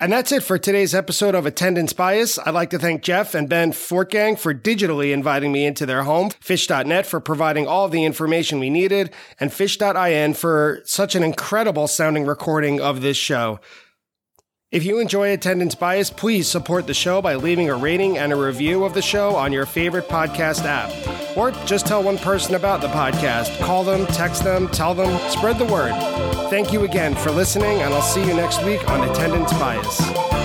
And 0.00 0.12
that's 0.12 0.30
it 0.30 0.44
for 0.44 0.58
today's 0.58 0.94
episode 0.94 1.34
of 1.34 1.44
Attendance 1.44 1.92
Bias. 1.92 2.38
I'd 2.38 2.54
like 2.54 2.70
to 2.70 2.78
thank 2.78 3.02
Jeff 3.02 3.34
and 3.34 3.48
Ben 3.48 3.72
Fortgang 3.72 4.38
for 4.38 4.54
digitally 4.54 5.12
inviting 5.12 5.50
me 5.50 5.66
into 5.66 5.86
their 5.86 6.04
home, 6.04 6.30
phish.net 6.30 7.04
for 7.04 7.18
providing 7.18 7.66
all 7.66 7.88
the 7.88 8.04
information 8.04 8.60
we 8.60 8.70
needed, 8.70 9.12
and 9.40 9.50
phish.in 9.50 10.34
for 10.34 10.82
such 10.84 11.16
an 11.16 11.24
incredible 11.24 11.88
sounding 11.88 12.26
recording 12.26 12.80
of 12.80 13.00
this 13.00 13.16
show. 13.16 13.58
If 14.70 14.84
you 14.84 14.98
enjoy 14.98 15.32
Attendance 15.32 15.74
Bias, 15.74 16.10
please 16.10 16.46
support 16.46 16.86
the 16.86 16.92
show 16.92 17.22
by 17.22 17.36
leaving 17.36 17.70
a 17.70 17.74
rating 17.74 18.18
and 18.18 18.34
a 18.34 18.36
review 18.36 18.84
of 18.84 18.92
the 18.92 19.00
show 19.00 19.34
on 19.34 19.50
your 19.50 19.64
favorite 19.64 20.08
podcast 20.08 20.66
app. 20.66 20.92
Or 21.38 21.52
just 21.64 21.86
tell 21.86 22.02
one 22.02 22.18
person 22.18 22.54
about 22.54 22.82
the 22.82 22.88
podcast. 22.88 23.58
Call 23.60 23.82
them, 23.82 24.04
text 24.08 24.44
them, 24.44 24.68
tell 24.68 24.92
them, 24.92 25.18
spread 25.30 25.56
the 25.58 25.64
word. 25.64 25.94
Thank 26.50 26.70
you 26.70 26.84
again 26.84 27.14
for 27.14 27.30
listening, 27.30 27.80
and 27.80 27.94
I'll 27.94 28.02
see 28.02 28.20
you 28.20 28.34
next 28.34 28.62
week 28.62 28.86
on 28.90 29.08
Attendance 29.08 29.54
Bias. 29.54 30.37